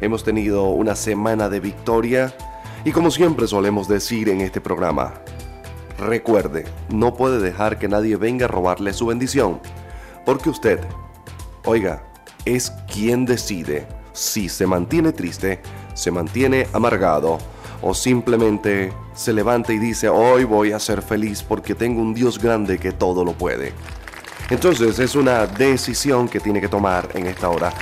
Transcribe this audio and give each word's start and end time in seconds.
hemos 0.00 0.24
tenido 0.24 0.68
una 0.68 0.96
semana 0.96 1.50
de 1.50 1.60
victoria 1.60 2.34
y 2.82 2.92
como 2.92 3.10
siempre 3.10 3.46
solemos 3.46 3.88
decir 3.88 4.30
en 4.30 4.40
este 4.40 4.62
programa, 4.62 5.20
Recuerde, 5.98 6.64
no 6.88 7.12
puede 7.12 7.40
dejar 7.40 7.78
que 7.78 7.88
nadie 7.88 8.16
venga 8.16 8.46
a 8.46 8.48
robarle 8.48 8.94
su 8.94 9.04
bendición, 9.04 9.60
porque 10.24 10.48
usted, 10.48 10.80
oiga, 11.66 12.04
es 12.46 12.70
quien 12.90 13.26
decide 13.26 13.86
si 14.14 14.48
se 14.48 14.66
mantiene 14.66 15.12
triste, 15.12 15.60
se 15.96 16.12
mantiene 16.12 16.68
amargado 16.72 17.38
o 17.82 17.92
simplemente 17.92 18.92
se 19.14 19.32
levanta 19.32 19.72
y 19.72 19.78
dice, 19.78 20.08
hoy 20.08 20.44
voy 20.44 20.70
a 20.70 20.78
ser 20.78 21.02
feliz 21.02 21.42
porque 21.42 21.74
tengo 21.74 22.00
un 22.00 22.14
Dios 22.14 22.38
grande 22.38 22.78
que 22.78 22.92
todo 22.92 23.24
lo 23.24 23.32
puede. 23.32 23.72
Entonces 24.50 25.00
es 25.00 25.16
una 25.16 25.46
decisión 25.48 26.28
que 26.28 26.38
tiene 26.38 26.60
que 26.60 26.68
tomar 26.68 27.08
en 27.14 27.26
esta 27.26 27.48
hora 27.48 27.72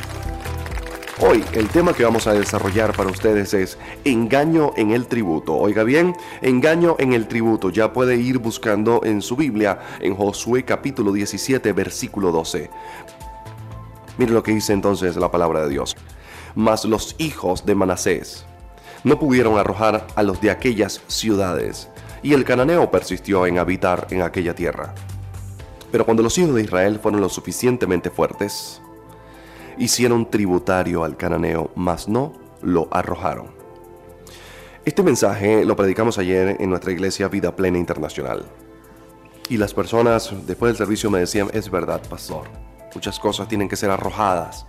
Hoy 1.20 1.44
el 1.52 1.68
tema 1.68 1.92
que 1.92 2.02
vamos 2.02 2.26
a 2.26 2.32
desarrollar 2.32 2.92
para 2.92 3.08
ustedes 3.08 3.54
es 3.54 3.78
engaño 4.04 4.72
en 4.76 4.90
el 4.90 5.06
tributo. 5.06 5.54
Oiga 5.54 5.84
bien, 5.84 6.16
engaño 6.42 6.96
en 6.98 7.12
el 7.12 7.28
tributo. 7.28 7.70
Ya 7.70 7.92
puede 7.92 8.16
ir 8.16 8.38
buscando 8.38 9.00
en 9.04 9.22
su 9.22 9.36
Biblia 9.36 9.78
en 10.00 10.16
Josué 10.16 10.64
capítulo 10.64 11.12
17 11.12 11.72
versículo 11.72 12.32
12. 12.32 12.68
Mire 14.18 14.32
lo 14.32 14.42
que 14.42 14.52
dice 14.52 14.72
entonces 14.72 15.14
la 15.14 15.30
palabra 15.30 15.62
de 15.62 15.68
Dios. 15.68 15.96
Mas 16.55 16.84
los 16.84 17.14
hijos 17.19 17.66
de 17.66 17.74
Manasés 17.74 18.44
no 19.02 19.19
pudieron 19.19 19.58
arrojar 19.58 20.06
a 20.14 20.22
los 20.22 20.41
de 20.41 20.50
aquellas 20.50 21.02
ciudades, 21.08 21.88
y 22.22 22.33
el 22.33 22.44
cananeo 22.44 22.91
persistió 22.91 23.47
en 23.47 23.58
habitar 23.58 24.06
en 24.10 24.22
aquella 24.22 24.54
tierra. 24.54 24.94
Pero 25.92 26.04
cuando 26.04 26.22
los 26.22 26.37
hijos 26.38 26.54
de 26.54 26.62
Israel 26.62 26.98
fueron 27.00 27.20
lo 27.20 27.28
suficientemente 27.28 28.10
fuertes, 28.10 28.81
hicieron 29.78 30.31
tributario 30.31 31.04
al 31.04 31.16
cananeo, 31.16 31.70
mas 31.75 32.09
no 32.09 32.32
lo 32.62 32.88
arrojaron. 32.91 33.48
Este 34.84 35.03
mensaje 35.03 35.65
lo 35.65 35.76
predicamos 35.76 36.19
ayer 36.19 36.56
en 36.59 36.71
nuestra 36.71 36.92
iglesia 36.92 37.28
Vida 37.28 37.54
Plena 37.54 37.78
Internacional. 37.78 38.44
Y 39.48 39.56
las 39.56 39.75
personas 39.75 40.32
después 40.47 40.71
del 40.71 40.76
servicio 40.76 41.10
me 41.10 41.21
decían, 41.21 41.48
es 41.53 41.71
verdad, 41.71 42.03
pastor, 42.09 42.48
muchas 42.94 43.19
cosas 43.19 43.48
tienen 43.48 43.69
que 43.69 43.76
ser 43.76 43.91
arrojadas, 43.91 44.66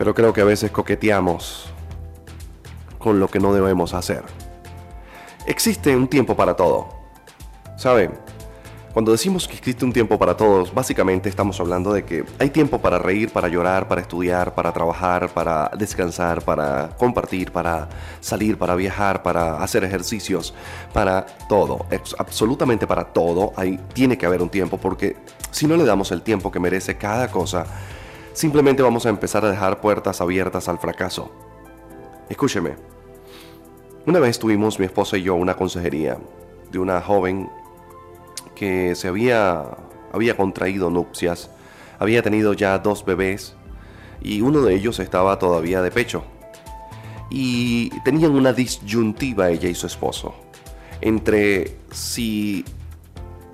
pero 0.00 0.14
creo 0.14 0.32
que 0.32 0.40
a 0.40 0.46
veces 0.46 0.70
coqueteamos 0.70 1.66
con 2.98 3.20
lo 3.20 3.28
que 3.28 3.38
no 3.38 3.52
debemos 3.52 3.92
hacer. 3.92 4.22
Existe 5.44 5.94
un 5.94 6.08
tiempo 6.08 6.34
para 6.34 6.56
todo. 6.56 6.88
¿Saben? 7.76 8.12
Cuando 8.94 9.12
decimos 9.12 9.46
que 9.46 9.56
existe 9.56 9.84
un 9.84 9.92
tiempo 9.92 10.18
para 10.18 10.38
todos, 10.38 10.72
básicamente 10.72 11.28
estamos 11.28 11.60
hablando 11.60 11.92
de 11.92 12.06
que 12.06 12.24
hay 12.38 12.48
tiempo 12.48 12.78
para 12.78 12.98
reír, 12.98 13.30
para 13.30 13.48
llorar, 13.48 13.88
para 13.88 14.00
estudiar, 14.00 14.54
para 14.54 14.72
trabajar, 14.72 15.28
para 15.34 15.70
descansar, 15.76 16.40
para 16.40 16.96
compartir, 16.96 17.52
para 17.52 17.86
salir, 18.22 18.56
para 18.56 18.76
viajar, 18.76 19.22
para 19.22 19.62
hacer 19.62 19.84
ejercicios, 19.84 20.54
para 20.94 21.26
todo, 21.46 21.84
absolutamente 22.16 22.86
para 22.86 23.04
todo, 23.04 23.52
hay, 23.54 23.78
tiene 23.92 24.16
que 24.16 24.24
haber 24.24 24.40
un 24.40 24.48
tiempo 24.48 24.78
porque 24.78 25.18
si 25.50 25.66
no 25.66 25.76
le 25.76 25.84
damos 25.84 26.10
el 26.10 26.22
tiempo 26.22 26.50
que 26.50 26.58
merece 26.58 26.96
cada 26.96 27.30
cosa, 27.30 27.66
simplemente 28.32 28.82
vamos 28.82 29.06
a 29.06 29.08
empezar 29.08 29.44
a 29.44 29.50
dejar 29.50 29.80
puertas 29.80 30.20
abiertas 30.20 30.68
al 30.68 30.78
fracaso. 30.78 31.30
Escúcheme, 32.28 32.76
una 34.06 34.18
vez 34.18 34.38
tuvimos 34.38 34.78
mi 34.78 34.86
esposa 34.86 35.16
y 35.16 35.22
yo 35.22 35.34
una 35.34 35.56
consejería 35.56 36.18
de 36.70 36.78
una 36.78 37.00
joven 37.00 37.50
que 38.54 38.94
se 38.94 39.08
había, 39.08 39.64
había 40.12 40.36
contraído 40.36 40.90
nupcias, 40.90 41.50
había 41.98 42.22
tenido 42.22 42.52
ya 42.52 42.78
dos 42.78 43.04
bebés 43.04 43.54
y 44.20 44.40
uno 44.40 44.62
de 44.62 44.74
ellos 44.74 44.98
estaba 45.00 45.38
todavía 45.38 45.82
de 45.82 45.90
pecho. 45.90 46.24
Y 47.30 47.90
tenían 48.00 48.32
una 48.32 48.52
disyuntiva 48.52 49.50
ella 49.50 49.68
y 49.68 49.74
su 49.74 49.86
esposo 49.86 50.34
entre 51.00 51.76
si 51.90 52.64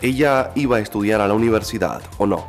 ella 0.00 0.52
iba 0.54 0.76
a 0.76 0.80
estudiar 0.80 1.20
a 1.20 1.28
la 1.28 1.34
universidad 1.34 2.02
o 2.18 2.26
no. 2.26 2.44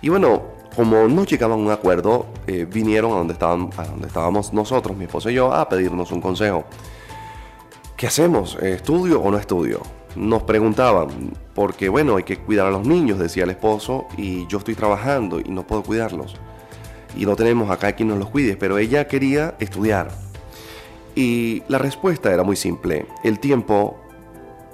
Y 0.00 0.08
bueno, 0.08 0.42
como 0.78 1.08
no 1.08 1.24
llegaban 1.24 1.58
a 1.58 1.60
un 1.60 1.72
acuerdo, 1.72 2.26
eh, 2.46 2.64
vinieron 2.64 3.10
a 3.10 3.16
donde, 3.16 3.32
estaban, 3.32 3.68
estábamos 4.06 4.52
nosotros, 4.52 4.96
mi 4.96 5.06
esposo 5.06 5.28
y 5.28 5.34
yo, 5.34 5.52
a 5.52 5.68
pedirnos 5.68 6.12
un 6.12 6.20
consejo. 6.20 6.66
¿Qué 7.96 8.06
hacemos? 8.06 8.56
¿Estudio 8.62 9.20
o 9.20 9.28
no 9.28 9.38
estudio? 9.38 9.82
nos 10.14 10.44
preguntaban, 10.44 11.32
porque 11.52 11.88
bueno, 11.88 12.14
hay 12.14 12.22
que 12.22 12.38
cuidar 12.38 12.68
a 12.68 12.70
los 12.70 12.86
niños, 12.86 13.18
decía 13.18 13.42
el 13.42 13.50
esposo, 13.50 14.06
y 14.16 14.46
yo 14.46 14.58
estoy 14.58 14.76
trabajando 14.76 15.40
y 15.40 15.48
no 15.48 15.66
puedo 15.66 15.82
cuidarlos. 15.82 16.36
Y 17.16 17.26
no 17.26 17.34
tenemos 17.34 17.72
acá 17.72 17.94
quien 17.94 18.10
nos 18.10 18.18
los 18.18 18.30
cuide, 18.30 18.56
pero 18.56 18.78
ella 18.78 19.08
quería 19.08 19.56
estudiar. 19.58 20.12
Y 21.16 21.64
la 21.66 21.78
respuesta 21.78 22.32
era 22.32 22.44
muy 22.44 22.54
simple, 22.54 23.06
el 23.24 23.40
tiempo, 23.40 23.98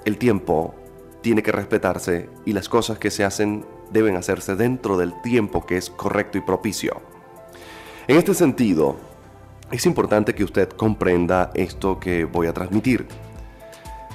el 0.05 0.19
tiempo 0.19 0.75
tiene 1.21 1.41
que 1.41 1.51
respetarse 1.51 2.29
y 2.45 2.53
las 2.53 2.69
cosas 2.69 2.99
que 2.99 3.09
se 3.09 3.23
hacen 3.23 3.65
deben 3.95 4.17
hacerse 4.17 4.55
dentro 4.55 4.97
del 4.97 5.19
tiempo 5.21 5.65
que 5.65 5.77
es 5.77 5.89
correcto 5.89 6.37
y 6.37 6.41
propicio. 6.41 7.01
En 8.07 8.17
este 8.17 8.35
sentido, 8.35 8.97
es 9.71 9.85
importante 9.85 10.35
que 10.35 10.43
usted 10.43 10.69
comprenda 10.69 11.49
esto 11.55 11.99
que 11.99 12.25
voy 12.25 12.45
a 12.45 12.53
transmitir. 12.53 13.07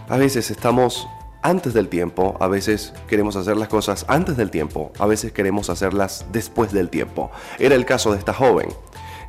A 0.08 0.16
veces 0.16 0.50
estamos 0.50 1.08
antes 1.42 1.72
del 1.72 1.88
tiempo, 1.88 2.36
a 2.40 2.46
veces 2.46 2.92
queremos 3.08 3.36
hacer 3.36 3.56
las 3.56 3.68
cosas 3.68 4.04
antes 4.06 4.36
del 4.36 4.50
tiempo, 4.50 4.92
a 4.98 5.06
veces 5.06 5.32
queremos 5.32 5.70
hacerlas 5.70 6.26
después 6.30 6.72
del 6.72 6.90
tiempo. 6.90 7.30
Era 7.58 7.74
el 7.74 7.86
caso 7.86 8.12
de 8.12 8.18
esta 8.18 8.34
joven. 8.34 8.68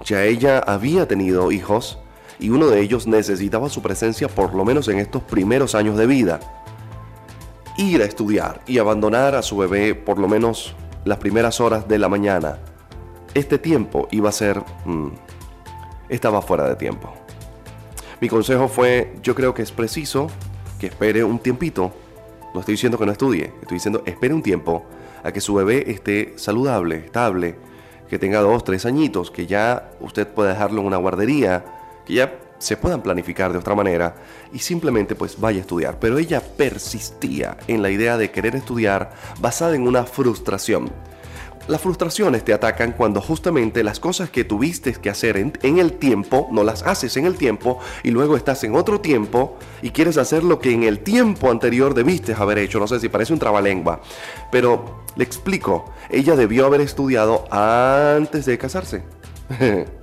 Ya 0.03 0.23
ella 0.25 0.59
había 0.59 1.07
tenido 1.07 1.51
hijos 1.51 1.97
y 2.39 2.49
uno 2.49 2.67
de 2.67 2.81
ellos 2.81 3.07
necesitaba 3.07 3.69
su 3.69 3.81
presencia 3.81 4.27
por 4.27 4.53
lo 4.53 4.65
menos 4.65 4.89
en 4.89 4.99
estos 4.99 5.23
primeros 5.23 5.75
años 5.75 5.97
de 5.97 6.07
vida. 6.07 6.60
Ir 7.81 8.03
a 8.03 8.05
estudiar 8.05 8.61
y 8.67 8.77
abandonar 8.77 9.33
a 9.33 9.41
su 9.41 9.57
bebé 9.57 9.95
por 9.95 10.19
lo 10.19 10.27
menos 10.27 10.75
las 11.03 11.17
primeras 11.17 11.59
horas 11.59 11.87
de 11.87 11.97
la 11.97 12.09
mañana. 12.09 12.59
Este 13.33 13.57
tiempo 13.57 14.07
iba 14.11 14.29
a 14.29 14.31
ser... 14.31 14.63
Mm, 14.85 15.07
estaba 16.07 16.43
fuera 16.43 16.69
de 16.69 16.75
tiempo. 16.75 17.11
Mi 18.19 18.29
consejo 18.29 18.67
fue, 18.67 19.15
yo 19.23 19.33
creo 19.33 19.55
que 19.55 19.63
es 19.63 19.71
preciso 19.71 20.27
que 20.79 20.87
espere 20.87 21.23
un 21.23 21.39
tiempito. 21.39 21.91
No 22.53 22.59
estoy 22.59 22.73
diciendo 22.73 22.99
que 22.99 23.05
no 23.07 23.13
estudie, 23.13 23.51
estoy 23.61 23.77
diciendo 23.77 24.03
espere 24.05 24.35
un 24.35 24.43
tiempo 24.43 24.85
a 25.23 25.31
que 25.31 25.41
su 25.41 25.55
bebé 25.55 25.89
esté 25.89 26.33
saludable, 26.35 26.97
estable, 26.97 27.55
que 28.07 28.19
tenga 28.19 28.41
dos, 28.41 28.63
tres 28.63 28.85
añitos, 28.85 29.31
que 29.31 29.47
ya 29.47 29.89
usted 30.01 30.27
pueda 30.27 30.49
dejarlo 30.49 30.81
en 30.81 30.87
una 30.87 30.97
guardería, 30.97 31.65
que 32.05 32.13
ya 32.13 32.31
se 32.61 32.77
puedan 32.77 33.01
planificar 33.01 33.51
de 33.51 33.57
otra 33.57 33.75
manera 33.75 34.15
y 34.53 34.59
simplemente 34.59 35.15
pues 35.15 35.39
vaya 35.39 35.57
a 35.57 35.61
estudiar. 35.61 35.99
Pero 35.99 36.17
ella 36.17 36.41
persistía 36.41 37.57
en 37.67 37.81
la 37.81 37.89
idea 37.89 38.17
de 38.17 38.31
querer 38.31 38.55
estudiar 38.55 39.11
basada 39.39 39.75
en 39.75 39.87
una 39.87 40.05
frustración 40.05 40.91
las 41.67 41.81
frustraciones 41.81 42.43
te 42.43 42.53
atacan 42.53 42.91
cuando 42.91 43.21
justamente 43.21 43.83
las 43.83 43.99
cosas 43.99 44.29
que 44.29 44.43
tuviste 44.43 44.93
que 44.93 45.09
hacer 45.09 45.37
en, 45.37 45.79
el 45.79 45.93
tiempo, 45.93 46.49
no 46.51 46.63
las 46.63 46.83
haces 46.83 47.15
en 47.17 47.25
el 47.25 47.37
tiempo 47.37 47.79
y 48.03 48.11
luego 48.11 48.35
estás 48.35 48.63
en 48.63 48.75
otro 48.75 48.99
tiempo 48.99 49.57
y 49.81 49.91
quieres 49.91 50.17
hacer 50.17 50.43
lo 50.43 50.59
que 50.59 50.71
en 50.71 50.83
el 50.83 50.99
tiempo 50.99 51.49
anterior 51.49 51.93
debiste 51.93 52.33
haber 52.33 52.57
hecho. 52.57 52.79
No 52.79 52.87
sé 52.87 52.99
si 52.99 53.09
parece 53.09 53.33
un 53.33 53.39
trabalengua, 53.39 54.01
pero 54.51 55.03
le 55.15 55.23
explico. 55.23 55.93
Ella 56.09 56.35
debió 56.35 56.65
haber 56.65 56.81
estudiado 56.81 57.45
antes 57.51 58.45
de 58.45 58.57
casarse. 58.57 59.03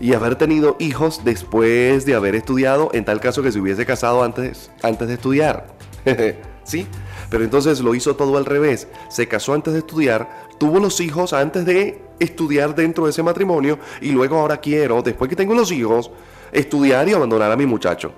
y 0.00 0.14
haber 0.14 0.36
tenido 0.36 0.76
hijos 0.78 1.22
después 1.24 2.04
de 2.06 2.14
haber 2.14 2.34
estudiado, 2.34 2.90
en 2.92 3.04
tal 3.04 3.20
caso 3.20 3.42
que 3.42 3.52
se 3.52 3.60
hubiese 3.60 3.84
casado 3.84 4.22
antes, 4.22 4.70
antes 4.82 5.08
de 5.08 5.14
estudiar. 5.14 5.66
¿Sí? 6.64 6.86
Pero 7.30 7.44
entonces 7.44 7.80
lo 7.80 7.94
hizo 7.94 8.16
todo 8.16 8.36
al 8.36 8.44
revés. 8.44 8.88
Se 9.08 9.26
casó 9.26 9.54
antes 9.54 9.72
de 9.72 9.80
estudiar, 9.80 10.48
tuvo 10.58 10.80
los 10.80 11.00
hijos 11.00 11.32
antes 11.32 11.64
de 11.64 12.02
estudiar 12.18 12.74
dentro 12.74 13.04
de 13.04 13.10
ese 13.10 13.22
matrimonio 13.22 13.78
y 14.00 14.10
luego 14.10 14.38
ahora 14.38 14.58
quiero, 14.58 15.02
después 15.02 15.28
que 15.28 15.36
tengo 15.36 15.54
los 15.54 15.72
hijos, 15.72 16.10
estudiar 16.52 17.08
y 17.08 17.14
abandonar 17.14 17.50
a 17.50 17.56
mi 17.56 17.66
muchacho. 17.66 18.12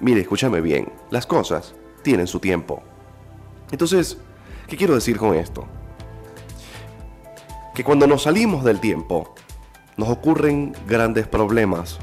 Mire, 0.00 0.20
escúchame 0.20 0.60
bien, 0.60 0.92
las 1.10 1.26
cosas 1.26 1.74
tienen 2.02 2.26
su 2.26 2.40
tiempo. 2.40 2.82
Entonces, 3.70 4.18
¿qué 4.66 4.76
quiero 4.76 4.94
decir 4.94 5.18
con 5.18 5.34
esto? 5.34 5.66
Que 7.74 7.84
cuando 7.84 8.06
nos 8.06 8.22
salimos 8.22 8.64
del 8.64 8.80
tiempo, 8.80 9.34
nos 9.98 10.08
ocurren 10.08 10.74
grandes 10.86 11.26
problemas. 11.26 11.98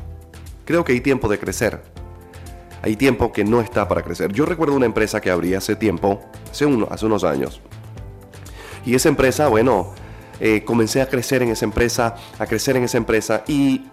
Creo 0.65 0.83
que 0.83 0.91
hay 0.91 1.01
tiempo 1.01 1.27
de 1.27 1.39
crecer. 1.39 1.81
Hay 2.83 2.97
tiempo 2.97 3.31
que 3.31 3.43
no 3.43 3.61
está 3.61 3.87
para 3.87 4.03
crecer. 4.03 4.31
Yo 4.31 4.45
recuerdo 4.45 4.75
una 4.75 4.85
empresa 4.85 5.21
que 5.21 5.31
abrí 5.31 5.55
hace 5.55 5.75
tiempo, 5.75 6.21
hace, 6.51 6.65
uno, 6.67 6.87
hace 6.91 7.05
unos 7.07 7.23
años. 7.23 7.61
Y 8.85 8.93
esa 8.93 9.09
empresa, 9.09 9.47
bueno, 9.47 9.93
eh, 10.39 10.63
comencé 10.65 11.01
a 11.01 11.09
crecer 11.09 11.41
en 11.41 11.49
esa 11.49 11.65
empresa, 11.65 12.15
a 12.37 12.45
crecer 12.45 12.75
en 12.75 12.83
esa 12.83 12.97
empresa 12.97 13.43
y 13.47 13.87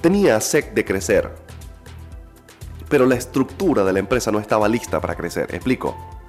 tenía 0.00 0.40
sed 0.40 0.72
de 0.72 0.84
crecer. 0.84 1.30
Pero 2.88 3.06
la 3.06 3.16
estructura 3.16 3.84
de 3.84 3.92
la 3.92 3.98
empresa 3.98 4.30
no 4.30 4.38
estaba 4.38 4.68
lista 4.68 5.00
para 5.00 5.16
crecer. 5.16 5.52
Explico. 5.52 6.19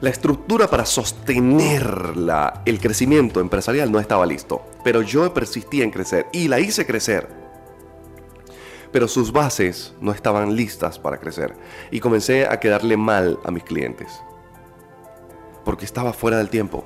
La 0.00 0.10
estructura 0.10 0.68
para 0.68 0.86
sostener 0.86 2.14
el 2.64 2.80
crecimiento 2.80 3.40
empresarial 3.40 3.90
no 3.90 3.98
estaba 3.98 4.26
listo, 4.26 4.64
pero 4.84 5.02
yo 5.02 5.34
persistí 5.34 5.82
en 5.82 5.90
crecer 5.90 6.26
y 6.32 6.46
la 6.46 6.60
hice 6.60 6.86
crecer. 6.86 7.28
Pero 8.92 9.08
sus 9.08 9.32
bases 9.32 9.94
no 10.00 10.12
estaban 10.12 10.54
listas 10.54 11.00
para 11.00 11.18
crecer 11.18 11.52
y 11.90 11.98
comencé 11.98 12.46
a 12.46 12.60
quedarle 12.60 12.96
mal 12.96 13.40
a 13.44 13.50
mis 13.50 13.64
clientes, 13.64 14.22
porque 15.64 15.84
estaba 15.84 16.12
fuera 16.12 16.38
del 16.38 16.48
tiempo. 16.48 16.84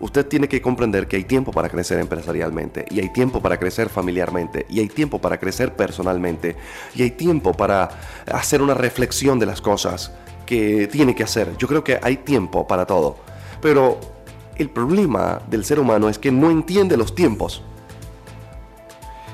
Usted 0.00 0.26
tiene 0.26 0.48
que 0.48 0.60
comprender 0.60 1.06
que 1.06 1.16
hay 1.16 1.24
tiempo 1.24 1.52
para 1.52 1.68
crecer 1.68 2.00
empresarialmente, 2.00 2.86
y 2.90 3.00
hay 3.00 3.08
tiempo 3.10 3.40
para 3.40 3.56
crecer 3.56 3.88
familiarmente, 3.88 4.66
y 4.68 4.80
hay 4.80 4.88
tiempo 4.88 5.20
para 5.20 5.38
crecer 5.38 5.74
personalmente, 5.74 6.56
y 6.94 7.02
hay 7.02 7.12
tiempo 7.12 7.54
para 7.54 7.88
hacer 8.30 8.60
una 8.60 8.74
reflexión 8.74 9.38
de 9.38 9.46
las 9.46 9.62
cosas 9.62 10.12
que 10.46 10.88
tiene 10.90 11.14
que 11.14 11.24
hacer. 11.24 11.56
Yo 11.58 11.68
creo 11.68 11.84
que 11.84 11.98
hay 12.02 12.18
tiempo 12.18 12.66
para 12.66 12.86
todo. 12.86 13.16
Pero 13.60 13.98
el 14.56 14.70
problema 14.70 15.42
del 15.50 15.64
ser 15.64 15.78
humano 15.78 16.08
es 16.08 16.18
que 16.18 16.32
no 16.32 16.50
entiende 16.50 16.96
los 16.96 17.14
tiempos. 17.14 17.62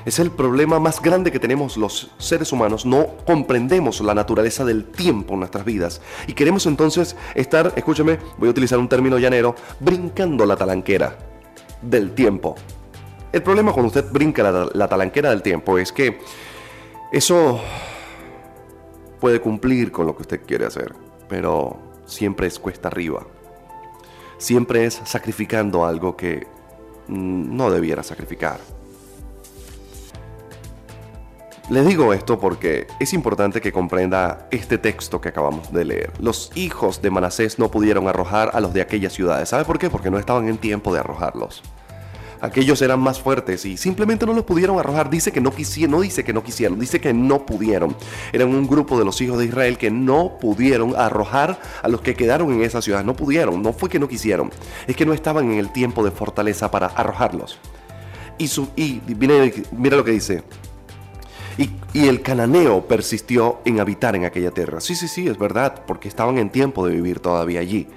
Es 0.05 0.19
el 0.19 0.31
problema 0.31 0.79
más 0.79 1.01
grande 1.01 1.31
que 1.31 1.39
tenemos 1.39 1.77
los 1.77 2.11
seres 2.17 2.51
humanos. 2.51 2.85
No 2.85 3.07
comprendemos 3.25 4.01
la 4.01 4.13
naturaleza 4.13 4.65
del 4.65 4.83
tiempo 4.83 5.33
en 5.33 5.39
nuestras 5.39 5.63
vidas. 5.63 6.01
Y 6.27 6.33
queremos 6.33 6.65
entonces 6.65 7.15
estar, 7.35 7.71
escúchame, 7.77 8.19
voy 8.37 8.49
a 8.49 8.51
utilizar 8.51 8.79
un 8.79 8.89
término 8.89 9.17
llanero, 9.17 9.55
brincando 9.79 10.45
la 10.45 10.57
talanquera 10.57 11.17
del 11.81 12.11
tiempo. 12.11 12.55
El 13.31 13.41
problema 13.43 13.71
cuando 13.71 13.87
usted 13.87 14.11
brinca 14.11 14.43
la, 14.43 14.69
la 14.73 14.87
talanquera 14.89 15.29
del 15.29 15.41
tiempo 15.41 15.77
es 15.77 15.93
que 15.93 16.19
eso 17.13 17.61
puede 19.23 19.39
cumplir 19.39 19.89
con 19.89 20.05
lo 20.05 20.17
que 20.17 20.23
usted 20.23 20.41
quiere 20.45 20.65
hacer, 20.65 20.93
pero 21.29 21.79
siempre 22.05 22.45
es 22.45 22.59
cuesta 22.59 22.89
arriba. 22.89 23.25
Siempre 24.37 24.83
es 24.83 24.99
sacrificando 25.05 25.85
algo 25.85 26.17
que 26.17 26.45
mm, 27.07 27.55
no 27.55 27.71
debiera 27.71 28.03
sacrificar. 28.03 28.59
Les 31.69 31.87
digo 31.87 32.11
esto 32.11 32.37
porque 32.37 32.85
es 32.99 33.13
importante 33.13 33.61
que 33.61 33.71
comprenda 33.71 34.49
este 34.51 34.77
texto 34.77 35.21
que 35.21 35.29
acabamos 35.29 35.71
de 35.71 35.85
leer. 35.85 36.11
Los 36.19 36.51
hijos 36.55 37.01
de 37.01 37.09
Manasés 37.09 37.59
no 37.59 37.71
pudieron 37.71 38.09
arrojar 38.09 38.51
a 38.53 38.59
los 38.59 38.73
de 38.73 38.81
aquellas 38.81 39.13
ciudades. 39.13 39.47
¿Sabe 39.47 39.63
por 39.63 39.79
qué? 39.79 39.89
Porque 39.89 40.11
no 40.11 40.19
estaban 40.19 40.49
en 40.49 40.57
tiempo 40.57 40.93
de 40.93 40.99
arrojarlos. 40.99 41.63
Aquellos 42.43 42.81
eran 42.81 42.99
más 42.99 43.21
fuertes 43.21 43.63
y 43.63 43.77
simplemente 43.77 44.25
no 44.25 44.33
los 44.33 44.43
pudieron 44.43 44.77
arrojar. 44.77 45.09
Dice 45.09 45.31
que 45.31 45.39
no 45.39 45.51
quisieron, 45.55 45.91
no 45.91 46.01
dice 46.01 46.25
que 46.25 46.33
no 46.33 46.43
quisieron, 46.43 46.77
dice 46.77 46.99
que 46.99 47.13
no 47.13 47.45
pudieron. 47.45 47.95
Eran 48.33 48.49
un 48.49 48.67
grupo 48.67 48.99
de 48.99 49.05
los 49.05 49.21
hijos 49.21 49.39
de 49.39 49.45
Israel 49.45 49.77
que 49.77 49.89
no 49.89 50.37
pudieron 50.41 50.93
arrojar 50.93 51.57
a 51.81 51.87
los 51.87 52.01
que 52.01 52.15
quedaron 52.15 52.51
en 52.51 52.61
esa 52.61 52.81
ciudad. 52.81 53.05
No 53.05 53.15
pudieron, 53.15 53.61
no 53.61 53.71
fue 53.71 53.87
que 53.87 53.97
no 53.97 54.09
quisieron, 54.09 54.51
es 54.87 54.95
que 54.97 55.05
no 55.05 55.13
estaban 55.13 55.53
en 55.53 55.57
el 55.57 55.71
tiempo 55.71 56.03
de 56.03 56.11
fortaleza 56.11 56.69
para 56.69 56.87
arrojarlos. 56.87 57.59
Y, 58.37 58.49
su, 58.49 58.67
y 58.75 58.99
mira 59.07 59.95
lo 59.95 60.03
que 60.03 60.11
dice, 60.11 60.43
y, 61.57 62.07
el 62.07 62.21
cananeo 62.21 62.87
persistió 62.87 63.59
en 63.65 63.79
habitar 63.79 64.15
en 64.15 64.25
aquella 64.25 64.51
tierra. 64.51 64.81
Sí, 64.81 64.95
sí, 64.95 65.07
sí, 65.07 65.27
es 65.27 65.37
verdad, 65.37 65.83
porque 65.85 66.07
estaban 66.07 66.39
en 66.39 66.49
tiempo 66.49 66.85
de 66.87 66.95
vivir 66.95 67.19
todavía 67.19 67.59
allí. 67.59 67.87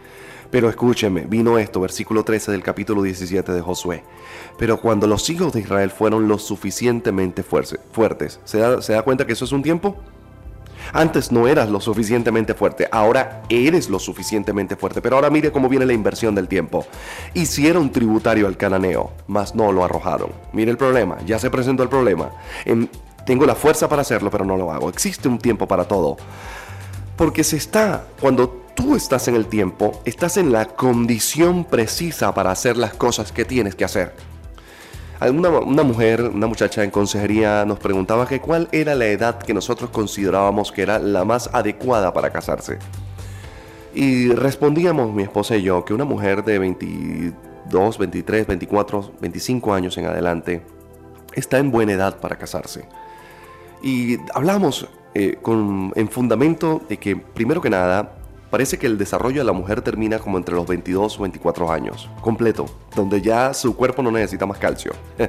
Pero 0.50 0.68
escúcheme, 0.68 1.22
vino 1.22 1.58
esto, 1.58 1.80
versículo 1.80 2.24
13 2.24 2.52
del 2.52 2.62
capítulo 2.62 3.02
17 3.02 3.52
de 3.52 3.60
Josué. 3.60 4.04
Pero 4.58 4.80
cuando 4.80 5.06
los 5.06 5.28
hijos 5.30 5.52
de 5.52 5.60
Israel 5.60 5.90
fueron 5.90 6.28
lo 6.28 6.38
suficientemente 6.38 7.42
fuertes, 7.42 8.40
¿se 8.44 8.58
da, 8.58 8.80
¿se 8.80 8.92
da 8.92 9.02
cuenta 9.02 9.26
que 9.26 9.32
eso 9.32 9.44
es 9.44 9.52
un 9.52 9.62
tiempo? 9.62 9.96
Antes 10.92 11.32
no 11.32 11.48
eras 11.48 11.68
lo 11.68 11.80
suficientemente 11.80 12.54
fuerte, 12.54 12.88
ahora 12.90 13.42
eres 13.48 13.90
lo 13.90 13.98
suficientemente 13.98 14.76
fuerte. 14.76 15.00
Pero 15.00 15.16
ahora 15.16 15.30
mire 15.30 15.50
cómo 15.50 15.68
viene 15.68 15.86
la 15.86 15.92
inversión 15.92 16.34
del 16.34 16.48
tiempo. 16.48 16.86
Hicieron 17.34 17.90
tributario 17.90 18.46
al 18.46 18.56
cananeo, 18.56 19.12
mas 19.26 19.54
no 19.54 19.72
lo 19.72 19.84
arrojaron. 19.84 20.30
Mire 20.52 20.70
el 20.70 20.76
problema, 20.76 21.18
ya 21.26 21.38
se 21.38 21.50
presentó 21.50 21.82
el 21.82 21.88
problema. 21.88 22.30
En, 22.64 22.88
tengo 23.24 23.44
la 23.46 23.54
fuerza 23.54 23.88
para 23.88 24.02
hacerlo, 24.02 24.30
pero 24.30 24.44
no 24.44 24.56
lo 24.56 24.70
hago. 24.70 24.88
Existe 24.88 25.28
un 25.28 25.38
tiempo 25.38 25.66
para 25.66 25.84
todo. 25.84 26.16
Porque 27.16 27.42
se 27.42 27.56
está, 27.56 28.06
cuando 28.20 28.65
tú 28.76 28.94
estás 28.94 29.26
en 29.26 29.34
el 29.34 29.46
tiempo, 29.46 30.00
estás 30.04 30.36
en 30.36 30.52
la 30.52 30.66
condición 30.66 31.64
precisa 31.64 32.32
para 32.34 32.52
hacer 32.52 32.76
las 32.76 32.94
cosas 32.94 33.32
que 33.32 33.44
tienes 33.44 33.74
que 33.74 33.84
hacer. 33.84 34.14
Una, 35.20 35.82
mujer, 35.82 36.22
una 36.22 36.46
muchacha 36.46 36.84
en 36.84 36.90
consejería 36.90 37.64
nos 37.64 37.78
preguntaba 37.78 38.28
que 38.28 38.38
cuál 38.38 38.68
era 38.70 38.94
la 38.94 39.06
edad 39.06 39.38
que 39.38 39.54
nosotros 39.54 39.88
considerábamos 39.88 40.70
que 40.72 40.82
era 40.82 40.98
la 40.98 41.24
más 41.24 41.48
adecuada 41.54 42.12
para 42.12 42.30
casarse. 42.30 42.78
Y 43.94 44.28
respondíamos 44.28 45.14
mi 45.14 45.22
esposa 45.22 45.56
y 45.56 45.62
yo 45.62 45.86
que 45.86 45.94
una 45.94 46.04
mujer 46.04 46.44
de 46.44 46.58
22, 46.58 47.98
23, 47.98 48.46
24, 48.46 49.12
25 49.18 49.72
años 49.72 49.96
en 49.96 50.04
adelante 50.04 50.62
está 51.32 51.58
en 51.58 51.70
buena 51.70 51.92
edad 51.92 52.20
para 52.20 52.36
casarse. 52.36 52.86
Y 53.82 54.18
hablamos 54.34 54.86
eh, 55.14 55.38
con, 55.40 55.94
en 55.96 56.10
fundamento 56.10 56.82
de 56.90 56.98
que, 56.98 57.16
primero 57.16 57.62
que 57.62 57.70
nada, 57.70 58.12
parece 58.50 58.78
que 58.78 58.86
el 58.86 58.98
desarrollo 58.98 59.40
de 59.40 59.44
la 59.44 59.52
mujer 59.52 59.82
termina 59.82 60.18
como 60.18 60.38
entre 60.38 60.54
los 60.54 60.66
22 60.66 61.18
o 61.18 61.22
24 61.22 61.70
años, 61.70 62.08
completo, 62.20 62.66
donde 62.94 63.20
ya 63.20 63.54
su 63.54 63.76
cuerpo 63.76 64.02
no 64.02 64.10
necesita 64.10 64.46
más 64.46 64.58
calcio. 64.58 64.92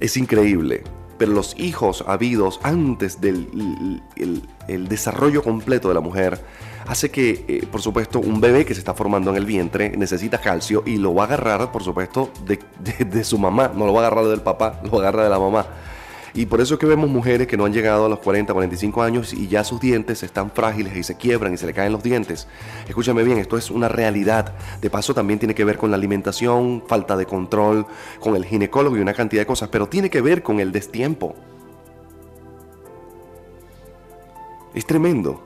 es 0.00 0.16
increíble, 0.16 0.84
pero 1.18 1.32
los 1.32 1.58
hijos 1.58 2.04
habidos 2.06 2.60
antes 2.62 3.20
del 3.20 4.02
el, 4.16 4.88
desarrollo 4.88 5.42
completo 5.42 5.88
de 5.88 5.94
la 5.94 6.00
mujer 6.00 6.40
hace 6.86 7.10
que, 7.10 7.44
eh, 7.48 7.66
por 7.70 7.80
supuesto, 7.80 8.18
un 8.20 8.40
bebé 8.40 8.64
que 8.64 8.74
se 8.74 8.80
está 8.80 8.94
formando 8.94 9.30
en 9.30 9.36
el 9.36 9.46
vientre 9.46 9.96
necesita 9.96 10.38
calcio 10.38 10.82
y 10.84 10.96
lo 10.96 11.14
va 11.14 11.24
a 11.24 11.26
agarrar, 11.26 11.72
por 11.72 11.82
supuesto, 11.82 12.30
de, 12.44 12.58
de 13.04 13.24
su 13.24 13.38
mamá, 13.38 13.72
no 13.74 13.86
lo 13.86 13.94
va 13.94 14.02
a 14.02 14.06
agarrar 14.06 14.26
del 14.26 14.42
papá, 14.42 14.80
lo 14.84 14.90
va 14.90 14.98
a 14.98 15.00
agarrar 15.00 15.24
de 15.24 15.30
la 15.30 15.38
mamá. 15.38 15.66
Y 16.36 16.46
por 16.46 16.60
eso 16.60 16.74
es 16.74 16.80
que 16.80 16.86
vemos 16.86 17.08
mujeres 17.08 17.46
que 17.46 17.56
no 17.56 17.64
han 17.64 17.72
llegado 17.72 18.06
a 18.06 18.08
los 18.08 18.18
40, 18.18 18.52
45 18.52 19.02
años 19.02 19.32
y 19.32 19.46
ya 19.46 19.62
sus 19.62 19.80
dientes 19.80 20.24
están 20.24 20.50
frágiles 20.50 20.96
y 20.96 21.04
se 21.04 21.16
quiebran 21.16 21.54
y 21.54 21.56
se 21.56 21.64
le 21.64 21.72
caen 21.72 21.92
los 21.92 22.02
dientes. 22.02 22.48
Escúchame 22.88 23.22
bien, 23.22 23.38
esto 23.38 23.56
es 23.56 23.70
una 23.70 23.88
realidad. 23.88 24.52
De 24.80 24.90
paso 24.90 25.14
también 25.14 25.38
tiene 25.38 25.54
que 25.54 25.64
ver 25.64 25.78
con 25.78 25.92
la 25.92 25.96
alimentación, 25.96 26.82
falta 26.88 27.16
de 27.16 27.24
control, 27.24 27.86
con 28.18 28.34
el 28.34 28.44
ginecólogo 28.44 28.96
y 28.96 29.00
una 29.00 29.14
cantidad 29.14 29.42
de 29.42 29.46
cosas, 29.46 29.68
pero 29.68 29.88
tiene 29.88 30.10
que 30.10 30.20
ver 30.20 30.42
con 30.42 30.58
el 30.58 30.72
destiempo. 30.72 31.36
Es 34.74 34.84
tremendo. 34.84 35.40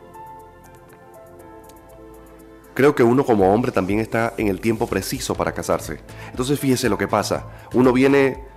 Creo 2.72 2.94
que 2.94 3.02
uno 3.02 3.26
como 3.26 3.52
hombre 3.52 3.72
también 3.72 4.00
está 4.00 4.32
en 4.38 4.48
el 4.48 4.60
tiempo 4.60 4.86
preciso 4.86 5.34
para 5.34 5.52
casarse. 5.52 6.00
Entonces 6.30 6.58
fíjese 6.58 6.88
lo 6.88 6.96
que 6.96 7.08
pasa. 7.08 7.44
Uno 7.74 7.92
viene 7.92 8.47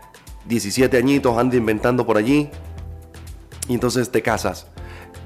17 0.46 0.98
añitos, 0.98 1.38
anda 1.38 1.56
inventando 1.56 2.06
por 2.06 2.18
allí 2.18 2.50
y 3.68 3.74
entonces 3.74 4.10
te 4.10 4.22
casas. 4.22 4.68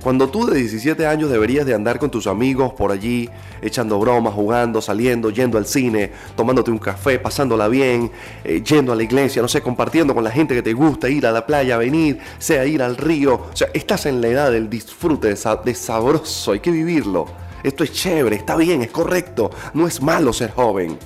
Cuando 0.06 0.30
tú 0.30 0.46
de 0.46 0.60
17 0.60 1.08
años 1.08 1.32
deberías 1.32 1.66
de 1.66 1.74
andar 1.74 1.98
con 1.98 2.12
tus 2.12 2.28
amigos 2.28 2.74
por 2.74 2.92
allí, 2.92 3.28
echando 3.60 3.98
bromas, 3.98 4.36
jugando, 4.36 4.80
saliendo, 4.80 5.32
yendo 5.32 5.58
al 5.58 5.66
cine, 5.66 6.12
tomándote 6.36 6.70
un 6.70 6.78
café, 6.78 7.18
pasándola 7.18 7.68
bien, 7.68 8.12
eh, 8.44 8.62
yendo 8.62 8.94
a 8.94 8.96
la 8.96 9.02
iglesia, 9.02 9.42
no 9.42 9.48
sé, 9.48 9.62
compartiendo 9.62 10.14
con 10.14 10.24
la 10.24 10.30
gente 10.30 10.54
que 10.54 10.62
te 10.62 10.74
gusta, 10.74 11.10
ir 11.10 11.26
a 11.26 11.32
la 11.32 11.48
playa, 11.48 11.78
venir, 11.78 12.20
sea 12.38 12.68
ir 12.68 12.84
al 12.84 12.98
río. 12.98 13.34
O 13.52 13.56
sea, 13.56 13.70
estás 13.74 14.06
en 14.06 14.22
la 14.22 14.28
edad 14.28 14.52
del 14.52 14.70
disfrute, 14.70 15.30
de 15.30 15.74
sabroso, 15.74 16.52
hay 16.52 16.60
que 16.60 16.70
vivirlo. 16.70 17.26
Esto 17.64 17.84
es 17.84 17.92
chévere, 17.92 18.36
está 18.36 18.56
bien, 18.56 18.84
es 18.84 18.92
correcto, 18.92 19.50
no 19.74 19.88
es 19.88 20.04
malo 20.04 20.34
ser 20.34 20.52
joven. 20.52 21.00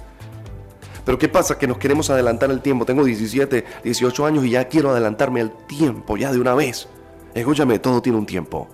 Pero 1.06 1.18
¿qué 1.18 1.28
pasa? 1.28 1.58
Que 1.58 1.68
nos 1.68 1.78
queremos 1.78 2.10
adelantar 2.10 2.52
el 2.52 2.62
tiempo. 2.62 2.86
Tengo 2.86 3.04
17, 3.04 3.66
18 3.84 4.26
años 4.26 4.46
y 4.46 4.52
ya 4.52 4.68
quiero 4.68 4.92
adelantarme 4.92 5.42
el 5.42 5.52
tiempo, 5.52 6.18
ya 6.18 6.32
de 6.32 6.40
una 6.40 6.56
vez. 6.56 6.88
Escúchame, 7.34 7.80
todo 7.80 8.02
tiene 8.02 8.18
un 8.18 8.26
tiempo. 8.26 8.68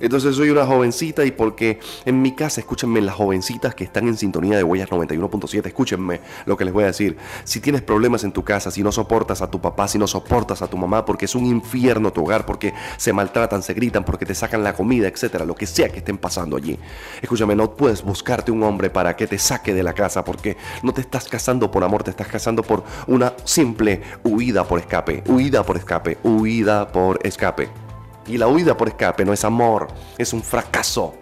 Entonces 0.00 0.36
soy 0.36 0.50
una 0.50 0.66
jovencita 0.66 1.24
y 1.24 1.30
porque 1.30 1.78
en 2.04 2.22
mi 2.22 2.32
casa, 2.32 2.60
escúchenme, 2.60 3.00
las 3.00 3.14
jovencitas 3.14 3.74
que 3.74 3.84
están 3.84 4.08
en 4.08 4.16
sintonía 4.16 4.56
de 4.56 4.64
Huellas 4.64 4.88
91.7, 4.90 5.66
escúchenme 5.66 6.20
lo 6.44 6.56
que 6.56 6.64
les 6.64 6.74
voy 6.74 6.84
a 6.84 6.88
decir. 6.88 7.16
Si 7.44 7.60
tienes 7.60 7.82
problemas 7.82 8.24
en 8.24 8.32
tu 8.32 8.44
casa, 8.44 8.70
si 8.70 8.82
no 8.82 8.92
soportas 8.92 9.42
a 9.42 9.50
tu 9.50 9.60
papá, 9.60 9.88
si 9.88 9.98
no 9.98 10.06
soportas 10.06 10.62
a 10.62 10.68
tu 10.68 10.76
mamá, 10.76 11.04
porque 11.04 11.24
es 11.24 11.34
un 11.34 11.46
infierno 11.46 12.12
tu 12.12 12.22
hogar, 12.22 12.46
porque 12.46 12.74
se 12.96 13.12
maltratan, 13.12 13.62
se 13.62 13.74
gritan, 13.74 14.04
porque 14.04 14.26
te 14.26 14.34
sacan 14.34 14.62
la 14.62 14.74
comida, 14.74 15.08
etcétera, 15.08 15.44
lo 15.44 15.54
que 15.54 15.66
sea 15.66 15.88
que 15.88 15.98
estén 15.98 16.18
pasando 16.18 16.56
allí. 16.56 16.78
Escúchame, 17.22 17.54
no 17.54 17.74
puedes 17.74 18.02
buscarte 18.02 18.50
un 18.50 18.62
hombre 18.62 18.90
para 18.90 19.16
que 19.16 19.26
te 19.26 19.38
saque 19.38 19.74
de 19.74 19.82
la 19.82 19.92
casa, 19.92 20.24
porque 20.24 20.56
no 20.82 20.92
te 20.92 21.00
estás 21.00 21.28
casando 21.28 21.70
por 21.70 21.84
amor, 21.84 22.02
te 22.02 22.10
estás 22.10 22.28
casando 22.28 22.62
por 22.62 22.84
una 23.06 23.34
simple 23.44 24.02
huida 24.24 24.64
por 24.64 24.78
escape, 24.78 25.22
huida 25.26 25.64
por 25.64 25.76
escape, 25.76 26.18
huida 26.22 26.90
por 26.92 27.18
escape. 27.22 27.85
Y 28.28 28.38
la 28.38 28.48
huida 28.48 28.76
por 28.76 28.88
escape 28.88 29.24
no 29.24 29.32
es 29.32 29.44
amor, 29.44 29.88
es 30.18 30.32
un 30.32 30.42
fracaso 30.42 31.14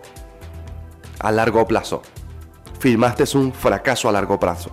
a 1.18 1.30
largo 1.30 1.66
plazo. 1.66 2.02
Filmaste 2.78 3.24
es 3.24 3.34
un 3.34 3.52
fracaso 3.52 4.08
a 4.08 4.12
largo 4.12 4.38
plazo. 4.38 4.70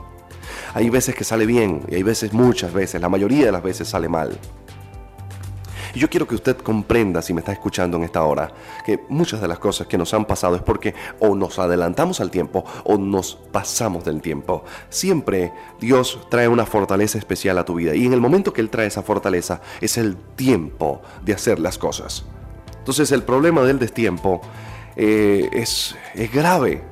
Hay 0.73 0.89
veces 0.89 1.15
que 1.15 1.23
sale 1.23 1.45
bien 1.45 1.83
y 1.89 1.95
hay 1.95 2.03
veces, 2.03 2.33
muchas 2.33 2.73
veces, 2.73 3.01
la 3.01 3.09
mayoría 3.09 3.45
de 3.45 3.51
las 3.51 3.63
veces 3.63 3.89
sale 3.89 4.07
mal. 4.07 4.37
Y 5.93 5.99
yo 5.99 6.09
quiero 6.09 6.27
que 6.27 6.35
usted 6.35 6.57
comprenda, 6.57 7.21
si 7.21 7.33
me 7.33 7.41
está 7.41 7.51
escuchando 7.51 7.97
en 7.97 8.03
esta 8.03 8.23
hora, 8.23 8.51
que 8.85 8.99
muchas 9.09 9.41
de 9.41 9.47
las 9.47 9.59
cosas 9.59 9.87
que 9.87 9.97
nos 9.97 10.13
han 10.13 10.25
pasado 10.25 10.55
es 10.55 10.61
porque 10.61 10.93
o 11.19 11.35
nos 11.35 11.59
adelantamos 11.59 12.21
al 12.21 12.31
tiempo 12.31 12.63
o 12.83 12.97
nos 12.97 13.35
pasamos 13.51 14.05
del 14.05 14.21
tiempo. 14.21 14.63
Siempre 14.89 15.51
Dios 15.79 16.19
trae 16.29 16.47
una 16.47 16.65
fortaleza 16.65 17.17
especial 17.17 17.57
a 17.57 17.65
tu 17.65 17.75
vida 17.75 17.95
y 17.95 18.05
en 18.05 18.13
el 18.13 18.21
momento 18.21 18.53
que 18.53 18.61
Él 18.61 18.69
trae 18.69 18.87
esa 18.87 19.03
fortaleza 19.03 19.61
es 19.81 19.97
el 19.97 20.15
tiempo 20.35 21.01
de 21.23 21.33
hacer 21.33 21.59
las 21.59 21.77
cosas. 21.77 22.25
Entonces 22.79 23.11
el 23.11 23.23
problema 23.23 23.61
del 23.61 23.77
destiempo 23.77 24.41
eh, 24.95 25.49
es, 25.51 25.95
es 26.15 26.31
grave. 26.31 26.83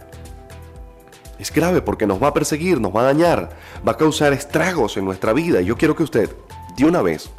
Es 1.39 1.53
grave 1.53 1.81
porque 1.81 2.05
nos 2.05 2.21
va 2.21 2.27
a 2.27 2.33
perseguir, 2.33 2.81
nos 2.81 2.93
va 2.93 3.01
a 3.01 3.05
dañar, 3.05 3.49
va 3.87 3.93
a 3.93 3.97
causar 3.97 4.33
estragos 4.33 4.97
en 4.97 5.05
nuestra 5.05 5.31
vida. 5.31 5.61
Yo 5.61 5.77
quiero 5.77 5.95
que 5.95 6.03
usted, 6.03 6.29
de 6.75 6.85
una 6.85 7.01
vez, 7.01 7.29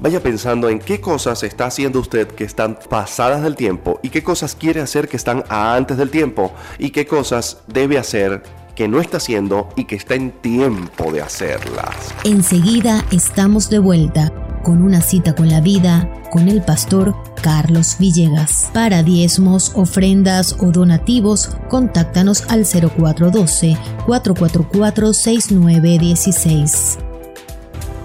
vaya 0.00 0.22
pensando 0.22 0.68
en 0.68 0.78
qué 0.78 1.00
cosas 1.00 1.42
está 1.42 1.66
haciendo 1.66 2.00
usted 2.00 2.28
que 2.28 2.44
están 2.44 2.78
pasadas 2.88 3.42
del 3.42 3.56
tiempo 3.56 4.00
y 4.02 4.10
qué 4.10 4.22
cosas 4.22 4.54
quiere 4.54 4.80
hacer 4.80 5.08
que 5.08 5.16
están 5.16 5.44
antes 5.48 5.96
del 5.96 6.10
tiempo 6.10 6.52
y 6.78 6.90
qué 6.90 7.06
cosas 7.06 7.58
debe 7.66 7.98
hacer 7.98 8.42
que 8.74 8.86
no 8.86 9.00
está 9.00 9.16
haciendo 9.16 9.68
y 9.74 9.84
que 9.84 9.96
está 9.96 10.14
en 10.14 10.30
tiempo 10.30 11.10
de 11.10 11.20
hacerlas. 11.20 12.14
Enseguida 12.24 13.04
estamos 13.10 13.70
de 13.70 13.80
vuelta 13.80 14.32
con 14.62 14.82
una 14.82 15.00
cita 15.00 15.34
con 15.34 15.48
la 15.48 15.60
vida 15.60 16.08
con 16.30 16.48
el 16.48 16.62
pastor 16.62 17.14
Carlos 17.42 17.96
Villegas. 17.98 18.70
Para 18.72 19.02
diezmos, 19.02 19.72
ofrendas 19.74 20.56
o 20.60 20.70
donativos, 20.70 21.50
contáctanos 21.68 22.44
al 22.48 22.64
0412 22.66 23.76
444 24.06 25.12
6916. 25.12 26.98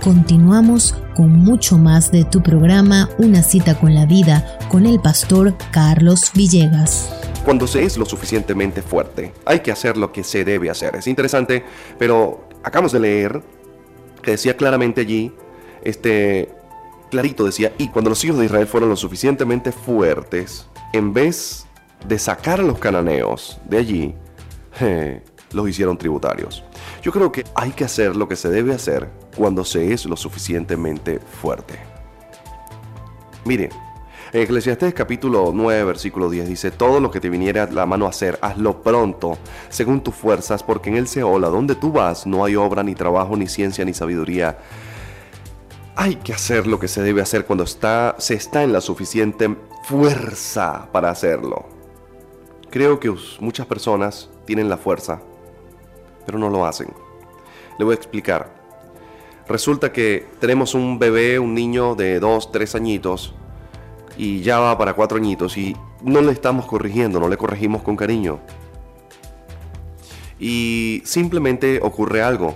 Continuamos 0.04 0.96
con 1.14 1.32
mucho 1.32 1.78
más 1.78 2.12
de 2.12 2.24
tu 2.26 2.42
programa 2.42 3.10
Una 3.18 3.44
cita 3.44 3.80
con 3.80 3.94
la 3.94 4.06
vida 4.06 4.58
con 4.70 4.86
el 4.86 5.00
pastor 5.00 5.56
Carlos 5.72 6.32
Villegas. 6.34 7.10
Cuando 7.46 7.68
se 7.68 7.84
es 7.84 7.98
lo 7.98 8.06
suficientemente 8.06 8.82
fuerte, 8.82 9.34
hay 9.46 9.60
que 9.60 9.72
hacer 9.72 9.98
lo 9.98 10.12
que 10.12 10.24
se 10.24 10.46
debe 10.46 10.70
hacer. 10.70 10.96
Es 10.96 11.08
interesante, 11.08 11.64
pero 12.00 12.48
acabamos 12.64 12.92
de 12.92 13.00
leer 13.00 13.42
que 14.22 14.32
decía 14.32 14.56
claramente 14.56 15.02
allí, 15.02 15.32
este, 15.84 16.50
clarito 17.12 17.46
decía, 17.46 17.74
y 17.78 17.90
cuando 17.90 18.10
los 18.10 18.24
hijos 18.24 18.40
de 18.40 18.46
Israel 18.46 18.68
fueron 18.68 18.90
lo 18.90 18.96
suficientemente 18.96 19.72
fuertes, 19.72 20.68
en 20.94 21.14
vez 21.14 21.66
de 22.08 22.18
sacar 22.18 22.60
a 22.60 22.64
los 22.64 22.80
cananeos 22.80 23.60
de 23.70 23.78
allí, 23.78 24.16
los 25.52 25.70
hicieron 25.70 25.98
tributarios. 25.98 26.64
Yo 27.02 27.12
creo 27.12 27.32
que 27.32 27.44
hay 27.56 27.72
que 27.72 27.86
hacer 27.86 28.16
lo 28.16 28.28
que 28.28 28.36
se 28.36 28.50
debe 28.50 28.74
hacer 28.74 29.10
cuando 29.36 29.66
se 29.66 29.94
es 29.94 30.06
lo 30.06 30.16
suficientemente 30.16 31.20
fuerte. 31.20 31.80
Mire, 33.46 33.70
en 34.34 34.42
Eclesiastés 34.42 34.96
capítulo 34.96 35.52
9, 35.54 35.84
versículo 35.84 36.28
10 36.28 36.48
dice, 36.48 36.72
todo 36.72 37.00
lo 37.00 37.12
que 37.12 37.20
te 37.20 37.30
viniera 37.30 37.64
a 37.64 37.72
la 37.72 37.86
mano 37.86 38.08
a 38.08 38.10
hacer, 38.10 38.40
hazlo 38.42 38.82
pronto, 38.82 39.38
según 39.70 40.02
tus 40.02 40.16
fuerzas, 40.16 40.64
porque 40.64 40.90
en 40.90 40.96
el 40.96 41.08
Seol, 41.08 41.44
a 41.44 41.50
donde 41.50 41.76
tú 41.76 41.92
vas, 41.92 42.26
no 42.26 42.44
hay 42.44 42.56
obra, 42.56 42.82
ni 42.82 42.96
trabajo, 42.96 43.38
ni 43.38 43.48
ciencia, 43.48 43.86
ni 43.86 43.94
sabiduría. 43.94 44.58
Hay 45.96 46.16
que 46.16 46.34
hacer 46.34 46.66
lo 46.66 46.80
que 46.80 46.88
se 46.88 47.04
debe 47.04 47.22
hacer 47.22 47.46
cuando 47.46 47.64
está, 47.64 48.16
se 48.18 48.34
está 48.34 48.64
en 48.64 48.74
la 48.74 48.82
suficiente 48.82 49.56
fuerza 49.84 50.88
para 50.92 51.12
hacerlo. 51.12 51.66
Creo 52.72 53.00
que 53.00 53.14
muchas 53.40 53.68
personas 53.68 54.32
tienen 54.46 54.68
la 54.68 54.78
fuerza, 54.78 55.22
pero 56.26 56.38
no 56.38 56.50
lo 56.50 56.66
hacen. 56.66 56.88
Le 57.78 57.86
voy 57.86 57.94
a 57.94 57.96
explicar. 57.96 58.64
Resulta 59.48 59.92
que 59.92 60.26
tenemos 60.40 60.74
un 60.74 61.00
bebé, 61.00 61.38
un 61.40 61.54
niño 61.54 61.96
de 61.96 62.20
2, 62.20 62.52
3 62.52 62.76
añitos, 62.76 63.34
y 64.18 64.42
ya 64.42 64.60
va 64.60 64.78
para 64.78 64.94
4 64.94 65.18
añitos, 65.18 65.58
y 65.58 65.76
no 66.02 66.22
le 66.22 66.32
estamos 66.32 66.66
corrigiendo, 66.66 67.20
no 67.20 67.28
le 67.28 67.36
corregimos 67.36 67.82
con 67.82 67.96
cariño. 67.96 68.40
Y 70.40 71.02
simplemente 71.06 71.80
ocurre 71.82 72.22
algo, 72.22 72.56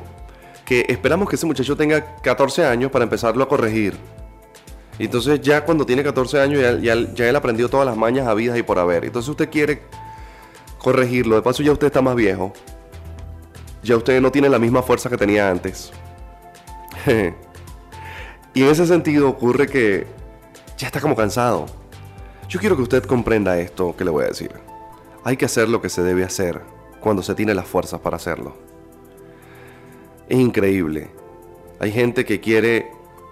que 0.65 0.85
esperamos 0.87 1.29
que 1.29 1.35
ese 1.35 1.45
muchacho 1.45 1.75
tenga 1.75 2.15
14 2.21 2.65
años 2.65 2.91
para 2.91 3.03
empezarlo 3.03 3.43
a 3.43 3.49
corregir. 3.49 3.97
Entonces 4.99 5.41
ya 5.41 5.63
cuando 5.63 5.85
tiene 5.85 6.03
14 6.03 6.41
años 6.41 6.61
ya, 6.61 6.95
ya 6.95 7.29
él 7.29 7.35
aprendió 7.35 7.69
todas 7.69 7.85
las 7.85 7.95
mañas 7.95 8.27
habidas 8.27 8.57
y 8.57 8.63
por 8.63 8.79
haber. 8.79 9.05
Entonces 9.05 9.29
usted 9.29 9.49
quiere 9.49 9.83
corregirlo, 10.79 11.35
de 11.35 11.41
paso 11.41 11.63
ya 11.63 11.71
usted 11.71 11.87
está 11.87 12.01
más 12.01 12.15
viejo 12.15 12.53
ya 13.87 13.95
usted 13.95 14.19
no 14.19 14.33
tiene 14.33 14.49
la 14.49 14.59
misma 14.59 14.83
fuerza 14.83 15.09
que 15.09 15.15
tenía 15.15 15.49
antes. 15.49 15.93
y 18.53 18.61
en 18.61 18.67
ese 18.67 18.85
sentido 18.85 19.29
ocurre 19.29 19.67
que 19.67 20.05
ya 20.77 20.87
está 20.87 20.99
como 20.99 21.15
cansado. 21.15 21.67
Yo 22.49 22.59
quiero 22.59 22.75
que 22.75 22.81
usted 22.81 23.05
comprenda 23.05 23.57
esto 23.59 23.95
que 23.95 24.03
le 24.03 24.11
voy 24.11 24.25
a 24.25 24.27
decir. 24.27 24.51
Hay 25.23 25.37
que 25.37 25.45
hacer 25.45 25.69
lo 25.69 25.81
que 25.81 25.87
se 25.87 26.03
debe 26.03 26.25
hacer 26.25 26.61
cuando 26.99 27.23
se 27.23 27.33
tiene 27.33 27.53
las 27.53 27.65
fuerzas 27.65 28.01
para 28.01 28.17
hacerlo. 28.17 28.57
Es 30.27 30.37
increíble. 30.37 31.09
Hay 31.79 31.93
gente 31.93 32.25
que 32.25 32.41
quiere 32.41 32.91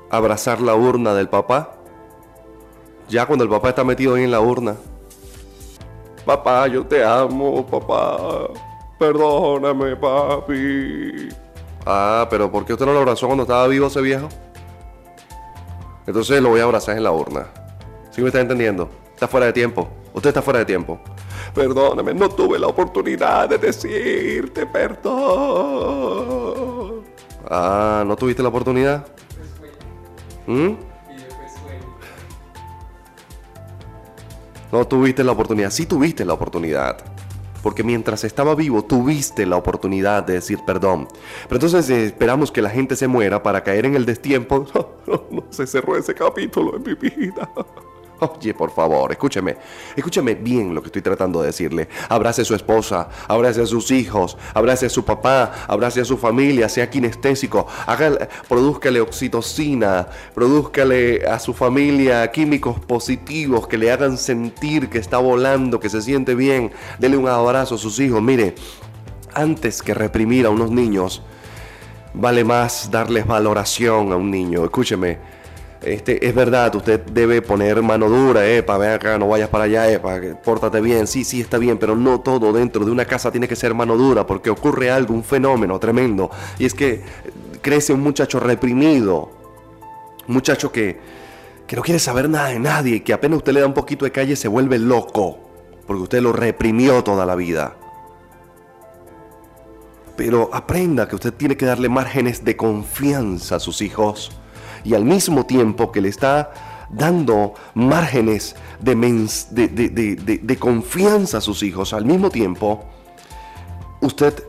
abrazar 0.09 0.61
la 0.61 0.75
urna 0.75 1.13
del 1.13 1.27
papá. 1.27 1.75
Ya 3.09 3.25
cuando 3.25 3.43
el 3.43 3.49
papá 3.49 3.69
está 3.69 3.83
metido 3.83 4.15
ahí 4.15 4.23
en 4.23 4.31
la 4.31 4.39
urna. 4.39 4.77
Papá, 6.25 6.65
yo 6.67 6.85
te 6.85 7.03
amo, 7.03 7.65
papá. 7.65 8.47
Perdóname, 8.97 9.95
papi. 9.97 11.29
Ah, 11.85 12.27
pero 12.29 12.51
¿por 12.51 12.65
qué 12.65 12.73
usted 12.73 12.85
no 12.85 12.93
lo 12.93 12.99
abrazó 12.99 13.27
cuando 13.27 13.43
estaba 13.43 13.67
vivo 13.67 13.87
ese 13.87 14.01
viejo? 14.01 14.29
Entonces 16.07 16.41
lo 16.41 16.49
voy 16.49 16.61
a 16.61 16.63
abrazar 16.63 16.97
en 16.97 17.03
la 17.03 17.11
urna. 17.11 17.47
¿Sí 18.11 18.21
me 18.21 18.27
está 18.27 18.39
entendiendo? 18.39 18.89
Está 19.13 19.27
fuera 19.27 19.47
de 19.47 19.53
tiempo. 19.53 19.89
Usted 20.13 20.29
está 20.29 20.41
fuera 20.41 20.59
de 20.59 20.65
tiempo. 20.65 20.99
Perdóname, 21.53 22.13
no 22.13 22.29
tuve 22.29 22.57
la 22.57 22.67
oportunidad 22.67 23.49
de 23.49 23.57
decirte 23.57 24.65
perdón. 24.65 25.05
Ah, 27.49 28.03
¿no 28.05 28.15
tuviste 28.15 28.41
la 28.41 28.49
oportunidad? 28.49 29.05
¿Mm? 30.47 30.71
No 34.71 34.87
tuviste 34.87 35.23
la 35.23 35.33
oportunidad. 35.33 35.69
Sí 35.69 35.85
tuviste 35.85 36.25
la 36.25 36.33
oportunidad 36.33 37.14
porque 37.65 37.83
mientras 37.83 38.23
estaba 38.23 38.53
vivo 38.53 38.85
tuviste 38.85 39.43
la 39.47 39.57
oportunidad 39.57 40.21
de 40.21 40.33
decir 40.33 40.59
perdón. 40.67 41.07
Pero 41.49 41.55
entonces 41.55 41.89
eh, 41.89 42.05
esperamos 42.05 42.51
que 42.51 42.61
la 42.61 42.69
gente 42.69 42.95
se 42.95 43.07
muera 43.07 43.41
para 43.41 43.63
caer 43.63 43.87
en 43.87 43.95
el 43.95 44.05
destiempo. 44.05 44.67
no 45.31 45.43
se 45.49 45.65
cerró 45.65 45.97
ese 45.97 46.13
capítulo 46.13 46.75
en 46.75 46.83
mi 46.83 46.93
vida. 46.93 47.49
Oye, 48.19 48.53
por 48.53 48.71
favor, 48.71 49.11
escúcheme, 49.11 49.57
escúcheme 49.95 50.35
bien 50.35 50.73
lo 50.73 50.81
que 50.81 50.87
estoy 50.87 51.01
tratando 51.01 51.41
de 51.41 51.47
decirle. 51.47 51.89
Abrace 52.07 52.43
a 52.43 52.45
su 52.45 52.55
esposa, 52.55 53.09
abrace 53.27 53.61
a 53.61 53.65
sus 53.65 53.91
hijos, 53.91 54.37
abrace 54.53 54.85
a 54.85 54.89
su 54.89 55.03
papá, 55.03 55.51
abrace 55.67 55.99
a 55.99 56.05
su 56.05 56.17
familia, 56.17 56.69
sea 56.69 56.89
kinestésico, 56.89 57.67
haga, 57.85 58.29
produzcale 58.47 59.01
oxitocina, 59.01 60.07
produzcale 60.33 61.25
a 61.27 61.39
su 61.39 61.53
familia 61.53 62.31
químicos 62.31 62.79
positivos 62.79 63.67
que 63.67 63.77
le 63.77 63.91
hagan 63.91 64.17
sentir 64.17 64.89
que 64.89 64.99
está 64.99 65.17
volando, 65.17 65.79
que 65.79 65.89
se 65.89 66.01
siente 66.01 66.35
bien. 66.35 66.71
Dele 66.99 67.17
un 67.17 67.27
abrazo 67.27 67.75
a 67.75 67.77
sus 67.77 67.99
hijos. 67.99 68.21
Mire, 68.21 68.55
antes 69.33 69.81
que 69.81 69.93
reprimir 69.93 70.45
a 70.45 70.49
unos 70.49 70.71
niños, 70.71 71.21
vale 72.13 72.45
más 72.45 72.89
darles 72.89 73.27
valoración 73.27 74.13
a 74.13 74.15
un 74.15 74.31
niño. 74.31 74.63
Escúcheme 74.63 75.34
este, 75.81 76.25
es 76.25 76.33
verdad, 76.33 76.73
usted 76.75 77.01
debe 77.01 77.41
poner 77.41 77.81
mano 77.81 78.09
dura, 78.09 78.47
epa, 78.47 78.77
ven 78.77 78.91
acá, 78.91 79.17
no 79.17 79.27
vayas 79.27 79.49
para 79.49 79.65
allá, 79.65 79.89
epa, 79.91 80.19
pórtate 80.43 80.81
bien, 80.81 81.05
sí, 81.05 81.23
sí, 81.23 81.41
está 81.41 81.57
bien, 81.57 81.77
pero 81.77 81.95
no 81.95 82.21
todo 82.21 82.53
dentro 82.53 82.85
de 82.85 82.91
una 82.91 83.05
casa 83.05 83.31
tiene 83.31 83.47
que 83.47 83.55
ser 83.55 83.73
mano 83.73 83.95
dura, 83.97 84.25
porque 84.25 84.49
ocurre 84.49 84.89
algo, 84.89 85.13
un 85.13 85.23
fenómeno 85.23 85.79
tremendo, 85.79 86.31
y 86.57 86.65
es 86.65 86.73
que 86.73 87.03
crece 87.61 87.93
un 87.93 88.01
muchacho 88.01 88.39
reprimido, 88.39 89.29
un 90.27 90.33
muchacho 90.33 90.71
que, 90.71 90.97
que 91.67 91.75
no 91.75 91.81
quiere 91.81 91.99
saber 91.99 92.29
nada 92.29 92.49
de 92.49 92.59
nadie, 92.59 93.03
que 93.03 93.13
apenas 93.13 93.37
usted 93.37 93.53
le 93.53 93.59
da 93.59 93.67
un 93.67 93.73
poquito 93.73 94.05
de 94.05 94.11
calle 94.11 94.35
se 94.35 94.47
vuelve 94.47 94.79
loco, 94.79 95.37
porque 95.85 96.03
usted 96.03 96.21
lo 96.21 96.31
reprimió 96.31 97.03
toda 97.03 97.25
la 97.25 97.35
vida. 97.35 97.75
Pero 100.15 100.49
aprenda 100.53 101.07
que 101.07 101.15
usted 101.15 101.33
tiene 101.33 101.57
que 101.57 101.65
darle 101.65 101.89
márgenes 101.89 102.45
de 102.45 102.55
confianza 102.55 103.57
a 103.57 103.59
sus 103.59 103.81
hijos 103.81 104.31
y 104.85 104.93
al 104.93 105.03
mismo 105.03 105.45
tiempo 105.45 105.91
que 105.91 105.99
le 105.99 106.09
está 106.09 106.53
dando 106.89 107.55
márgenes 107.73 108.55
de, 108.79 108.95
de, 108.95 110.57
confianza 110.57 111.39
a 111.39 111.41
sus 111.41 111.63
hijos, 111.63 111.93
al 111.93 112.05
mismo 112.05 112.29
tiempo, 112.29 112.85
usted 114.01 114.43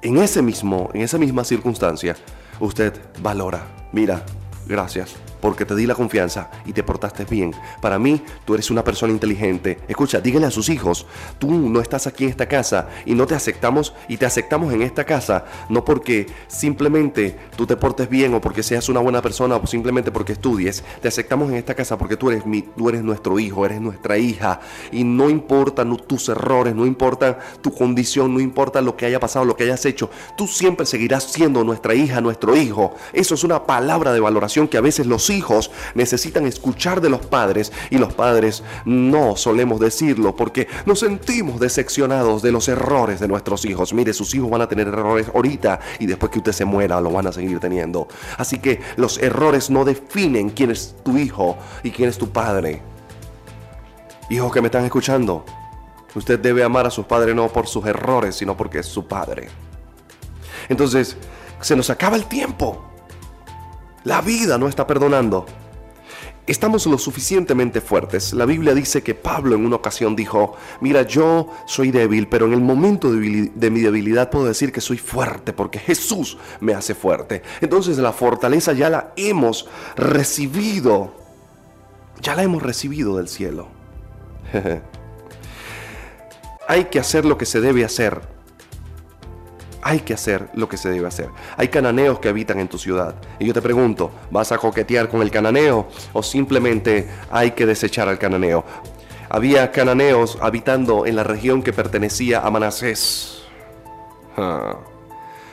en 0.00 0.18
ese 0.18 0.40
mismo, 0.40 0.88
en 0.94 1.02
esa 1.02 1.18
misma 1.18 1.44
circunstancia, 1.44 2.16
usted 2.60 2.94
valora, 3.20 3.66
mira, 3.92 4.24
gracias, 4.66 5.16
porque 5.42 5.66
te 5.66 5.74
di 5.74 5.86
la 5.86 5.94
confianza 5.94 6.50
y 6.64 6.72
te 6.72 6.82
portaste 6.82 7.26
bien. 7.26 7.52
Para 7.82 7.98
mí, 7.98 8.22
tú 8.46 8.54
eres 8.54 8.70
una 8.70 8.82
persona 8.82 9.12
inteligente. 9.12 9.80
Escucha, 9.88 10.20
dígale 10.20 10.46
a 10.46 10.50
sus 10.50 10.70
hijos, 10.70 11.06
tú 11.38 11.50
no 11.50 11.80
estás 11.80 12.06
aquí 12.06 12.24
en 12.24 12.30
esta 12.30 12.46
casa 12.46 12.88
y 13.04 13.14
no 13.14 13.26
te 13.26 13.34
aceptamos 13.34 13.92
y 14.08 14.16
te 14.16 14.24
aceptamos 14.24 14.72
en 14.72 14.82
esta 14.82 15.04
casa, 15.04 15.44
no 15.68 15.84
porque 15.84 16.28
simplemente 16.46 17.36
tú 17.56 17.66
te 17.66 17.76
portes 17.76 18.08
bien 18.08 18.32
o 18.34 18.40
porque 18.40 18.62
seas 18.62 18.88
una 18.88 19.00
buena 19.00 19.20
persona 19.20 19.56
o 19.56 19.66
simplemente 19.66 20.12
porque 20.12 20.32
estudies. 20.32 20.84
Te 21.02 21.08
aceptamos 21.08 21.50
en 21.50 21.56
esta 21.56 21.74
casa 21.74 21.98
porque 21.98 22.16
tú 22.16 22.30
eres, 22.30 22.46
mi, 22.46 22.62
tú 22.62 22.88
eres 22.88 23.02
nuestro 23.02 23.38
hijo, 23.38 23.66
eres 23.66 23.80
nuestra 23.80 24.16
hija 24.16 24.60
y 24.92 25.04
no 25.04 25.28
importa 25.28 25.84
tus 26.06 26.28
errores, 26.28 26.74
no 26.74 26.86
importa 26.86 27.38
tu 27.60 27.74
condición, 27.74 28.32
no 28.32 28.40
importa 28.40 28.80
lo 28.80 28.96
que 28.96 29.06
haya 29.06 29.18
pasado, 29.18 29.44
lo 29.44 29.56
que 29.56 29.64
hayas 29.64 29.84
hecho, 29.86 30.08
tú 30.36 30.46
siempre 30.46 30.86
seguirás 30.86 31.24
siendo 31.24 31.64
nuestra 31.64 31.94
hija, 31.94 32.20
nuestro 32.20 32.56
hijo. 32.56 32.94
Eso 33.12 33.34
es 33.34 33.42
una 33.42 33.64
palabra 33.66 34.12
de 34.12 34.20
valoración 34.20 34.68
que 34.68 34.76
a 34.76 34.80
veces 34.80 35.06
los 35.06 35.28
hijos 35.32 35.72
necesitan 35.94 36.46
escuchar 36.46 37.00
de 37.00 37.08
los 37.08 37.26
padres 37.26 37.72
y 37.90 37.98
los 37.98 38.14
padres 38.14 38.62
no 38.84 39.36
solemos 39.36 39.80
decirlo 39.80 40.36
porque 40.36 40.68
nos 40.86 41.00
sentimos 41.00 41.58
decepcionados 41.58 42.42
de 42.42 42.52
los 42.52 42.68
errores 42.68 43.18
de 43.18 43.26
nuestros 43.26 43.64
hijos. 43.64 43.92
Mire, 43.92 44.12
sus 44.12 44.32
hijos 44.34 44.50
van 44.50 44.62
a 44.62 44.68
tener 44.68 44.86
errores 44.86 45.26
ahorita 45.34 45.80
y 45.98 46.06
después 46.06 46.30
que 46.30 46.38
usted 46.38 46.52
se 46.52 46.64
muera 46.64 47.00
lo 47.00 47.10
van 47.10 47.26
a 47.26 47.32
seguir 47.32 47.58
teniendo. 47.58 48.06
Así 48.38 48.58
que 48.58 48.80
los 48.96 49.18
errores 49.18 49.70
no 49.70 49.84
definen 49.84 50.50
quién 50.50 50.70
es 50.70 50.94
tu 51.04 51.16
hijo 51.16 51.56
y 51.82 51.90
quién 51.90 52.08
es 52.08 52.18
tu 52.18 52.30
padre. 52.30 52.82
Hijos 54.30 54.52
que 54.52 54.60
me 54.60 54.68
están 54.68 54.84
escuchando, 54.84 55.44
usted 56.14 56.38
debe 56.38 56.62
amar 56.62 56.86
a 56.86 56.90
sus 56.90 57.06
padres 57.06 57.34
no 57.34 57.48
por 57.48 57.66
sus 57.66 57.84
errores, 57.86 58.36
sino 58.36 58.56
porque 58.56 58.78
es 58.78 58.86
su 58.86 59.06
padre. 59.06 59.48
Entonces, 60.68 61.16
se 61.60 61.76
nos 61.76 61.90
acaba 61.90 62.16
el 62.16 62.26
tiempo. 62.26 62.91
La 64.04 64.20
vida 64.20 64.58
no 64.58 64.68
está 64.68 64.86
perdonando. 64.86 65.46
Estamos 66.44 66.86
lo 66.86 66.98
suficientemente 66.98 67.80
fuertes. 67.80 68.32
La 68.32 68.46
Biblia 68.46 68.74
dice 68.74 69.04
que 69.04 69.14
Pablo 69.14 69.54
en 69.54 69.64
una 69.64 69.76
ocasión 69.76 70.16
dijo, 70.16 70.56
mira, 70.80 71.02
yo 71.02 71.48
soy 71.66 71.92
débil, 71.92 72.26
pero 72.26 72.46
en 72.46 72.52
el 72.52 72.60
momento 72.60 73.12
de 73.12 73.70
mi 73.70 73.80
debilidad 73.80 74.28
puedo 74.28 74.46
decir 74.46 74.72
que 74.72 74.80
soy 74.80 74.98
fuerte 74.98 75.52
porque 75.52 75.78
Jesús 75.78 76.38
me 76.58 76.74
hace 76.74 76.96
fuerte. 76.96 77.42
Entonces 77.60 77.98
la 77.98 78.12
fortaleza 78.12 78.72
ya 78.72 78.90
la 78.90 79.12
hemos 79.14 79.68
recibido. 79.94 81.14
Ya 82.20 82.34
la 82.34 82.42
hemos 82.42 82.62
recibido 82.62 83.18
del 83.18 83.28
cielo. 83.28 83.68
Hay 86.68 86.86
que 86.86 86.98
hacer 86.98 87.24
lo 87.24 87.38
que 87.38 87.46
se 87.46 87.60
debe 87.60 87.84
hacer 87.84 88.20
hay 89.82 90.00
que 90.00 90.14
hacer 90.14 90.48
lo 90.54 90.68
que 90.68 90.76
se 90.76 90.88
debe 90.88 91.06
hacer. 91.06 91.28
Hay 91.56 91.68
cananeos 91.68 92.20
que 92.20 92.28
habitan 92.28 92.60
en 92.60 92.68
tu 92.68 92.78
ciudad. 92.78 93.16
Y 93.38 93.46
yo 93.46 93.52
te 93.52 93.60
pregunto, 93.60 94.12
¿vas 94.30 94.52
a 94.52 94.58
coquetear 94.58 95.08
con 95.08 95.22
el 95.22 95.30
cananeo 95.30 95.88
o 96.12 96.22
simplemente 96.22 97.08
hay 97.30 97.50
que 97.50 97.66
desechar 97.66 98.08
al 98.08 98.18
cananeo? 98.18 98.64
Había 99.28 99.72
cananeos 99.72 100.38
habitando 100.40 101.04
en 101.04 101.16
la 101.16 101.24
región 101.24 101.62
que 101.62 101.72
pertenecía 101.72 102.40
a 102.40 102.50
Manasés. 102.50 103.42
Ah. 104.36 104.76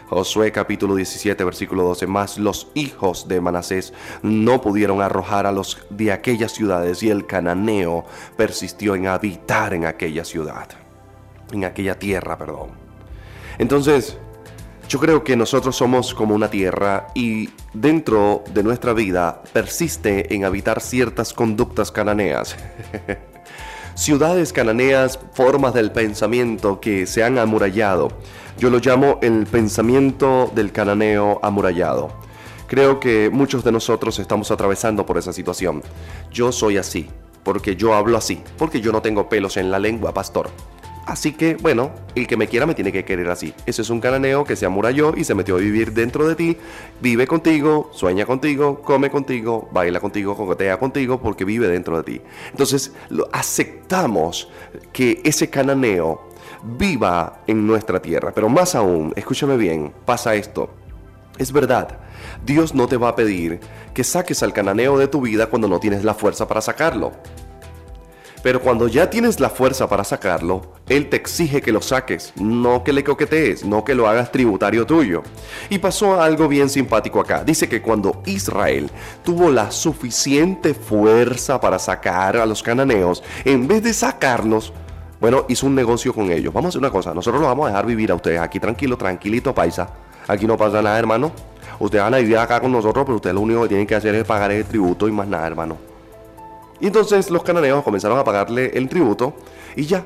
Josué 0.09 0.51
capítulo 0.51 0.95
17 0.95 1.43
versículo 1.43 1.83
12. 1.83 2.07
Más 2.07 2.37
los 2.39 2.69
hijos 2.73 3.27
de 3.27 3.41
Manasés 3.41 3.93
no 4.23 4.59
pudieron 4.59 5.01
arrojar 5.01 5.45
a 5.45 5.51
los 5.51 5.85
de 5.91 6.11
aquellas 6.11 6.51
ciudades 6.51 7.03
y 7.03 7.09
el 7.09 7.27
cananeo 7.27 8.05
persistió 8.35 8.95
en 8.95 9.07
habitar 9.07 9.73
en 9.73 9.85
aquella 9.85 10.25
ciudad. 10.25 10.67
En 11.51 11.63
aquella 11.63 11.97
tierra, 11.97 12.37
perdón. 12.37 12.88
Entonces, 13.59 14.17
yo 14.87 14.99
creo 14.99 15.23
que 15.23 15.35
nosotros 15.35 15.75
somos 15.75 16.15
como 16.15 16.33
una 16.33 16.49
tierra 16.49 17.07
y 17.13 17.49
dentro 17.73 18.43
de 18.51 18.63
nuestra 18.63 18.93
vida 18.93 19.43
persiste 19.53 20.33
en 20.33 20.45
habitar 20.45 20.81
ciertas 20.81 21.33
conductas 21.33 21.91
cananeas. 21.91 22.55
Ciudades 23.95 24.53
cananeas, 24.53 25.19
formas 25.33 25.73
del 25.73 25.91
pensamiento 25.91 26.79
que 26.79 27.05
se 27.05 27.23
han 27.23 27.37
amurallado. 27.37 28.07
Yo 28.57 28.69
lo 28.69 28.79
llamo 28.79 29.19
el 29.21 29.45
pensamiento 29.45 30.49
del 30.55 30.71
cananeo 30.71 31.39
amurallado. 31.43 32.09
Creo 32.67 32.99
que 32.99 33.29
muchos 33.29 33.63
de 33.63 33.71
nosotros 33.73 34.17
estamos 34.19 34.51
atravesando 34.51 35.05
por 35.05 35.17
esa 35.17 35.33
situación. 35.33 35.83
Yo 36.31 36.51
soy 36.51 36.77
así, 36.77 37.09
porque 37.43 37.75
yo 37.75 37.93
hablo 37.93 38.17
así, 38.17 38.41
porque 38.57 38.79
yo 38.79 38.91
no 38.91 39.01
tengo 39.01 39.27
pelos 39.27 39.57
en 39.57 39.69
la 39.69 39.79
lengua, 39.79 40.13
pastor. 40.13 40.49
Así 41.09 41.33
que, 41.33 41.55
bueno, 41.55 41.89
el 42.13 42.27
que 42.27 42.37
me 42.37 42.47
quiera 42.47 42.67
me 42.67 42.75
tiene 42.75 42.91
que 42.91 43.03
querer 43.03 43.31
así. 43.31 43.51
Ese 43.65 43.81
es 43.81 43.89
un 43.89 43.99
cananeo 43.99 44.43
que 44.43 44.55
se 44.55 44.67
amuralló 44.67 45.15
y 45.17 45.23
se 45.23 45.33
metió 45.33 45.55
a 45.55 45.57
vivir 45.57 45.91
dentro 45.91 46.27
de 46.27 46.35
ti. 46.35 46.55
Vive 47.01 47.25
contigo, 47.25 47.89
sueña 47.91 48.27
contigo, 48.27 48.83
come 48.83 49.09
contigo, 49.09 49.67
baila 49.71 49.99
contigo, 49.99 50.37
coquetea 50.37 50.77
contigo, 50.77 51.19
porque 51.19 51.45
vive 51.45 51.67
dentro 51.67 51.97
de 51.97 52.03
ti. 52.03 52.21
Entonces, 52.51 52.93
lo, 53.09 53.27
aceptamos 53.31 54.49
que 54.93 55.19
ese 55.23 55.49
cananeo 55.49 56.29
viva 56.77 57.41
en 57.47 57.65
nuestra 57.65 57.99
tierra. 57.99 58.31
Pero 58.31 58.47
más 58.47 58.75
aún, 58.75 59.11
escúchame 59.15 59.57
bien, 59.57 59.91
pasa 60.05 60.35
esto. 60.35 60.69
Es 61.39 61.51
verdad, 61.51 61.97
Dios 62.45 62.75
no 62.75 62.87
te 62.87 62.97
va 62.97 63.09
a 63.09 63.15
pedir 63.15 63.59
que 63.95 64.03
saques 64.03 64.43
al 64.43 64.53
cananeo 64.53 64.99
de 64.99 65.07
tu 65.07 65.21
vida 65.21 65.47
cuando 65.47 65.67
no 65.67 65.79
tienes 65.79 66.03
la 66.03 66.13
fuerza 66.13 66.47
para 66.47 66.61
sacarlo. 66.61 67.13
Pero 68.41 68.61
cuando 68.61 68.87
ya 68.87 69.09
tienes 69.09 69.39
la 69.39 69.49
fuerza 69.49 69.89
para 69.89 70.03
sacarlo, 70.03 70.61
Él 70.87 71.09
te 71.09 71.17
exige 71.17 71.61
que 71.61 71.73
lo 71.73 71.81
saques, 71.81 72.31
no 72.37 72.83
que 72.83 72.93
le 72.93 73.03
coquetees, 73.03 73.65
no 73.65 73.83
que 73.83 73.95
lo 73.95 74.07
hagas 74.07 74.31
tributario 74.31 74.85
tuyo. 74.85 75.23
Y 75.69 75.79
pasó 75.79 76.21
algo 76.21 76.47
bien 76.47 76.69
simpático 76.69 77.19
acá. 77.19 77.43
Dice 77.43 77.67
que 77.67 77.81
cuando 77.81 78.21
Israel 78.25 78.89
tuvo 79.23 79.51
la 79.51 79.71
suficiente 79.71 80.73
fuerza 80.73 81.59
para 81.59 81.79
sacar 81.79 82.37
a 82.37 82.45
los 82.45 82.63
cananeos, 82.63 83.23
en 83.43 83.67
vez 83.67 83.83
de 83.83 83.93
sacarlos, 83.93 84.71
bueno, 85.19 85.45
hizo 85.49 85.67
un 85.67 85.75
negocio 85.75 86.13
con 86.13 86.31
ellos. 86.31 86.53
Vamos 86.53 86.67
a 86.67 86.69
hacer 86.69 86.79
una 86.79 86.91
cosa, 86.91 87.13
nosotros 87.13 87.41
los 87.41 87.49
vamos 87.49 87.65
a 87.65 87.69
dejar 87.69 87.85
vivir 87.85 88.09
a 88.11 88.15
ustedes 88.15 88.39
aquí 88.39 88.59
tranquilo, 88.59 88.97
tranquilito, 88.97 89.53
paisa. 89.53 89.89
Aquí 90.27 90.47
no 90.47 90.55
pasa 90.55 90.81
nada, 90.81 90.97
hermano. 90.97 91.33
Ustedes 91.79 92.03
van 92.03 92.13
a 92.13 92.17
vivir 92.17 92.37
acá 92.37 92.61
con 92.61 92.71
nosotros, 92.71 93.03
pero 93.03 93.15
ustedes 93.17 93.33
lo 93.33 93.41
único 93.41 93.63
que 93.63 93.69
tienen 93.69 93.87
que 93.87 93.95
hacer 93.95 94.15
es 94.15 94.23
pagar 94.23 94.51
el 94.51 94.63
tributo 94.63 95.09
y 95.09 95.11
más 95.11 95.27
nada, 95.27 95.45
hermano. 95.45 95.88
Y 96.79 96.87
entonces 96.87 97.29
los 97.29 97.43
cananeos 97.43 97.83
comenzaron 97.83 98.17
a 98.17 98.23
pagarle 98.23 98.71
el 98.73 98.87
tributo 98.87 99.35
y 99.75 99.85
ya. 99.85 100.05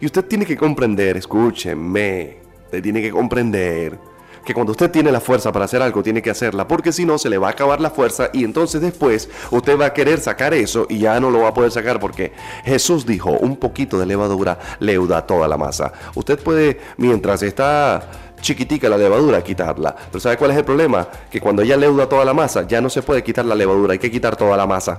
Y 0.00 0.06
usted 0.06 0.24
tiene 0.24 0.46
que 0.46 0.56
comprender, 0.56 1.16
escúcheme, 1.16 2.38
usted 2.64 2.82
tiene 2.82 3.02
que 3.02 3.10
comprender 3.10 3.98
que 4.44 4.54
cuando 4.54 4.72
usted 4.72 4.90
tiene 4.90 5.12
la 5.12 5.20
fuerza 5.20 5.52
para 5.52 5.66
hacer 5.66 5.82
algo, 5.82 6.02
tiene 6.02 6.22
que 6.22 6.30
hacerla, 6.30 6.66
porque 6.66 6.92
si 6.92 7.04
no, 7.04 7.18
se 7.18 7.28
le 7.28 7.38
va 7.38 7.48
a 7.48 7.50
acabar 7.50 7.80
la 7.80 7.90
fuerza 7.90 8.30
y 8.32 8.44
entonces 8.44 8.80
después 8.80 9.28
usted 9.50 9.78
va 9.78 9.86
a 9.86 9.92
querer 9.92 10.20
sacar 10.20 10.54
eso 10.54 10.86
y 10.88 10.98
ya 10.98 11.20
no 11.20 11.30
lo 11.30 11.40
va 11.40 11.48
a 11.48 11.54
poder 11.54 11.70
sacar 11.70 12.00
porque 12.00 12.32
Jesús 12.64 13.06
dijo, 13.06 13.30
un 13.30 13.56
poquito 13.56 13.98
de 13.98 14.06
levadura 14.06 14.58
leuda 14.78 15.26
toda 15.26 15.46
la 15.48 15.56
masa. 15.58 15.92
Usted 16.14 16.38
puede, 16.38 16.80
mientras 16.96 17.42
está 17.42 18.08
chiquitica 18.40 18.88
la 18.88 18.96
levadura, 18.96 19.42
quitarla. 19.42 19.94
Pero 20.10 20.20
¿sabe 20.20 20.36
cuál 20.36 20.52
es 20.52 20.56
el 20.56 20.64
problema? 20.64 21.06
Que 21.30 21.40
cuando 21.40 21.62
ya 21.62 21.76
leuda 21.76 22.08
toda 22.08 22.24
la 22.24 22.32
masa, 22.32 22.66
ya 22.66 22.80
no 22.80 22.88
se 22.88 23.02
puede 23.02 23.22
quitar 23.22 23.44
la 23.44 23.54
levadura, 23.54 23.92
hay 23.92 23.98
que 23.98 24.10
quitar 24.10 24.36
toda 24.36 24.56
la 24.56 24.66
masa. 24.66 24.98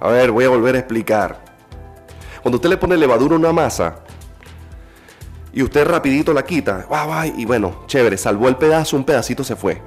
A 0.00 0.08
ver, 0.08 0.30
voy 0.30 0.44
a 0.44 0.48
volver 0.48 0.76
a 0.76 0.78
explicar. 0.78 1.44
Cuando 2.42 2.56
usted 2.56 2.70
le 2.70 2.76
pone 2.76 2.96
levadura 2.96 3.34
a 3.34 3.38
una 3.38 3.52
masa 3.52 3.96
y 5.52 5.62
usted 5.62 5.86
rapidito 5.86 6.32
la 6.32 6.44
quita, 6.44 6.86
y 7.36 7.44
bueno, 7.44 7.82
chévere, 7.86 8.16
salvó 8.16 8.48
el 8.48 8.56
pedazo, 8.56 8.96
un 8.96 9.04
pedacito 9.04 9.42
se 9.42 9.56
fue. 9.56 9.80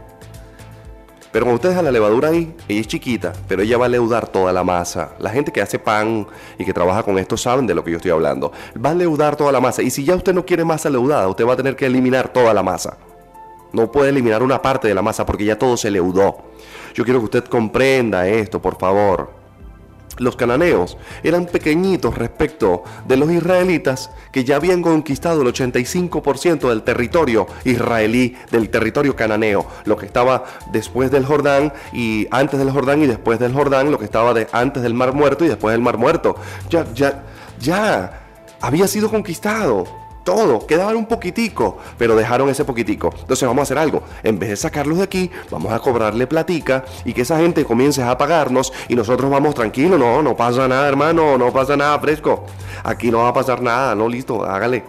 Pero 1.32 1.46
cuando 1.46 1.56
usted 1.56 1.70
deja 1.70 1.82
la 1.82 1.92
levadura 1.92 2.28
ahí, 2.28 2.54
ella 2.68 2.82
es 2.82 2.88
chiquita, 2.88 3.32
pero 3.48 3.62
ella 3.62 3.78
va 3.78 3.86
a 3.86 3.90
leudar 3.90 4.28
toda 4.28 4.52
la 4.52 4.66
masa. 4.66 5.14
La 5.18 5.30
gente 5.30 5.54
que 5.54 5.62
hace 5.62 5.80
pan 5.80 6.28
y 6.58 6.66
que 6.66 6.74
trabaja 6.74 7.04
con 7.04 7.18
esto 7.18 7.38
saben 7.38 7.66
de 7.66 7.74
lo 7.74 7.86
que 7.86 7.92
yo 7.92 7.98
estoy 7.98 8.12
hablando. 8.12 8.52
Va 8.84 8.90
a 8.90 8.94
leudar 8.94 9.38
toda 9.38 9.54
la 9.54 9.62
masa. 9.62 9.82
Y 9.82 9.92
si 9.92 10.04
ya 10.04 10.16
usted 10.16 10.34
no 10.34 10.46
quiere 10.46 10.66
masa 10.66 10.90
leudada, 10.90 11.30
usted 11.30 11.48
va 11.48 11.54
a 11.54 11.56
tener 11.56 11.78
que 11.78 11.86
eliminar 11.86 12.34
toda 12.34 12.54
la 12.54 12.64
masa. 12.64 12.98
No 13.72 13.90
puede 13.90 14.10
eliminar 14.10 14.44
una 14.44 14.62
parte 14.62 14.90
de 14.90 14.94
la 14.94 15.02
masa 15.02 15.26
porque 15.26 15.46
ya 15.46 15.58
todo 15.58 15.78
se 15.78 15.90
leudó. 15.90 16.38
Yo 16.94 17.06
quiero 17.06 17.20
que 17.20 17.26
usted 17.26 17.46
comprenda 17.46 18.28
esto, 18.28 18.62
por 18.62 18.78
favor. 18.78 19.41
Los 20.22 20.36
cananeos 20.36 20.98
eran 21.24 21.46
pequeñitos 21.46 22.18
respecto 22.18 22.84
de 23.08 23.18
los 23.18 23.30
israelitas 23.32 24.12
que 24.32 24.44
ya 24.44 24.56
habían 24.56 24.82
conquistado 24.82 25.42
el 25.42 25.48
85% 25.48 26.70
del 26.70 26.84
territorio 26.84 27.48
israelí, 27.66 28.38
del 28.52 28.70
territorio 28.70 29.16
cananeo, 29.16 29.66
lo 29.86 29.98
que 29.98 30.06
estaba 30.06 30.46
después 30.72 31.10
del 31.10 31.26
Jordán 31.26 31.74
y 31.92 32.28
antes 32.30 32.60
del 32.60 32.72
Jordán 32.72 33.02
y 33.02 33.08
después 33.08 33.40
del 33.40 33.54
Jordán, 33.54 33.92
lo 33.92 33.98
que 33.98 34.06
estaba 34.06 34.34
de 34.34 34.48
antes 34.52 34.84
del 34.84 34.94
Mar 34.94 35.14
Muerto 35.14 35.44
y 35.44 35.48
después 35.48 35.74
del 35.74 35.82
Mar 35.82 35.98
Muerto. 35.98 36.36
Ya, 36.70 36.86
ya, 36.94 37.24
ya 37.60 38.22
había 38.62 38.88
sido 38.88 39.10
conquistado 39.10 40.01
todo, 40.24 40.66
quedaba 40.66 40.96
un 40.96 41.06
poquitico, 41.06 41.78
pero 41.98 42.16
dejaron 42.16 42.50
ese 42.50 42.66
poquitico. 42.66 43.10
Entonces 43.20 43.48
vamos 43.48 43.62
a 43.62 43.64
hacer 43.64 43.78
algo, 43.78 44.04
en 44.24 44.40
vez 44.40 44.50
de 44.50 44.56
sacarlos 44.56 44.98
de 44.98 45.04
aquí, 45.04 45.32
vamos 45.50 45.72
a 45.72 45.80
cobrarle 45.80 46.28
platica 46.28 46.84
y 47.06 47.14
que 47.14 47.22
esa 47.22 47.38
gente 47.38 47.66
comience 47.66 48.04
a 48.04 48.18
pagarnos 48.18 48.72
y 48.88 48.96
nosotros 48.96 49.30
vamos 49.30 49.56
tranquilos, 49.56 50.00
no, 50.00 50.22
no 50.22 50.36
pasa 50.36 50.68
nada 50.68 50.88
hermano, 50.88 51.38
no 51.38 51.52
pasa 51.52 51.76
nada 51.76 52.00
fresco, 52.00 52.46
aquí 52.84 53.12
no 53.12 53.20
va 53.20 53.30
a 53.30 53.34
pasar 53.34 53.62
nada, 53.62 53.96
no 53.96 54.08
listo, 54.08 54.44
hágale. 54.44 54.84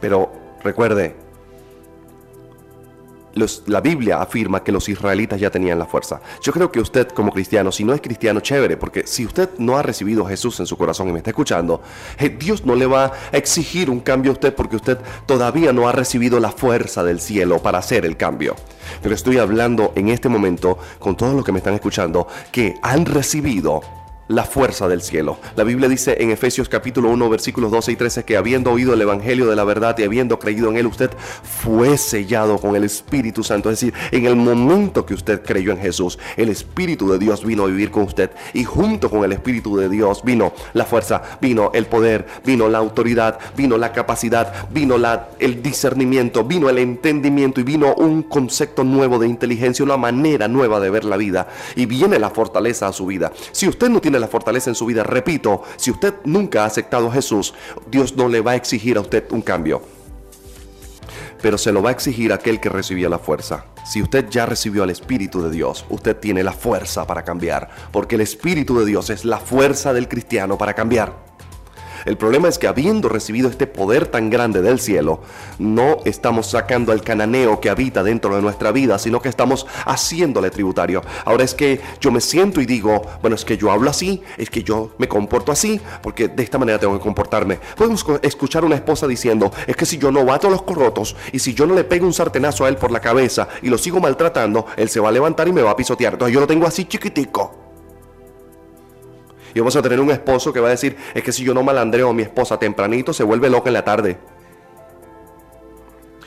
Pero 0.00 0.30
recuerde, 0.62 1.23
la 3.66 3.80
Biblia 3.80 4.20
afirma 4.20 4.62
que 4.62 4.72
los 4.72 4.88
israelitas 4.88 5.40
ya 5.40 5.50
tenían 5.50 5.78
la 5.78 5.86
fuerza. 5.86 6.20
Yo 6.42 6.52
creo 6.52 6.70
que 6.70 6.80
usted 6.80 7.08
como 7.08 7.32
cristiano, 7.32 7.72
si 7.72 7.84
no 7.84 7.92
es 7.92 8.00
cristiano, 8.00 8.40
chévere, 8.40 8.76
porque 8.76 9.06
si 9.06 9.26
usted 9.26 9.50
no 9.58 9.76
ha 9.76 9.82
recibido 9.82 10.24
a 10.24 10.28
Jesús 10.28 10.60
en 10.60 10.66
su 10.66 10.76
corazón 10.76 11.08
y 11.08 11.12
me 11.12 11.18
está 11.18 11.30
escuchando, 11.30 11.82
eh, 12.18 12.28
Dios 12.28 12.64
no 12.64 12.74
le 12.74 12.86
va 12.86 13.06
a 13.06 13.36
exigir 13.36 13.90
un 13.90 14.00
cambio 14.00 14.32
a 14.32 14.34
usted 14.34 14.54
porque 14.54 14.76
usted 14.76 14.98
todavía 15.26 15.72
no 15.72 15.88
ha 15.88 15.92
recibido 15.92 16.40
la 16.40 16.50
fuerza 16.50 17.02
del 17.02 17.20
cielo 17.20 17.60
para 17.60 17.78
hacer 17.78 18.04
el 18.04 18.16
cambio. 18.16 18.54
Pero 19.02 19.14
estoy 19.14 19.38
hablando 19.38 19.92
en 19.96 20.08
este 20.08 20.28
momento 20.28 20.78
con 20.98 21.16
todos 21.16 21.34
los 21.34 21.44
que 21.44 21.52
me 21.52 21.58
están 21.58 21.74
escuchando 21.74 22.28
que 22.52 22.76
han 22.82 23.06
recibido 23.06 23.82
la 24.28 24.44
fuerza 24.44 24.88
del 24.88 25.02
cielo. 25.02 25.38
La 25.56 25.64
Biblia 25.64 25.88
dice 25.88 26.16
en 26.18 26.30
Efesios 26.30 26.68
capítulo 26.68 27.10
1 27.10 27.28
versículos 27.28 27.70
12 27.70 27.92
y 27.92 27.96
13 27.96 28.24
que 28.24 28.36
habiendo 28.36 28.72
oído 28.72 28.94
el 28.94 29.02
Evangelio 29.02 29.46
de 29.46 29.56
la 29.56 29.64
verdad 29.64 29.96
y 29.98 30.04
habiendo 30.04 30.38
creído 30.38 30.70
en 30.70 30.76
él, 30.76 30.86
usted 30.86 31.10
fue 31.42 31.98
sellado 31.98 32.58
con 32.58 32.74
el 32.76 32.84
Espíritu 32.84 33.44
Santo. 33.44 33.70
Es 33.70 33.80
decir, 33.80 33.94
en 34.10 34.26
el 34.26 34.36
momento 34.36 35.04
que 35.04 35.14
usted 35.14 35.42
creyó 35.42 35.72
en 35.72 35.78
Jesús, 35.78 36.18
el 36.36 36.48
Espíritu 36.48 37.10
de 37.10 37.18
Dios 37.18 37.44
vino 37.44 37.64
a 37.64 37.66
vivir 37.66 37.90
con 37.90 38.04
usted 38.04 38.30
y 38.54 38.64
junto 38.64 39.10
con 39.10 39.24
el 39.24 39.32
Espíritu 39.32 39.76
de 39.76 39.88
Dios 39.88 40.22
vino 40.24 40.52
la 40.72 40.84
fuerza, 40.84 41.22
vino 41.40 41.70
el 41.74 41.86
poder, 41.86 42.26
vino 42.44 42.68
la 42.68 42.78
autoridad, 42.78 43.38
vino 43.56 43.76
la 43.76 43.92
capacidad, 43.92 44.68
vino 44.70 44.96
la, 44.96 45.28
el 45.38 45.62
discernimiento, 45.62 46.44
vino 46.44 46.70
el 46.70 46.78
entendimiento 46.78 47.60
y 47.60 47.64
vino 47.64 47.94
un 47.94 48.22
concepto 48.22 48.84
nuevo 48.84 49.18
de 49.18 49.28
inteligencia, 49.28 49.84
una 49.84 49.96
manera 49.96 50.48
nueva 50.48 50.80
de 50.80 50.90
ver 50.90 51.04
la 51.04 51.16
vida 51.16 51.48
y 51.76 51.86
viene 51.86 52.18
la 52.18 52.30
fortaleza 52.30 52.88
a 52.88 52.92
su 52.92 53.06
vida. 53.06 53.32
Si 53.52 53.68
usted 53.68 53.88
no 53.90 54.00
tiene 54.00 54.13
la 54.20 54.28
fortaleza 54.28 54.70
en 54.70 54.74
su 54.74 54.86
vida. 54.86 55.02
Repito, 55.02 55.62
si 55.76 55.90
usted 55.90 56.14
nunca 56.24 56.62
ha 56.62 56.66
aceptado 56.66 57.08
a 57.08 57.12
Jesús, 57.12 57.54
Dios 57.90 58.16
no 58.16 58.28
le 58.28 58.40
va 58.40 58.52
a 58.52 58.56
exigir 58.56 58.96
a 58.96 59.00
usted 59.00 59.24
un 59.30 59.42
cambio. 59.42 59.82
Pero 61.42 61.58
se 61.58 61.72
lo 61.72 61.82
va 61.82 61.90
a 61.90 61.92
exigir 61.92 62.32
aquel 62.32 62.58
que 62.58 62.70
recibió 62.70 63.08
la 63.08 63.18
fuerza. 63.18 63.66
Si 63.84 64.00
usted 64.00 64.28
ya 64.30 64.46
recibió 64.46 64.82
al 64.82 64.90
Espíritu 64.90 65.42
de 65.42 65.50
Dios, 65.50 65.84
usted 65.90 66.16
tiene 66.16 66.42
la 66.42 66.52
fuerza 66.52 67.06
para 67.06 67.22
cambiar. 67.22 67.68
Porque 67.92 68.14
el 68.14 68.22
Espíritu 68.22 68.78
de 68.78 68.86
Dios 68.86 69.10
es 69.10 69.26
la 69.26 69.38
fuerza 69.38 69.92
del 69.92 70.08
cristiano 70.08 70.56
para 70.56 70.72
cambiar. 70.72 71.33
El 72.04 72.16
problema 72.16 72.48
es 72.48 72.58
que 72.58 72.66
habiendo 72.66 73.08
recibido 73.08 73.48
este 73.48 73.66
poder 73.66 74.06
tan 74.06 74.30
grande 74.30 74.62
del 74.62 74.80
cielo, 74.80 75.20
no 75.58 75.98
estamos 76.04 76.46
sacando 76.48 76.92
al 76.92 77.02
cananeo 77.02 77.60
que 77.60 77.70
habita 77.70 78.02
dentro 78.02 78.36
de 78.36 78.42
nuestra 78.42 78.72
vida, 78.72 78.98
sino 78.98 79.22
que 79.22 79.28
estamos 79.28 79.66
haciéndole 79.86 80.50
tributario. 80.50 81.02
Ahora 81.24 81.44
es 81.44 81.54
que 81.54 81.80
yo 82.00 82.10
me 82.10 82.20
siento 82.20 82.60
y 82.60 82.66
digo, 82.66 83.02
bueno, 83.20 83.36
es 83.36 83.44
que 83.44 83.56
yo 83.56 83.70
hablo 83.70 83.90
así, 83.90 84.22
es 84.36 84.50
que 84.50 84.62
yo 84.62 84.90
me 84.98 85.08
comporto 85.08 85.52
así, 85.52 85.80
porque 86.02 86.28
de 86.28 86.42
esta 86.42 86.58
manera 86.58 86.78
tengo 86.78 86.94
que 86.94 87.02
comportarme. 87.02 87.58
Podemos 87.76 88.04
escuchar 88.22 88.64
una 88.64 88.76
esposa 88.76 89.06
diciendo, 89.06 89.50
es 89.66 89.76
que 89.76 89.86
si 89.86 89.98
yo 89.98 90.10
no 90.10 90.24
bato 90.24 90.50
los 90.50 90.62
corotos 90.62 91.16
y 91.32 91.38
si 91.38 91.54
yo 91.54 91.66
no 91.66 91.74
le 91.74 91.84
pego 91.84 92.06
un 92.06 92.12
sartenazo 92.12 92.64
a 92.64 92.68
él 92.68 92.76
por 92.76 92.90
la 92.90 93.00
cabeza 93.00 93.48
y 93.62 93.68
lo 93.68 93.78
sigo 93.78 94.00
maltratando, 94.00 94.66
él 94.76 94.88
se 94.88 95.00
va 95.00 95.08
a 95.08 95.12
levantar 95.12 95.48
y 95.48 95.52
me 95.52 95.62
va 95.62 95.70
a 95.70 95.76
pisotear. 95.76 96.14
Entonces 96.14 96.34
yo 96.34 96.40
lo 96.40 96.46
tengo 96.46 96.66
así 96.66 96.84
chiquitico. 96.84 97.63
Y 99.54 99.60
vamos 99.60 99.76
a 99.76 99.82
tener 99.82 100.00
un 100.00 100.10
esposo 100.10 100.52
que 100.52 100.60
va 100.60 100.66
a 100.68 100.70
decir, 100.70 100.96
es 101.14 101.22
que 101.22 101.32
si 101.32 101.44
yo 101.44 101.54
no 101.54 101.62
malandreo 101.62 102.10
a 102.10 102.12
mi 102.12 102.22
esposa 102.22 102.58
tempranito, 102.58 103.12
se 103.12 103.22
vuelve 103.22 103.48
loca 103.48 103.70
en 103.70 103.74
la 103.74 103.84
tarde. 103.84 104.18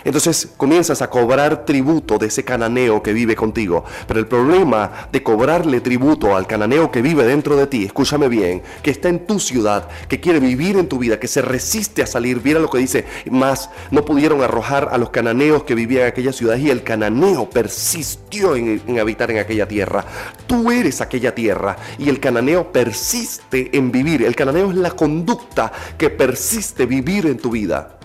Entonces 0.07 0.47
comienzas 0.55 1.01
a 1.01 1.09
cobrar 1.09 1.65
tributo 1.65 2.17
de 2.17 2.27
ese 2.27 2.45
cananeo 2.45 3.03
que 3.03 3.11
vive 3.11 3.35
contigo. 3.35 3.83
Pero 4.07 4.21
el 4.21 4.25
problema 4.25 5.09
de 5.11 5.21
cobrarle 5.21 5.81
tributo 5.81 6.33
al 6.33 6.47
cananeo 6.47 6.89
que 6.89 7.01
vive 7.01 7.25
dentro 7.25 7.57
de 7.57 7.67
ti, 7.67 7.83
escúchame 7.83 8.29
bien, 8.29 8.61
que 8.81 8.91
está 8.91 9.09
en 9.09 9.27
tu 9.27 9.37
ciudad, 9.37 9.89
que 10.07 10.21
quiere 10.21 10.39
vivir 10.39 10.77
en 10.77 10.87
tu 10.87 10.97
vida, 10.97 11.19
que 11.19 11.27
se 11.27 11.41
resiste 11.41 12.01
a 12.01 12.07
salir. 12.07 12.39
Mira 12.41 12.61
lo 12.61 12.69
que 12.69 12.77
dice, 12.77 13.03
más 13.29 13.69
no 13.91 14.05
pudieron 14.05 14.41
arrojar 14.41 14.87
a 14.93 14.97
los 14.97 15.09
cananeos 15.09 15.65
que 15.65 15.75
vivían 15.75 16.03
en 16.03 16.07
aquella 16.07 16.31
ciudad 16.31 16.55
y 16.55 16.69
el 16.69 16.83
cananeo 16.83 17.49
persistió 17.49 18.55
en, 18.55 18.81
en 18.87 18.99
habitar 19.01 19.29
en 19.29 19.39
aquella 19.39 19.67
tierra. 19.67 20.05
Tú 20.47 20.71
eres 20.71 21.01
aquella 21.01 21.35
tierra 21.35 21.75
y 21.97 22.07
el 22.07 22.21
cananeo 22.21 22.71
persiste 22.71 23.77
en 23.77 23.91
vivir. 23.91 24.23
El 24.23 24.37
cananeo 24.37 24.71
es 24.71 24.77
la 24.77 24.91
conducta 24.91 25.69
que 25.97 26.09
persiste 26.09 26.85
vivir 26.85 27.25
en 27.25 27.39
tu 27.39 27.49
vida. 27.49 27.96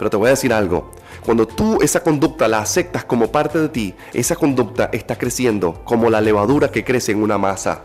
Pero 0.00 0.08
te 0.08 0.16
voy 0.16 0.28
a 0.28 0.30
decir 0.30 0.50
algo. 0.54 0.92
Cuando 1.22 1.46
tú 1.46 1.78
esa 1.82 2.02
conducta 2.02 2.48
la 2.48 2.60
aceptas 2.60 3.04
como 3.04 3.30
parte 3.30 3.58
de 3.58 3.68
ti, 3.68 3.94
esa 4.14 4.34
conducta 4.34 4.88
está 4.94 5.18
creciendo 5.18 5.84
como 5.84 6.08
la 6.08 6.22
levadura 6.22 6.70
que 6.70 6.84
crece 6.84 7.12
en 7.12 7.22
una 7.22 7.36
masa. 7.36 7.82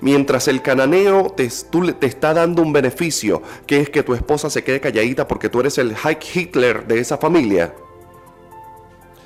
Mientras 0.00 0.46
el 0.46 0.62
cananeo 0.62 1.34
te, 1.36 1.48
te 1.98 2.06
está 2.06 2.32
dando 2.34 2.62
un 2.62 2.72
beneficio, 2.72 3.42
que 3.66 3.80
es 3.80 3.90
que 3.90 4.04
tu 4.04 4.14
esposa 4.14 4.48
se 4.48 4.62
quede 4.62 4.80
calladita 4.80 5.26
porque 5.26 5.48
tú 5.48 5.58
eres 5.58 5.76
el 5.78 5.96
Hike 5.96 6.38
Hitler 6.38 6.86
de 6.86 7.00
esa 7.00 7.18
familia, 7.18 7.74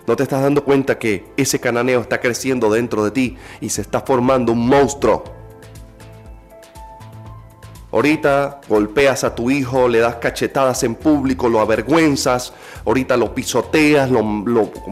no 0.07 0.17
te 0.17 0.23
estás 0.23 0.41
dando 0.41 0.65
cuenta 0.65 0.99
que 0.99 1.27
ese 1.37 1.61
cananeo 1.61 2.01
está 2.01 2.23
creciendo 2.23 2.71
dentro 2.71 3.05
de 3.05 3.11
ti 3.11 3.37
y 3.61 3.69
se 3.69 3.83
está 3.83 4.01
formando 4.01 4.53
un 4.53 4.67
monstruo 4.67 5.36
Ahorita 7.97 8.61
golpeas 8.69 9.25
a 9.25 9.35
tu 9.35 9.51
hijo, 9.51 9.89
le 9.89 10.01
das 10.01 10.17
cachetadas 10.17 10.83
en 10.83 10.97
público, 10.97 11.49
lo 11.49 11.61
avergüenzas, 11.61 12.53
ahorita 12.85 13.17
lo 13.17 13.35
pisoteas, 13.35 14.11
lo, 14.11 14.23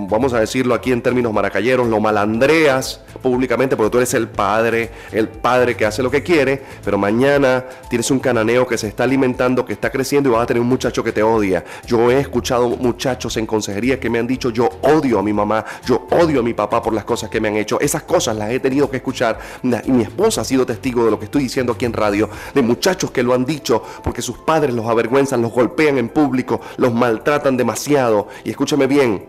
vamos 0.09 0.33
a 0.33 0.41
decirlo 0.41 0.73
aquí 0.73 0.91
en 0.91 1.03
términos 1.03 1.31
maracayeros, 1.31 1.87
lo 1.87 2.01
malandreas 2.01 3.03
públicamente 3.21 3.77
porque 3.77 3.91
tú 3.91 3.99
eres 3.99 4.15
el 4.15 4.29
padre, 4.29 4.91
el 5.13 5.29
padre 5.29 5.77
que 5.77 5.85
hace 5.85 6.03
lo 6.03 6.11
que 6.11 6.23
quiere, 6.23 6.63
pero 6.83 6.97
mañana 6.97 7.67
tienes 7.91 8.11
un 8.11 8.21
cananeo 8.21 8.67
que 8.67 8.79
se 8.79 8.89
está 8.89 9.05
alimentando, 9.05 9.67
que 9.67 9.75
está 9.75 9.91
creciendo 9.91 10.31
y 10.31 10.33
vas 10.33 10.45
a 10.45 10.47
tener 10.47 10.63
un 10.63 10.69
muchacho 10.69 11.05
que 11.05 11.13
te 11.13 11.23
odia. 11.23 11.63
Yo 11.87 12.11
he 12.11 12.19
escuchado 12.19 12.71
muchachos 12.71 13.37
en 13.37 13.45
consejería 13.45 14.01
que 14.01 14.09
me 14.09 14.19
han 14.19 14.27
dicho, 14.27 14.49
yo 14.49 14.67
odio 14.81 15.19
a 15.19 15.23
mi 15.23 15.35
mamá, 15.35 15.63
yo 15.85 16.07
odio 16.11 16.41
a 16.41 16.43
mi 16.43 16.55
papá 16.55 16.81
por 16.81 16.95
las 16.95 17.05
cosas 17.05 17.29
que 17.29 17.39
me 17.39 17.49
han 17.49 17.57
hecho. 17.57 17.79
Esas 17.81 18.05
cosas 18.05 18.35
las 18.35 18.51
he 18.51 18.61
tenido 18.61 18.91
que 18.91 18.97
escuchar 18.97 19.39
y 19.63 19.93
mi 19.93 20.05
esposa 20.05 20.41
ha 20.41 20.45
sido 20.45 20.65
testigo 20.65 21.05
de 21.05 21.11
lo 21.11 21.19
que 21.19 21.27
estoy 21.27 21.43
diciendo 21.43 21.75
aquí 21.75 21.85
en 21.85 21.93
radio, 21.93 22.31
de 22.55 22.63
muchachos 22.63 22.94
que 22.97 23.23
lo 23.23 23.35
han 23.35 23.45
dicho 23.45 23.83
porque 24.03 24.23
sus 24.23 24.39
padres 24.39 24.75
los 24.75 24.87
avergüenzan, 24.87 25.43
los 25.43 25.53
golpean 25.53 25.99
en 25.99 26.09
público, 26.09 26.61
los 26.77 26.93
maltratan 26.93 27.57
demasiado. 27.57 28.29
Y 28.45 28.51
escúchame 28.51 28.87
bien, 28.87 29.27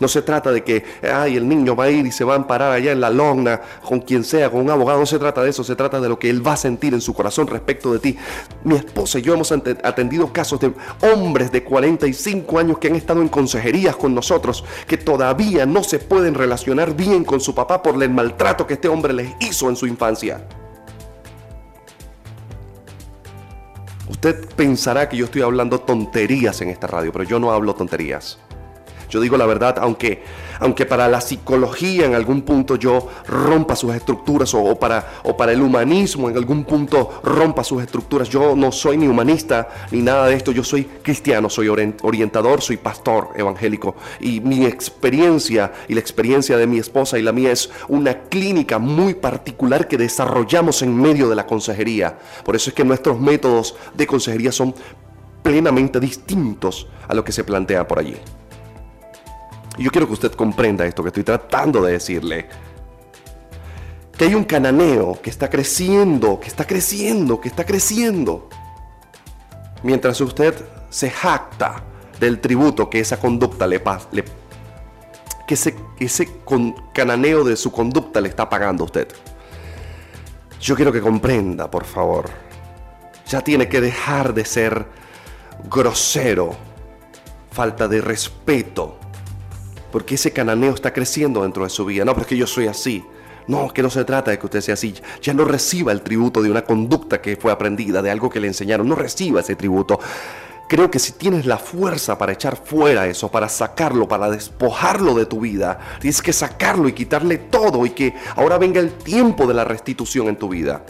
no 0.00 0.08
se 0.08 0.22
trata 0.22 0.52
de 0.52 0.62
que, 0.62 0.84
ay, 1.10 1.36
el 1.36 1.48
niño 1.48 1.74
va 1.74 1.84
a 1.84 1.90
ir 1.90 2.06
y 2.06 2.12
se 2.12 2.24
va 2.24 2.34
a 2.34 2.36
amparar 2.36 2.72
allá 2.72 2.92
en 2.92 3.00
la 3.00 3.10
lona 3.10 3.60
con 3.82 4.00
quien 4.00 4.24
sea, 4.24 4.50
con 4.50 4.60
un 4.60 4.70
abogado. 4.70 5.00
No 5.00 5.06
se 5.06 5.18
trata 5.18 5.42
de 5.42 5.50
eso, 5.50 5.64
se 5.64 5.76
trata 5.76 6.00
de 6.00 6.08
lo 6.08 6.18
que 6.18 6.28
él 6.28 6.46
va 6.46 6.52
a 6.52 6.56
sentir 6.56 6.94
en 6.94 7.00
su 7.00 7.14
corazón 7.14 7.46
respecto 7.46 7.92
de 7.92 7.98
ti. 7.98 8.16
Mi 8.64 8.76
esposa 8.76 9.18
y 9.18 9.22
yo 9.22 9.34
hemos 9.34 9.52
atendido 9.52 10.32
casos 10.32 10.60
de 10.60 10.72
hombres 11.12 11.50
de 11.50 11.64
45 11.64 12.58
años 12.58 12.78
que 12.78 12.88
han 12.88 12.96
estado 12.96 13.22
en 13.22 13.28
consejerías 13.28 13.96
con 13.96 14.14
nosotros, 14.14 14.64
que 14.86 14.98
todavía 14.98 15.66
no 15.66 15.82
se 15.82 15.98
pueden 15.98 16.34
relacionar 16.34 16.94
bien 16.94 17.24
con 17.24 17.40
su 17.40 17.54
papá 17.54 17.82
por 17.82 18.00
el 18.02 18.10
maltrato 18.10 18.66
que 18.66 18.74
este 18.74 18.88
hombre 18.88 19.12
les 19.12 19.32
hizo 19.40 19.68
en 19.68 19.76
su 19.76 19.86
infancia. 19.86 20.46
Usted 24.08 24.44
pensará 24.54 25.08
que 25.08 25.16
yo 25.16 25.24
estoy 25.24 25.42
hablando 25.42 25.80
tonterías 25.80 26.60
en 26.60 26.70
esta 26.70 26.86
radio, 26.86 27.12
pero 27.12 27.24
yo 27.24 27.38
no 27.40 27.50
hablo 27.50 27.74
tonterías. 27.74 28.38
Yo 29.08 29.20
digo 29.20 29.36
la 29.36 29.46
verdad, 29.46 29.76
aunque, 29.80 30.22
aunque 30.60 30.86
para 30.86 31.08
la 31.08 31.20
psicología 31.20 32.06
en 32.06 32.14
algún 32.14 32.42
punto 32.42 32.76
yo 32.76 33.08
rompa 33.26 33.76
sus 33.76 33.94
estructuras 33.94 34.52
o, 34.54 34.76
para, 34.78 35.20
o 35.24 35.36
para 35.36 35.52
el 35.52 35.62
humanismo 35.62 36.28
en 36.28 36.36
algún 36.36 36.64
punto 36.64 37.20
rompa 37.22 37.64
sus 37.64 37.82
estructuras. 37.82 38.28
Yo 38.28 38.56
no 38.56 38.72
soy 38.72 38.96
ni 38.96 39.06
humanista 39.06 39.68
ni 39.90 40.02
nada 40.02 40.26
de 40.26 40.34
esto. 40.34 40.52
Yo 40.52 40.64
soy 40.64 40.84
cristiano, 40.84 41.48
soy 41.50 41.68
orientador, 41.68 42.60
soy 42.62 42.76
pastor 42.76 43.30
evangélico. 43.36 43.96
Y 44.20 44.40
mi 44.40 44.64
experiencia 44.64 45.72
y 45.88 45.94
la 45.94 46.00
experiencia 46.00 46.56
de 46.56 46.66
mi 46.66 46.78
esposa 46.78 47.18
y 47.18 47.22
la 47.22 47.32
mía 47.32 47.52
es 47.52 47.70
una 47.88 48.20
clínica 48.20 48.78
muy 48.78 49.14
particular 49.14 49.88
que 49.88 49.96
desarrollamos 49.96 50.82
en 50.82 50.96
medio 50.96 51.28
de 51.28 51.36
la 51.36 51.46
consejería. 51.46 52.18
Por 52.44 52.56
eso 52.56 52.70
es 52.70 52.74
que 52.74 52.84
nuestros 52.84 53.20
métodos 53.20 53.76
de 53.94 54.06
consejería 54.06 54.52
son 54.52 54.74
plenamente 55.42 56.00
distintos 56.00 56.88
a 57.06 57.14
lo 57.14 57.24
que 57.24 57.32
se 57.32 57.44
plantea 57.44 57.86
por 57.86 58.00
allí. 58.00 58.16
Y 59.76 59.84
yo 59.84 59.90
quiero 59.90 60.06
que 60.06 60.14
usted 60.14 60.32
comprenda 60.32 60.86
esto 60.86 61.02
que 61.02 61.08
estoy 61.08 61.24
tratando 61.24 61.82
de 61.82 61.92
decirle. 61.92 62.48
que 64.16 64.24
hay 64.24 64.34
un 64.34 64.44
cananeo 64.44 65.20
que 65.20 65.28
está 65.28 65.50
creciendo, 65.50 66.40
que 66.40 66.48
está 66.48 66.66
creciendo, 66.66 67.38
que 67.38 67.48
está 67.48 67.64
creciendo. 67.64 68.48
Mientras 69.82 70.20
usted 70.22 70.54
se 70.88 71.10
jacta 71.10 71.82
del 72.18 72.40
tributo 72.40 72.88
que 72.88 73.00
esa 73.00 73.18
conducta 73.18 73.66
le, 73.66 73.82
le 74.12 74.24
que 75.46 75.54
ese, 75.54 75.76
ese 75.98 76.28
cananeo 76.94 77.44
de 77.44 77.56
su 77.56 77.70
conducta 77.70 78.20
le 78.20 78.28
está 78.30 78.48
pagando 78.48 78.84
a 78.84 78.86
usted. 78.86 79.08
Yo 80.60 80.74
quiero 80.74 80.92
que 80.92 81.00
comprenda, 81.00 81.70
por 81.70 81.84
favor. 81.84 82.30
Ya 83.28 83.42
tiene 83.42 83.68
que 83.68 83.80
dejar 83.80 84.34
de 84.34 84.44
ser 84.44 84.86
grosero, 85.68 86.56
falta 87.50 87.86
de 87.86 88.00
respeto, 88.00 88.98
porque 89.90 90.16
ese 90.16 90.32
cananeo 90.32 90.74
está 90.74 90.92
creciendo 90.92 91.42
dentro 91.42 91.64
de 91.64 91.70
su 91.70 91.84
vida. 91.84 92.04
No, 92.04 92.12
pero 92.12 92.22
es 92.22 92.28
que 92.28 92.36
yo 92.36 92.46
soy 92.46 92.66
así. 92.66 93.04
No, 93.46 93.72
que 93.72 93.82
no 93.82 93.90
se 93.90 94.04
trata 94.04 94.30
de 94.30 94.38
que 94.38 94.46
usted 94.46 94.60
sea 94.60 94.74
así. 94.74 94.94
Ya 95.22 95.32
no 95.32 95.44
reciba 95.44 95.92
el 95.92 96.02
tributo 96.02 96.42
de 96.42 96.50
una 96.50 96.62
conducta 96.62 97.20
que 97.20 97.36
fue 97.36 97.52
aprendida, 97.52 98.02
de 98.02 98.10
algo 98.10 98.28
que 98.28 98.40
le 98.40 98.48
enseñaron. 98.48 98.88
No 98.88 98.96
reciba 98.96 99.40
ese 99.40 99.54
tributo. 99.54 100.00
Creo 100.68 100.90
que 100.90 100.98
si 100.98 101.12
tienes 101.12 101.46
la 101.46 101.58
fuerza 101.58 102.18
para 102.18 102.32
echar 102.32 102.56
fuera 102.56 103.06
eso, 103.06 103.30
para 103.30 103.48
sacarlo, 103.48 104.08
para 104.08 104.28
despojarlo 104.28 105.14
de 105.14 105.26
tu 105.26 105.38
vida, 105.40 105.78
tienes 106.00 106.20
que 106.20 106.32
sacarlo 106.32 106.88
y 106.88 106.92
quitarle 106.92 107.38
todo 107.38 107.86
y 107.86 107.90
que 107.90 108.14
ahora 108.34 108.58
venga 108.58 108.80
el 108.80 108.92
tiempo 108.94 109.46
de 109.46 109.54
la 109.54 109.64
restitución 109.64 110.26
en 110.26 110.36
tu 110.36 110.48
vida 110.48 110.84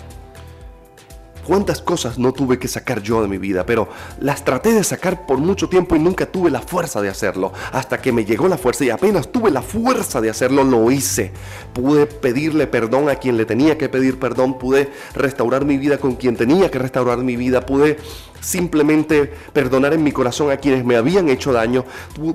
cuántas 1.46 1.80
cosas 1.80 2.18
no 2.18 2.32
tuve 2.32 2.58
que 2.58 2.68
sacar 2.68 3.00
yo 3.02 3.22
de 3.22 3.28
mi 3.28 3.38
vida, 3.38 3.64
pero 3.64 3.88
las 4.20 4.44
traté 4.44 4.72
de 4.72 4.82
sacar 4.82 5.26
por 5.26 5.38
mucho 5.38 5.68
tiempo 5.68 5.94
y 5.94 6.00
nunca 6.00 6.26
tuve 6.26 6.50
la 6.50 6.60
fuerza 6.60 7.00
de 7.00 7.08
hacerlo. 7.08 7.52
Hasta 7.72 8.02
que 8.02 8.12
me 8.12 8.24
llegó 8.24 8.48
la 8.48 8.58
fuerza 8.58 8.84
y 8.84 8.90
apenas 8.90 9.30
tuve 9.30 9.50
la 9.50 9.62
fuerza 9.62 10.20
de 10.20 10.30
hacerlo, 10.30 10.64
lo 10.64 10.90
hice. 10.90 11.32
Pude 11.72 12.06
pedirle 12.06 12.66
perdón 12.66 13.08
a 13.08 13.16
quien 13.16 13.36
le 13.36 13.44
tenía 13.44 13.78
que 13.78 13.88
pedir 13.88 14.18
perdón, 14.18 14.58
pude 14.58 14.90
restaurar 15.14 15.64
mi 15.64 15.78
vida 15.78 15.98
con 15.98 16.16
quien 16.16 16.36
tenía 16.36 16.70
que 16.70 16.78
restaurar 16.78 17.18
mi 17.18 17.36
vida, 17.36 17.64
pude 17.64 17.98
simplemente 18.40 19.32
perdonar 19.52 19.94
en 19.94 20.02
mi 20.02 20.12
corazón 20.12 20.50
a 20.50 20.56
quienes 20.56 20.84
me 20.84 20.96
habían 20.96 21.28
hecho 21.28 21.52
daño, 21.52 21.84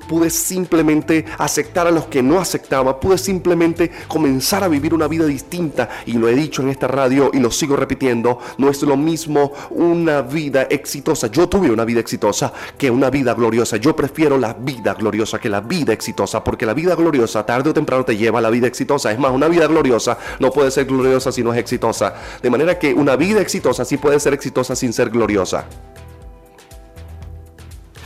pude 0.08 0.30
simplemente 0.30 1.24
aceptar 1.38 1.86
a 1.86 1.90
los 1.90 2.06
que 2.06 2.22
no 2.22 2.40
aceptaba, 2.40 3.00
pude 3.00 3.18
simplemente 3.18 3.90
comenzar 4.08 4.64
a 4.64 4.68
vivir 4.68 4.94
una 4.94 5.08
vida 5.08 5.26
distinta. 5.26 5.88
Y 6.06 6.14
lo 6.14 6.28
he 6.28 6.34
dicho 6.34 6.62
en 6.62 6.68
esta 6.68 6.88
radio 6.88 7.30
y 7.32 7.40
lo 7.40 7.50
sigo 7.50 7.76
repitiendo, 7.76 8.38
no 8.58 8.68
es 8.68 8.82
lo 8.82 8.96
mismo 8.96 9.52
una 9.70 10.22
vida 10.22 10.62
exitosa, 10.62 11.28
yo 11.28 11.48
tuve 11.48 11.70
una 11.70 11.84
vida 11.84 12.00
exitosa 12.00 12.52
que 12.76 12.90
una 12.90 13.10
vida 13.10 13.34
gloriosa, 13.34 13.76
yo 13.76 13.94
prefiero 13.94 14.38
la 14.38 14.54
vida 14.54 14.94
gloriosa 14.94 15.38
que 15.38 15.48
la 15.48 15.60
vida 15.60 15.92
exitosa, 15.92 16.42
porque 16.42 16.66
la 16.66 16.74
vida 16.74 16.94
gloriosa 16.94 17.44
tarde 17.44 17.70
o 17.70 17.74
temprano 17.74 18.04
te 18.04 18.16
lleva 18.16 18.38
a 18.38 18.42
la 18.42 18.50
vida 18.50 18.66
exitosa, 18.66 19.12
es 19.12 19.18
más, 19.18 19.32
una 19.32 19.48
vida 19.48 19.66
gloriosa 19.66 20.18
no 20.38 20.50
puede 20.50 20.70
ser 20.70 20.86
gloriosa 20.86 21.32
si 21.32 21.42
no 21.42 21.52
es 21.52 21.58
exitosa, 21.58 22.14
de 22.42 22.50
manera 22.50 22.78
que 22.78 22.94
una 22.94 23.16
vida 23.16 23.40
exitosa 23.40 23.84
sí 23.84 23.96
puede 23.96 24.20
ser 24.20 24.34
exitosa 24.34 24.74
sin 24.76 24.92
ser 24.92 25.10
gloriosa. 25.10 25.66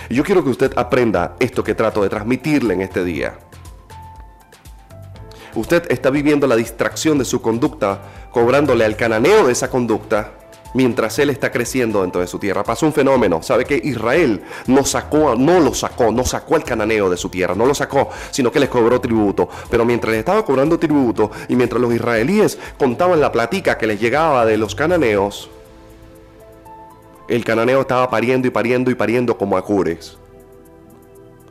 Yo 0.08 0.22
quiero 0.22 0.44
que 0.44 0.50
usted 0.50 0.72
aprenda 0.76 1.34
esto 1.40 1.64
que 1.64 1.74
trato 1.74 2.02
de 2.02 2.08
transmitirle 2.08 2.74
en 2.74 2.82
este 2.82 3.04
día. 3.04 3.38
Usted 5.54 5.90
está 5.90 6.10
viviendo 6.10 6.46
la 6.46 6.54
distracción 6.54 7.18
de 7.18 7.24
su 7.24 7.40
conducta, 7.40 8.00
cobrándole 8.30 8.84
al 8.84 8.96
cananeo 8.96 9.46
de 9.46 9.52
esa 9.52 9.70
conducta, 9.70 10.32
mientras 10.74 11.18
él 11.18 11.30
está 11.30 11.50
creciendo 11.50 12.02
dentro 12.02 12.20
de 12.20 12.26
su 12.26 12.38
tierra. 12.38 12.62
Pasó 12.62 12.86
un 12.86 12.92
fenómeno, 12.92 13.42
sabe 13.42 13.64
que 13.64 13.80
Israel 13.82 14.44
no 14.66 14.84
sacó, 14.84 15.34
no 15.34 15.58
lo 15.58 15.74
sacó, 15.74 16.12
no 16.12 16.24
sacó 16.24 16.56
el 16.56 16.64
cananeo 16.64 17.08
de 17.08 17.16
su 17.16 17.30
tierra, 17.30 17.54
no 17.54 17.66
lo 17.66 17.74
sacó, 17.74 18.10
sino 18.30 18.52
que 18.52 18.60
les 18.60 18.68
cobró 18.68 19.00
tributo. 19.00 19.48
Pero 19.70 19.84
mientras 19.84 20.12
le 20.12 20.18
estaba 20.18 20.44
cobrando 20.44 20.78
tributo 20.78 21.30
y 21.48 21.56
mientras 21.56 21.80
los 21.80 21.92
israelíes 21.92 22.58
contaban 22.78 23.20
la 23.20 23.32
platica 23.32 23.78
que 23.78 23.86
les 23.86 23.98
llegaba 23.98 24.44
de 24.44 24.58
los 24.58 24.74
cananeos, 24.74 25.50
el 27.28 27.44
cananeo 27.44 27.80
estaba 27.80 28.08
pariendo 28.08 28.46
y 28.46 28.50
pariendo 28.50 28.90
y 28.90 28.94
pariendo 28.94 29.36
como 29.36 29.56
acures, 29.56 30.16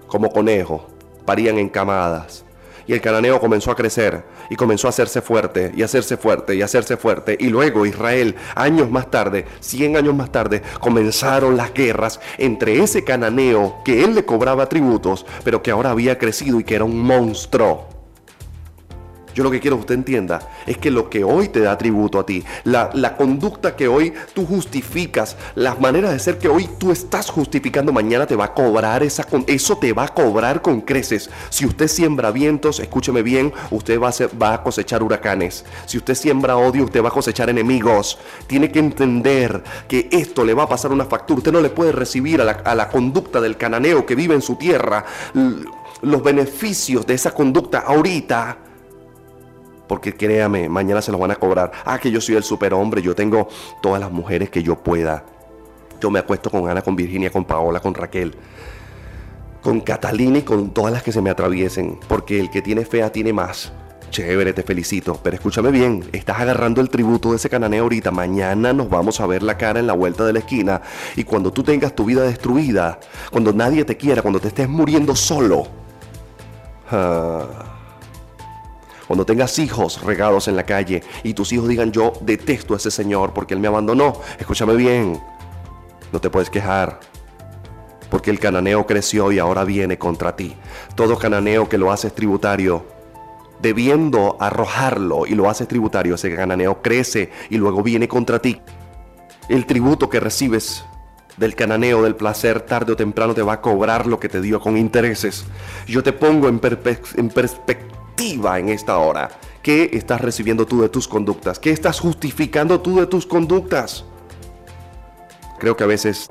como 0.08 0.30
conejos, 0.30 0.82
parían 1.26 1.58
en 1.58 1.70
camadas. 1.70 2.46
Y 2.88 2.94
el 2.94 3.02
cananeo 3.02 3.40
comenzó 3.40 3.72
a 3.72 3.76
crecer 3.76 4.24
y 4.50 4.56
comenzó 4.56 4.88
a 4.88 4.92
hacerse 4.92 5.20
fuerte 5.22 5.72
y 5.76 5.82
hacerse 5.82 6.18
fuerte 6.18 6.56
y 6.56 6.62
hacerse 6.62 6.98
fuerte. 6.98 7.36
Y 7.40 7.50
luego 7.50 7.86
Israel, 7.86 8.36
años 8.54 8.92
más 8.92 9.10
tarde, 9.10 9.46
100 9.60 9.98
años 9.98 10.14
más 10.14 10.32
tarde, 10.32 10.62
comenzaron 10.80 11.58
las 11.58 11.74
guerras 11.74 12.20
entre 12.38 12.84
ese 12.84 13.04
cananeo 13.04 13.78
que 13.84 14.04
él 14.04 14.14
le 14.14 14.24
cobraba 14.24 14.70
tributos, 14.70 15.26
pero 15.44 15.64
que 15.64 15.72
ahora 15.72 15.90
había 15.90 16.20
crecido 16.20 16.60
y 16.60 16.64
que 16.64 16.76
era 16.76 16.84
un 16.84 17.00
monstruo. 17.00 17.95
Yo 19.36 19.44
lo 19.44 19.52
que 19.52 19.60
quiero 19.60 19.76
que 19.76 19.82
usted 19.82 19.96
entienda 19.96 20.50
es 20.66 20.78
que 20.78 20.90
lo 20.90 21.10
que 21.10 21.26
hoy 21.26 21.50
te 21.50 21.60
da 21.60 21.78
tributo 21.78 22.20
a 22.20 22.26
ti, 22.26 22.42
la, 22.64 23.18
conducta 23.18 23.76
que 23.76 23.90
hoy 23.90 24.14
tú 24.34 24.46
justificas, 24.46 25.36
las 25.56 25.78
maneras 25.80 26.14
de 26.14 26.20
ser 26.20 26.38
que 26.38 26.48
hoy 26.48 26.70
tú 26.78 26.94
estás 26.94 27.30
justificando, 27.30 27.92
mañana 27.92 28.26
te 28.26 28.38
va 28.38 28.46
a 28.46 28.54
cobrar 28.54 29.04
esa, 29.04 29.28
eso 29.48 29.78
te 29.78 29.92
va 29.92 30.06
a 30.06 30.08
cobrar 30.08 30.62
con 30.62 30.80
creces. 30.80 31.30
Si 31.50 31.66
usted 31.66 31.90
siembra 31.90 32.32
vientos, 32.32 32.80
escúcheme 32.80 33.24
bien, 33.24 33.54
usted 33.72 34.00
va 34.00 34.08
a, 34.08 34.38
va 34.42 34.54
a 34.54 34.64
cosechar 34.64 35.04
huracanes. 35.04 35.66
Si 35.86 35.98
usted 35.98 36.16
siembra 36.16 36.56
odio, 36.56 36.86
usted 36.86 37.04
va 37.04 37.10
a 37.10 37.12
cosechar 37.12 37.50
enemigos. 37.50 38.18
Tiene 38.48 38.72
que 38.72 38.80
entender 38.80 39.62
que 39.90 40.08
esto 40.12 40.46
le 40.46 40.54
va 40.54 40.64
a 40.64 40.70
pasar 40.70 40.94
una 40.94 41.04
factura. 41.04 41.40
Usted 41.40 41.52
no 41.52 41.60
le 41.60 41.70
puede 41.70 41.92
recibir 41.92 42.40
a 42.40 42.46
la, 42.46 42.52
a 42.52 42.74
la 42.74 42.88
conducta 42.88 43.42
del 43.42 43.58
cananeo 43.58 44.06
que 44.06 44.16
vive 44.16 44.34
en 44.34 44.42
su 44.42 44.56
tierra 44.56 45.04
los 46.02 46.24
beneficios 46.24 47.06
de 47.06 47.16
esa 47.16 47.34
conducta 47.34 47.80
ahorita 47.80 48.60
porque 49.88 50.16
créame, 50.16 50.70
mañana 50.70 51.02
se 51.02 51.12
los 51.12 51.20
van 51.20 51.32
a 51.32 51.36
cobrar. 51.36 51.72
Ah, 51.86 52.00
que 52.00 52.12
yo 52.12 52.22
soy 52.22 52.36
el 52.36 52.44
superhombre, 52.44 53.02
yo 53.02 53.16
tengo 53.16 53.48
todas 53.82 54.00
las 54.00 54.12
mujeres 54.12 54.50
que 54.50 54.64
yo 54.64 54.76
pueda. 54.76 55.26
Yo 56.00 56.10
me 56.10 56.20
acuesto 56.20 56.50
con 56.50 56.70
Ana, 56.70 56.82
con 56.82 56.96
Virginia, 56.96 57.30
con 57.30 57.46
Paola, 57.46 57.80
con 57.80 57.94
Raquel, 57.94 58.36
con 59.62 59.82
Catalina 59.82 60.40
y 60.40 60.42
con 60.44 60.72
todas 60.72 60.92
las 60.92 61.04
que 61.04 61.12
se 61.12 61.22
me 61.22 61.30
atraviesen. 61.30 62.00
Porque 62.08 62.40
el 62.40 62.50
que 62.50 62.62
tiene 62.62 62.86
fea 62.86 63.12
tiene 63.12 63.34
más. 63.34 63.72
Chévere, 64.12 64.54
te 64.54 64.64
felicito. 64.64 65.20
Pero 65.22 65.36
escúchame 65.36 65.72
bien, 65.72 66.08
estás 66.14 66.40
agarrando 66.40 66.82
el 66.82 66.90
tributo 66.90 67.32
de 67.32 67.38
ese 67.38 67.50
cananeo 67.50 67.84
ahorita. 67.84 68.12
Mañana 68.12 68.74
nos 68.74 68.90
vamos 68.90 69.20
a 69.20 69.28
ver 69.28 69.44
la 69.44 69.58
cara 69.58 69.80
en 69.80 69.88
la 69.88 69.94
vuelta 69.94 70.26
de 70.26 70.34
la 70.34 70.40
esquina. 70.40 70.82
Y 71.16 71.24
cuando 71.24 71.52
tú 71.52 71.64
tengas 71.64 71.96
tu 71.96 72.06
vida 72.06 72.24
destruida, 72.24 73.00
cuando 73.32 73.54
nadie 73.54 73.84
te 73.86 73.98
quiera, 73.98 74.22
cuando 74.22 74.40
te 74.40 74.50
estés 74.50 74.70
muriendo 74.70 75.16
solo. 75.16 75.68
Ah, 76.92 77.75
cuando 79.08 79.26
tengas 79.26 79.60
hijos 79.60 80.02
regados 80.02 80.48
en 80.48 80.56
la 80.56 80.64
calle 80.64 81.04
y 81.24 81.34
tus 81.34 81.52
hijos 81.54 81.68
digan 81.68 81.92
yo 81.92 82.14
detesto 82.22 82.74
a 82.74 82.78
ese 82.78 82.92
Señor 82.92 83.34
porque 83.34 83.54
Él 83.54 83.60
me 83.60 83.68
abandonó, 83.68 84.22
escúchame 84.40 84.76
bien, 84.76 85.22
no 86.12 86.20
te 86.20 86.30
puedes 86.30 86.50
quejar. 86.50 87.00
Porque 88.10 88.32
el 88.32 88.40
cananeo 88.40 88.86
creció 88.86 89.32
y 89.32 89.40
ahora 89.40 89.64
viene 89.64 89.98
contra 89.98 90.36
ti. 90.36 90.56
Todo 90.96 91.18
cananeo 91.18 91.68
que 91.68 91.78
lo 91.78 91.92
haces 91.92 92.14
tributario, 92.14 92.86
debiendo 93.62 94.38
arrojarlo 94.40 95.26
y 95.26 95.34
lo 95.34 95.50
haces 95.50 95.68
tributario, 95.68 96.16
ese 96.16 96.34
cananeo 96.36 96.82
crece 96.82 97.32
y 97.50 97.58
luego 97.58 97.84
viene 97.84 98.08
contra 98.08 98.40
ti. 98.40 98.62
El 99.50 99.66
tributo 99.66 100.10
que 100.10 100.20
recibes 100.20 100.86
del 101.38 101.56
cananeo 101.56 102.02
del 102.04 102.16
placer 102.16 102.62
tarde 102.62 102.94
o 102.94 102.96
temprano 102.96 103.34
te 103.34 103.42
va 103.42 103.54
a 103.54 103.62
cobrar 103.62 104.08
lo 104.08 104.20
que 104.20 104.30
te 104.30 104.40
dio 104.40 104.60
con 104.60 104.78
intereses. 104.78 105.46
Yo 105.88 106.02
te 106.02 106.14
pongo 106.14 106.48
en, 106.48 106.62
en 107.18 107.30
perspectiva 107.30 107.95
en 108.18 108.70
esta 108.70 108.98
hora? 108.98 109.30
¿Qué 109.62 109.90
estás 109.94 110.22
recibiendo 110.22 110.66
tú 110.66 110.82
de 110.82 110.90
tus 110.90 111.08
conductas? 111.08 111.60
¿Qué 111.60 111.72
estás 111.72 112.00
justificando 112.00 112.80
tú 112.80 113.00
de 113.00 113.08
tus 113.08 113.26
conductas? 113.26 114.06
Creo 115.60 115.76
que 115.76 115.84
a 115.84 115.88
veces 115.88 116.30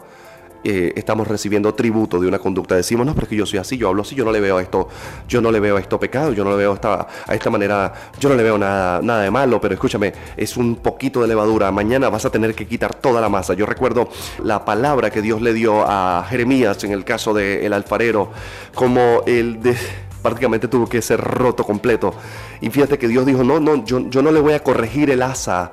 eh, 0.62 0.92
estamos 0.96 1.28
recibiendo 1.28 1.74
tributo 1.74 2.20
de 2.20 2.26
una 2.26 2.38
conducta. 2.38 2.74
Decimos, 2.74 3.04
no, 3.04 3.14
pero 3.14 3.28
que 3.28 3.36
yo 3.36 3.44
soy 3.44 3.58
así, 3.58 3.76
yo 3.76 3.88
hablo 3.88 4.02
así, 4.02 4.14
yo 4.14 4.24
no 4.24 4.32
le 4.32 4.40
veo 4.40 4.60
esto, 4.60 4.88
yo 5.28 5.40
no 5.40 5.50
le 5.50 5.60
veo 5.60 5.76
esto 5.76 6.00
pecado, 6.00 6.32
yo 6.32 6.42
no 6.42 6.50
le 6.50 6.56
veo 6.56 6.74
esta, 6.74 7.06
a 7.26 7.34
esta 7.34 7.50
manera, 7.50 7.92
yo 8.18 8.28
no 8.28 8.34
le 8.34 8.42
veo 8.42 8.56
nada, 8.56 9.02
nada 9.02 9.22
de 9.22 9.30
malo, 9.30 9.60
pero 9.60 9.74
escúchame, 9.74 10.12
es 10.36 10.56
un 10.56 10.76
poquito 10.76 11.20
de 11.20 11.28
levadura. 11.28 11.70
Mañana 11.70 12.08
vas 12.08 12.24
a 12.24 12.30
tener 12.30 12.54
que 12.54 12.66
quitar 12.66 12.94
toda 12.94 13.20
la 13.20 13.28
masa. 13.28 13.54
Yo 13.54 13.66
recuerdo 13.66 14.08
la 14.42 14.64
palabra 14.64 15.10
que 15.10 15.20
Dios 15.20 15.42
le 15.42 15.52
dio 15.52 15.84
a 15.86 16.24
Jeremías 16.30 16.82
en 16.84 16.92
el 16.92 17.04
caso 17.04 17.34
del 17.34 17.72
alfarero, 17.72 18.30
como 18.74 19.22
el 19.26 19.60
de 19.60 19.76
prácticamente 20.24 20.68
tuvo 20.68 20.88
que 20.88 21.02
ser 21.02 21.20
roto 21.20 21.64
completo. 21.64 22.14
Y 22.62 22.70
fíjate 22.70 22.98
que 22.98 23.06
Dios 23.06 23.26
dijo, 23.26 23.44
no, 23.44 23.60
no, 23.60 23.84
yo, 23.84 24.08
yo 24.08 24.22
no 24.22 24.32
le 24.32 24.40
voy 24.40 24.54
a 24.54 24.60
corregir 24.64 25.10
el 25.10 25.20
asa 25.20 25.70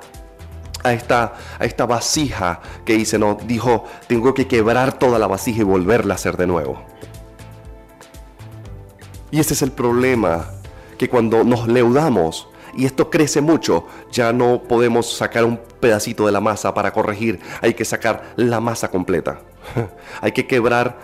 a 0.84 0.92
esta, 0.92 1.32
a 1.58 1.64
esta 1.64 1.86
vasija 1.86 2.60
que 2.84 2.94
hice, 2.94 3.18
no, 3.18 3.38
dijo, 3.46 3.84
tengo 4.08 4.34
que 4.34 4.46
quebrar 4.46 4.98
toda 4.98 5.18
la 5.18 5.26
vasija 5.26 5.62
y 5.62 5.64
volverla 5.64 6.12
a 6.12 6.16
hacer 6.16 6.36
de 6.36 6.46
nuevo. 6.46 6.82
Y 9.30 9.40
ese 9.40 9.54
es 9.54 9.62
el 9.62 9.72
problema, 9.72 10.50
que 10.98 11.08
cuando 11.08 11.44
nos 11.44 11.66
leudamos 11.66 12.48
y 12.76 12.84
esto 12.84 13.08
crece 13.08 13.40
mucho, 13.40 13.86
ya 14.10 14.34
no 14.34 14.62
podemos 14.64 15.16
sacar 15.16 15.46
un 15.46 15.58
pedacito 15.80 16.26
de 16.26 16.32
la 16.32 16.40
masa 16.42 16.74
para 16.74 16.92
corregir, 16.92 17.40
hay 17.62 17.72
que 17.72 17.86
sacar 17.86 18.34
la 18.36 18.60
masa 18.60 18.90
completa. 18.90 19.40
hay 20.20 20.32
que 20.32 20.46
quebrar 20.46 20.98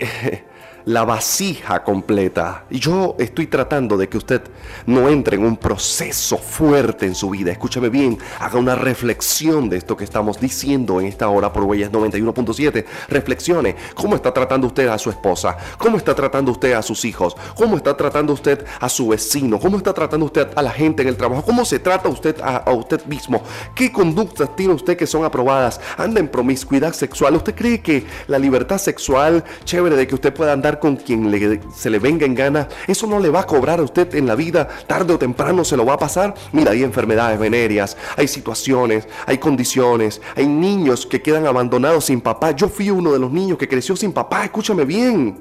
eh, 0.00 0.44
la 0.86 1.04
vasija 1.04 1.82
completa. 1.82 2.64
Y 2.70 2.78
yo 2.78 3.16
estoy 3.18 3.46
tratando 3.46 3.96
de 3.96 4.08
que 4.08 4.18
usted 4.18 4.42
no 4.86 5.08
entre 5.08 5.36
en 5.36 5.44
un 5.44 5.56
proceso 5.56 6.36
fuerte 6.36 7.06
en 7.06 7.14
su 7.14 7.30
vida. 7.30 7.52
Escúchame 7.52 7.88
bien, 7.88 8.18
haga 8.38 8.58
una 8.58 8.74
reflexión 8.74 9.68
de 9.70 9.78
esto 9.78 9.96
que 9.96 10.04
estamos 10.04 10.40
diciendo 10.40 11.00
en 11.00 11.06
esta 11.06 11.28
hora 11.28 11.52
por 11.52 11.64
Huellas 11.64 11.90
91.7. 11.90 12.84
Reflexione, 13.08 13.76
¿cómo 13.94 14.14
está 14.16 14.32
tratando 14.32 14.66
usted 14.66 14.88
a 14.88 14.98
su 14.98 15.10
esposa? 15.10 15.56
¿Cómo 15.78 15.96
está 15.96 16.14
tratando 16.14 16.52
usted 16.52 16.74
a 16.74 16.82
sus 16.82 17.04
hijos? 17.04 17.34
¿Cómo 17.56 17.76
está 17.76 17.96
tratando 17.96 18.32
usted 18.32 18.64
a 18.80 18.88
su 18.88 19.08
vecino? 19.08 19.58
¿Cómo 19.58 19.78
está 19.78 19.94
tratando 19.94 20.26
usted 20.26 20.48
a 20.54 20.62
la 20.62 20.70
gente 20.70 21.02
en 21.02 21.08
el 21.08 21.16
trabajo? 21.16 21.42
¿Cómo 21.42 21.64
se 21.64 21.78
trata 21.78 22.08
usted 22.08 22.36
a, 22.42 22.70
usted 22.72 23.04
mismo? 23.06 23.42
¿Qué 23.74 23.90
conductas 23.90 24.54
tiene 24.54 24.74
usted 24.74 24.96
que 24.96 25.06
son 25.06 25.24
aprobadas? 25.24 25.80
¿Anda 25.96 26.20
en 26.20 26.28
promiscuidad 26.28 26.92
sexual? 26.92 27.36
¿Usted 27.36 27.54
cree 27.54 27.80
que 27.80 28.04
la 28.26 28.38
libertad 28.38 28.78
sexual, 28.78 29.44
chévere 29.64 29.96
de 29.96 30.06
que 30.06 30.14
usted 30.14 30.34
pueda 30.34 30.52
andar 30.52 30.73
con 30.78 30.96
quien 30.96 31.30
se 31.74 31.90
le 31.90 31.98
venga 31.98 32.26
en 32.26 32.34
gana, 32.34 32.68
eso 32.86 33.06
no 33.06 33.18
le 33.18 33.30
va 33.30 33.40
a 33.40 33.46
cobrar 33.46 33.80
a 33.80 33.82
usted 33.82 34.14
en 34.14 34.26
la 34.26 34.34
vida, 34.34 34.68
tarde 34.86 35.14
o 35.14 35.18
temprano 35.18 35.64
se 35.64 35.76
lo 35.76 35.84
va 35.84 35.94
a 35.94 35.98
pasar. 35.98 36.34
Mira, 36.52 36.72
hay 36.72 36.82
enfermedades 36.82 37.38
venéreas, 37.38 37.96
hay 38.16 38.28
situaciones, 38.28 39.08
hay 39.26 39.38
condiciones, 39.38 40.20
hay 40.36 40.46
niños 40.46 41.06
que 41.06 41.22
quedan 41.22 41.46
abandonados 41.46 42.06
sin 42.06 42.20
papá. 42.20 42.52
Yo 42.52 42.68
fui 42.68 42.90
uno 42.90 43.12
de 43.12 43.18
los 43.18 43.30
niños 43.30 43.58
que 43.58 43.68
creció 43.68 43.96
sin 43.96 44.12
papá, 44.12 44.44
escúchame 44.44 44.84
bien. 44.84 45.38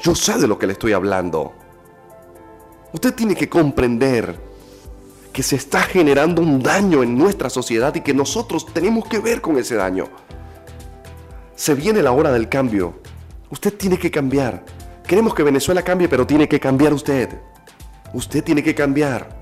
Yo 0.00 0.14
sé 0.14 0.38
de 0.38 0.46
lo 0.46 0.58
que 0.58 0.66
le 0.66 0.74
estoy 0.74 0.92
hablando. 0.92 1.52
Usted 2.92 3.14
tiene 3.14 3.34
que 3.34 3.48
comprender 3.48 4.48
que 5.32 5.42
se 5.42 5.56
está 5.56 5.82
generando 5.82 6.42
un 6.42 6.62
daño 6.62 7.02
en 7.02 7.16
nuestra 7.16 7.50
sociedad 7.50 7.94
y 7.94 8.00
que 8.00 8.14
nosotros 8.14 8.66
tenemos 8.72 9.06
que 9.08 9.18
ver 9.18 9.40
con 9.40 9.58
ese 9.58 9.74
daño. 9.74 10.08
Se 11.54 11.74
viene 11.74 12.02
la 12.02 12.12
hora 12.12 12.32
del 12.32 12.48
cambio. 12.48 12.94
Usted 13.50 13.74
tiene 13.74 13.98
que 13.98 14.10
cambiar. 14.10 14.64
Queremos 15.06 15.34
que 15.34 15.42
Venezuela 15.42 15.82
cambie, 15.82 16.08
pero 16.08 16.26
tiene 16.26 16.48
que 16.48 16.60
cambiar 16.60 16.92
usted. 16.92 17.30
Usted 18.12 18.44
tiene 18.44 18.62
que 18.62 18.74
cambiar. 18.74 19.38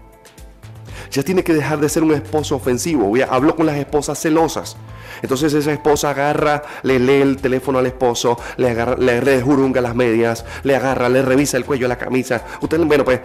Ya 1.11 1.23
tiene 1.23 1.43
que 1.43 1.55
dejar 1.55 1.81
de 1.81 1.89
ser 1.89 2.03
un 2.03 2.13
esposo 2.13 2.57
ofensivo. 2.57 3.13
Hablo 3.29 3.57
con 3.57 3.67
las 3.67 3.77
esposas 3.77 4.19
celosas. 4.21 4.77
Entonces 5.23 5.55
esa 5.55 5.73
esposa 5.73 6.11
agarra, 6.11 6.63
le 6.83 6.99
lee 6.99 7.23
el 7.23 7.37
teléfono 7.39 7.79
al 7.79 7.87
esposo, 7.87 8.39
le 8.59 8.71
agarra, 8.71 8.97
le 8.97 9.21
rejurunga 9.21 9.81
las 9.81 9.95
medias, 9.95 10.45
le 10.63 10.77
agarra, 10.77 11.09
le 11.09 11.23
revisa 11.23 11.57
el 11.57 11.65
cuello 11.65 11.89
la 11.89 11.97
camisa. 11.97 12.45
Usted, 12.61 12.79
bueno 12.81 13.05
pues, 13.05 13.21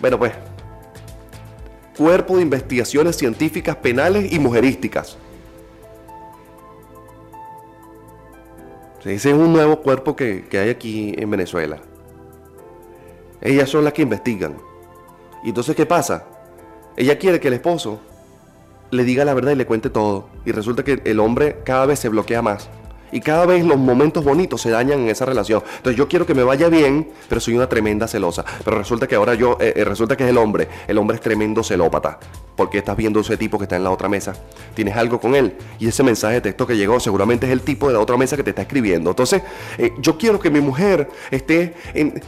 bueno 0.00 0.18
pues, 0.18 0.32
cuerpo 1.96 2.36
de 2.36 2.42
investigaciones 2.42 3.16
científicas 3.16 3.76
penales 3.76 4.32
y 4.32 4.38
mujerísticas. 4.38 5.18
Ese 9.06 9.30
es 9.30 9.36
un 9.36 9.52
nuevo 9.52 9.82
cuerpo 9.82 10.16
que, 10.16 10.46
hay 10.52 10.68
aquí 10.68 11.14
en 11.16 11.30
Venezuela. 11.30 11.78
Ellas 13.40 13.70
son 13.70 13.84
las 13.84 13.92
que 13.92 14.02
investigan. 14.02 14.56
Y 15.44 15.50
entonces, 15.50 15.76
¿qué 15.76 15.86
pasa? 15.86 16.24
Ella 16.96 17.16
quiere 17.16 17.38
que 17.38 17.46
el 17.48 17.54
esposo 17.54 18.00
le 18.90 19.04
diga 19.04 19.24
la 19.24 19.34
verdad 19.34 19.52
y 19.52 19.54
le 19.54 19.66
cuente 19.66 19.90
todo. 19.90 20.28
Y 20.44 20.50
resulta 20.50 20.82
que 20.82 21.02
el 21.04 21.20
hombre 21.20 21.58
cada 21.64 21.86
vez 21.86 22.00
se 22.00 22.08
bloquea 22.08 22.42
más. 22.42 22.68
Y 23.12 23.20
cada 23.20 23.46
vez 23.46 23.64
los 23.64 23.78
momentos 23.78 24.24
bonitos 24.24 24.60
se 24.60 24.70
dañan 24.70 25.00
en 25.00 25.08
esa 25.08 25.24
relación. 25.24 25.62
Entonces 25.76 25.96
yo 25.96 26.08
quiero 26.08 26.26
que 26.26 26.34
me 26.34 26.42
vaya 26.42 26.68
bien, 26.68 27.12
pero 27.28 27.40
soy 27.40 27.54
una 27.54 27.68
tremenda 27.68 28.08
celosa. 28.08 28.44
Pero 28.64 28.78
resulta 28.78 29.06
que 29.06 29.14
ahora 29.14 29.34
yo, 29.34 29.56
eh, 29.60 29.72
eh, 29.76 29.84
resulta 29.84 30.16
que 30.16 30.24
es 30.24 30.30
el 30.30 30.38
hombre. 30.38 30.68
El 30.88 30.98
hombre 30.98 31.14
es 31.14 31.20
tremendo 31.20 31.62
celópata. 31.62 32.18
Porque 32.56 32.78
estás 32.78 32.96
viendo 32.96 33.20
ese 33.20 33.36
tipo 33.36 33.58
que 33.58 33.64
está 33.64 33.76
en 33.76 33.84
la 33.84 33.90
otra 33.90 34.08
mesa. 34.08 34.34
Tienes 34.74 34.96
algo 34.96 35.20
con 35.20 35.34
él. 35.34 35.56
Y 35.78 35.88
ese 35.88 36.02
mensaje 36.02 36.34
de 36.34 36.40
texto 36.40 36.66
que 36.66 36.76
llegó 36.76 36.98
seguramente 37.00 37.46
es 37.46 37.52
el 37.52 37.60
tipo 37.60 37.86
de 37.88 37.94
la 37.94 38.00
otra 38.00 38.16
mesa 38.16 38.36
que 38.36 38.42
te 38.42 38.50
está 38.50 38.62
escribiendo. 38.62 39.10
Entonces 39.10 39.42
eh, 39.78 39.92
yo 39.98 40.16
quiero 40.16 40.40
que 40.40 40.50
mi 40.50 40.60
mujer 40.60 41.08
esté 41.30 41.74
en, 41.94 42.22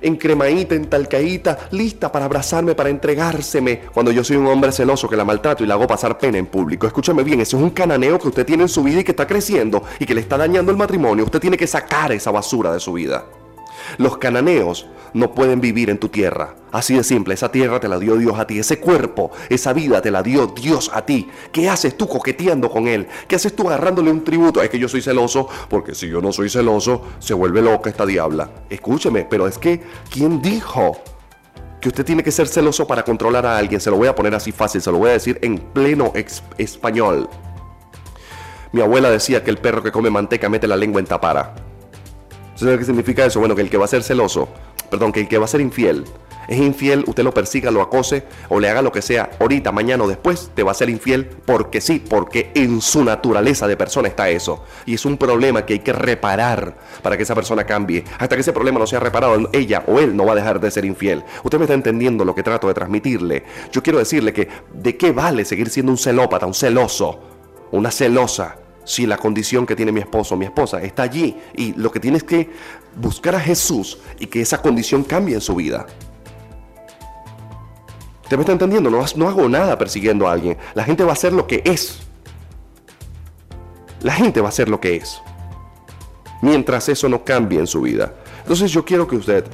en 0.00 0.16
cremadita, 0.16 0.74
en 0.74 0.86
talcaíta, 0.86 1.68
lista 1.70 2.10
para 2.10 2.24
abrazarme, 2.24 2.74
para 2.74 2.90
entregárseme. 2.90 3.82
Cuando 3.92 4.10
yo 4.10 4.24
soy 4.24 4.36
un 4.36 4.46
hombre 4.46 4.72
celoso 4.72 5.08
que 5.08 5.16
la 5.16 5.24
maltrato 5.24 5.62
y 5.62 5.66
la 5.66 5.74
hago 5.74 5.86
pasar 5.86 6.18
pena 6.18 6.38
en 6.38 6.46
público. 6.46 6.86
Escúchame 6.86 7.22
bien, 7.22 7.40
eso 7.40 7.56
es 7.56 7.62
un 7.62 7.70
cananeo 7.70 8.18
que 8.18 8.28
usted 8.28 8.44
tiene 8.44 8.64
en 8.64 8.68
su 8.68 8.82
vida 8.82 9.00
y 9.00 9.04
que 9.04 9.12
está 9.12 9.26
creciendo 9.26 9.84
y 9.98 10.06
que 10.06 10.14
le 10.14 10.20
está 10.20 10.36
dañando 10.36 10.70
el 10.70 10.76
matrimonio, 10.76 11.24
usted 11.24 11.40
tiene 11.40 11.56
que 11.56 11.66
sacar 11.66 12.12
esa 12.12 12.30
basura 12.30 12.72
de 12.72 12.80
su 12.80 12.92
vida. 12.92 13.24
Los 13.98 14.18
cananeos 14.18 14.86
no 15.14 15.32
pueden 15.32 15.60
vivir 15.60 15.90
en 15.90 15.98
tu 15.98 16.08
tierra. 16.08 16.56
Así 16.72 16.96
de 16.96 17.04
simple, 17.04 17.34
esa 17.34 17.50
tierra 17.50 17.78
te 17.80 17.88
la 17.88 17.98
dio 17.98 18.16
Dios 18.16 18.38
a 18.38 18.46
ti, 18.46 18.58
ese 18.58 18.80
cuerpo, 18.80 19.30
esa 19.48 19.72
vida 19.72 20.02
te 20.02 20.10
la 20.10 20.22
dio 20.22 20.48
Dios 20.48 20.90
a 20.92 21.06
ti. 21.06 21.28
¿Qué 21.52 21.68
haces 21.68 21.96
tú 21.96 22.08
coqueteando 22.08 22.68
con 22.68 22.88
Él? 22.88 23.06
¿Qué 23.28 23.36
haces 23.36 23.54
tú 23.54 23.68
agarrándole 23.68 24.10
un 24.10 24.24
tributo? 24.24 24.60
Es 24.60 24.70
que 24.70 24.78
yo 24.78 24.88
soy 24.88 25.00
celoso, 25.00 25.48
porque 25.68 25.94
si 25.94 26.08
yo 26.08 26.20
no 26.20 26.32
soy 26.32 26.50
celoso, 26.50 27.02
se 27.20 27.32
vuelve 27.32 27.62
loca 27.62 27.90
esta 27.90 28.04
diabla. 28.04 28.50
Escúcheme, 28.68 29.24
pero 29.28 29.46
es 29.46 29.58
que, 29.58 29.80
¿quién 30.10 30.42
dijo? 30.42 31.00
que 31.80 31.88
usted 31.88 32.06
tiene 32.06 32.22
que 32.22 32.32
ser 32.32 32.48
celoso 32.48 32.86
para 32.86 33.02
controlar 33.02 33.44
a 33.44 33.58
alguien. 33.58 33.78
Se 33.78 33.90
lo 33.90 33.98
voy 33.98 34.08
a 34.08 34.14
poner 34.14 34.34
así 34.34 34.52
fácil, 34.52 34.80
se 34.80 34.90
lo 34.90 34.96
voy 34.96 35.10
a 35.10 35.12
decir 35.12 35.38
en 35.42 35.58
pleno 35.58 36.14
español. 36.56 37.28
Mi 38.72 38.80
abuela 38.80 39.10
decía 39.10 39.44
que 39.44 39.50
el 39.50 39.58
perro 39.58 39.82
que 39.82 39.92
come 39.92 40.08
manteca 40.08 40.48
mete 40.48 40.66
la 40.66 40.78
lengua 40.78 40.98
en 40.98 41.06
tapara. 41.06 41.54
¿Sabes 42.64 42.78
qué 42.78 42.86
significa 42.86 43.26
eso? 43.26 43.40
Bueno, 43.40 43.54
que 43.54 43.60
el 43.60 43.68
que 43.68 43.76
va 43.76 43.84
a 43.84 43.88
ser 43.88 44.02
celoso, 44.02 44.48
perdón, 44.90 45.12
que 45.12 45.20
el 45.20 45.28
que 45.28 45.36
va 45.36 45.44
a 45.44 45.48
ser 45.48 45.60
infiel, 45.60 46.04
es 46.48 46.58
infiel, 46.58 47.04
usted 47.06 47.22
lo 47.22 47.34
persiga, 47.34 47.70
lo 47.70 47.82
acose 47.82 48.24
o 48.48 48.58
le 48.58 48.70
haga 48.70 48.80
lo 48.80 48.90
que 48.90 49.02
sea, 49.02 49.28
ahorita, 49.38 49.70
mañana 49.70 50.04
o 50.04 50.08
después, 50.08 50.50
te 50.54 50.62
va 50.62 50.70
a 50.70 50.74
ser 50.74 50.88
infiel 50.88 51.26
porque 51.26 51.82
sí, 51.82 52.02
porque 52.08 52.50
en 52.54 52.80
su 52.80 53.04
naturaleza 53.04 53.66
de 53.66 53.76
persona 53.76 54.08
está 54.08 54.30
eso. 54.30 54.64
Y 54.86 54.94
es 54.94 55.04
un 55.04 55.18
problema 55.18 55.66
que 55.66 55.74
hay 55.74 55.78
que 55.80 55.92
reparar 55.92 56.78
para 57.02 57.18
que 57.18 57.24
esa 57.24 57.34
persona 57.34 57.64
cambie. 57.64 58.02
Hasta 58.18 58.34
que 58.34 58.40
ese 58.40 58.54
problema 58.54 58.78
no 58.78 58.86
sea 58.86 59.00
reparado, 59.00 59.50
ella 59.52 59.84
o 59.86 60.00
él 60.00 60.16
no 60.16 60.24
va 60.24 60.32
a 60.32 60.36
dejar 60.36 60.58
de 60.58 60.70
ser 60.70 60.86
infiel. 60.86 61.22
Usted 61.42 61.58
me 61.58 61.64
está 61.64 61.74
entendiendo 61.74 62.24
lo 62.24 62.34
que 62.34 62.42
trato 62.42 62.66
de 62.68 62.72
transmitirle. 62.72 63.44
Yo 63.72 63.82
quiero 63.82 63.98
decirle 63.98 64.32
que 64.32 64.48
de 64.72 64.96
qué 64.96 65.12
vale 65.12 65.44
seguir 65.44 65.68
siendo 65.68 65.92
un 65.92 65.98
celópata, 65.98 66.46
un 66.46 66.54
celoso, 66.54 67.20
una 67.72 67.90
celosa 67.90 68.63
si 68.84 69.06
la 69.06 69.16
condición 69.16 69.66
que 69.66 69.76
tiene 69.76 69.92
mi 69.92 70.00
esposo 70.00 70.34
o 70.34 70.38
mi 70.38 70.44
esposa 70.44 70.82
está 70.82 71.02
allí 71.02 71.36
y 71.54 71.72
lo 71.74 71.90
que 71.90 72.00
tienes 72.00 72.22
que 72.22 72.50
buscar 72.96 73.34
a 73.34 73.40
Jesús 73.40 73.98
y 74.18 74.26
que 74.26 74.40
esa 74.40 74.60
condición 74.60 75.04
cambie 75.04 75.34
en 75.34 75.40
su 75.40 75.54
vida. 75.54 75.86
¿Te 78.28 78.36
me 78.36 78.42
está 78.42 78.52
entendiendo? 78.52 78.90
No, 78.90 79.04
no 79.16 79.28
hago 79.28 79.48
nada 79.48 79.76
persiguiendo 79.76 80.26
a 80.26 80.32
alguien. 80.32 80.56
La 80.74 80.84
gente 80.84 81.04
va 81.04 81.10
a 81.10 81.12
hacer 81.12 81.32
lo 81.32 81.46
que 81.46 81.62
es. 81.64 82.00
La 84.02 84.12
gente 84.12 84.40
va 84.40 84.46
a 84.46 84.50
hacer 84.50 84.68
lo 84.68 84.80
que 84.80 84.96
es. 84.96 85.20
Mientras 86.40 86.88
eso 86.88 87.08
no 87.08 87.24
cambie 87.24 87.58
en 87.58 87.66
su 87.66 87.82
vida. 87.82 88.14
Entonces 88.42 88.70
yo 88.70 88.84
quiero 88.84 89.06
que 89.06 89.16
usted 89.16 89.44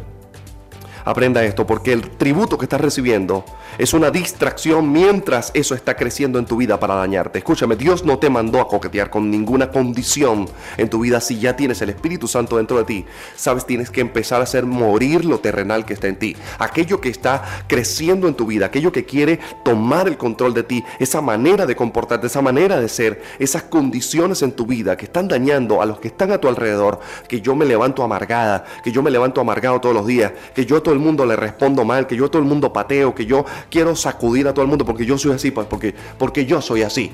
aprenda 1.10 1.44
esto 1.44 1.66
porque 1.66 1.92
el 1.92 2.10
tributo 2.10 2.56
que 2.56 2.64
está 2.64 2.78
recibiendo 2.78 3.44
es 3.78 3.94
una 3.94 4.10
distracción 4.10 4.92
mientras 4.92 5.50
eso 5.54 5.74
está 5.74 5.96
creciendo 5.96 6.38
en 6.38 6.46
tu 6.46 6.56
vida 6.56 6.78
para 6.78 6.94
dañarte. 6.94 7.38
Escúchame, 7.38 7.76
Dios 7.76 8.04
no 8.04 8.18
te 8.18 8.30
mandó 8.30 8.60
a 8.60 8.68
coquetear 8.68 9.10
con 9.10 9.30
ninguna 9.30 9.70
condición 9.70 10.48
en 10.76 10.90
tu 10.90 11.00
vida 11.00 11.20
si 11.20 11.38
ya 11.38 11.56
tienes 11.56 11.80
el 11.82 11.90
Espíritu 11.90 12.28
Santo 12.28 12.56
dentro 12.56 12.78
de 12.78 12.84
ti. 12.84 13.04
Sabes, 13.36 13.66
tienes 13.66 13.90
que 13.90 14.00
empezar 14.00 14.40
a 14.40 14.44
hacer 14.44 14.66
morir 14.66 15.24
lo 15.24 15.40
terrenal 15.40 15.84
que 15.84 15.94
está 15.94 16.08
en 16.08 16.16
ti. 16.16 16.36
Aquello 16.58 17.00
que 17.00 17.08
está 17.08 17.42
creciendo 17.66 18.28
en 18.28 18.34
tu 18.34 18.46
vida, 18.46 18.66
aquello 18.66 18.92
que 18.92 19.04
quiere 19.04 19.40
tomar 19.64 20.08
el 20.08 20.16
control 20.16 20.54
de 20.54 20.62
ti, 20.62 20.84
esa 20.98 21.20
manera 21.20 21.66
de 21.66 21.76
comportarte, 21.76 22.26
esa 22.26 22.42
manera 22.42 22.80
de 22.80 22.88
ser, 22.88 23.22
esas 23.38 23.64
condiciones 23.64 24.42
en 24.42 24.52
tu 24.52 24.66
vida 24.66 24.96
que 24.96 25.06
están 25.06 25.28
dañando 25.28 25.82
a 25.82 25.86
los 25.86 26.00
que 26.00 26.08
están 26.08 26.32
a 26.32 26.38
tu 26.38 26.48
alrededor, 26.48 27.00
que 27.28 27.40
yo 27.40 27.54
me 27.56 27.64
levanto 27.64 28.02
amargada, 28.02 28.64
que 28.84 28.92
yo 28.92 29.02
me 29.02 29.10
levanto 29.10 29.40
amargado 29.40 29.80
todos 29.80 29.94
los 29.94 30.06
días, 30.06 30.32
que 30.54 30.66
yo 30.66 30.82
todo 30.82 30.94
el 30.94 30.99
mundo 31.00 31.26
le 31.26 31.36
respondo 31.36 31.84
mal, 31.84 32.06
que 32.06 32.16
yo 32.16 32.26
a 32.26 32.28
todo 32.30 32.42
el 32.42 32.48
mundo 32.48 32.72
pateo, 32.72 33.14
que 33.14 33.26
yo 33.26 33.44
quiero 33.70 33.94
sacudir 33.96 34.48
a 34.48 34.54
todo 34.54 34.62
el 34.62 34.68
mundo 34.68 34.84
porque 34.84 35.04
yo 35.04 35.18
soy 35.18 35.32
así, 35.32 35.50
pues 35.50 35.66
porque, 35.66 35.94
porque 36.18 36.46
yo 36.46 36.60
soy 36.60 36.82
así. 36.82 37.12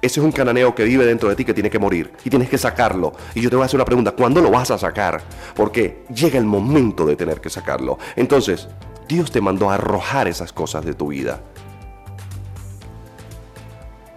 Ese 0.00 0.20
es 0.20 0.24
un 0.24 0.30
cananeo 0.30 0.74
que 0.74 0.84
vive 0.84 1.04
dentro 1.04 1.28
de 1.28 1.34
ti 1.34 1.44
que 1.44 1.52
tiene 1.52 1.70
que 1.70 1.78
morir 1.78 2.12
y 2.24 2.30
tienes 2.30 2.48
que 2.48 2.56
sacarlo. 2.56 3.12
Y 3.34 3.40
yo 3.40 3.50
te 3.50 3.56
voy 3.56 3.64
a 3.64 3.66
hacer 3.66 3.78
una 3.78 3.84
pregunta, 3.84 4.12
¿cuándo 4.12 4.40
lo 4.40 4.50
vas 4.50 4.70
a 4.70 4.78
sacar? 4.78 5.22
Porque 5.56 6.04
llega 6.14 6.38
el 6.38 6.44
momento 6.44 7.04
de 7.04 7.16
tener 7.16 7.40
que 7.40 7.50
sacarlo. 7.50 7.98
Entonces, 8.14 8.68
Dios 9.08 9.32
te 9.32 9.40
mandó 9.40 9.70
a 9.70 9.74
arrojar 9.74 10.28
esas 10.28 10.52
cosas 10.52 10.84
de 10.84 10.94
tu 10.94 11.08
vida. 11.08 11.40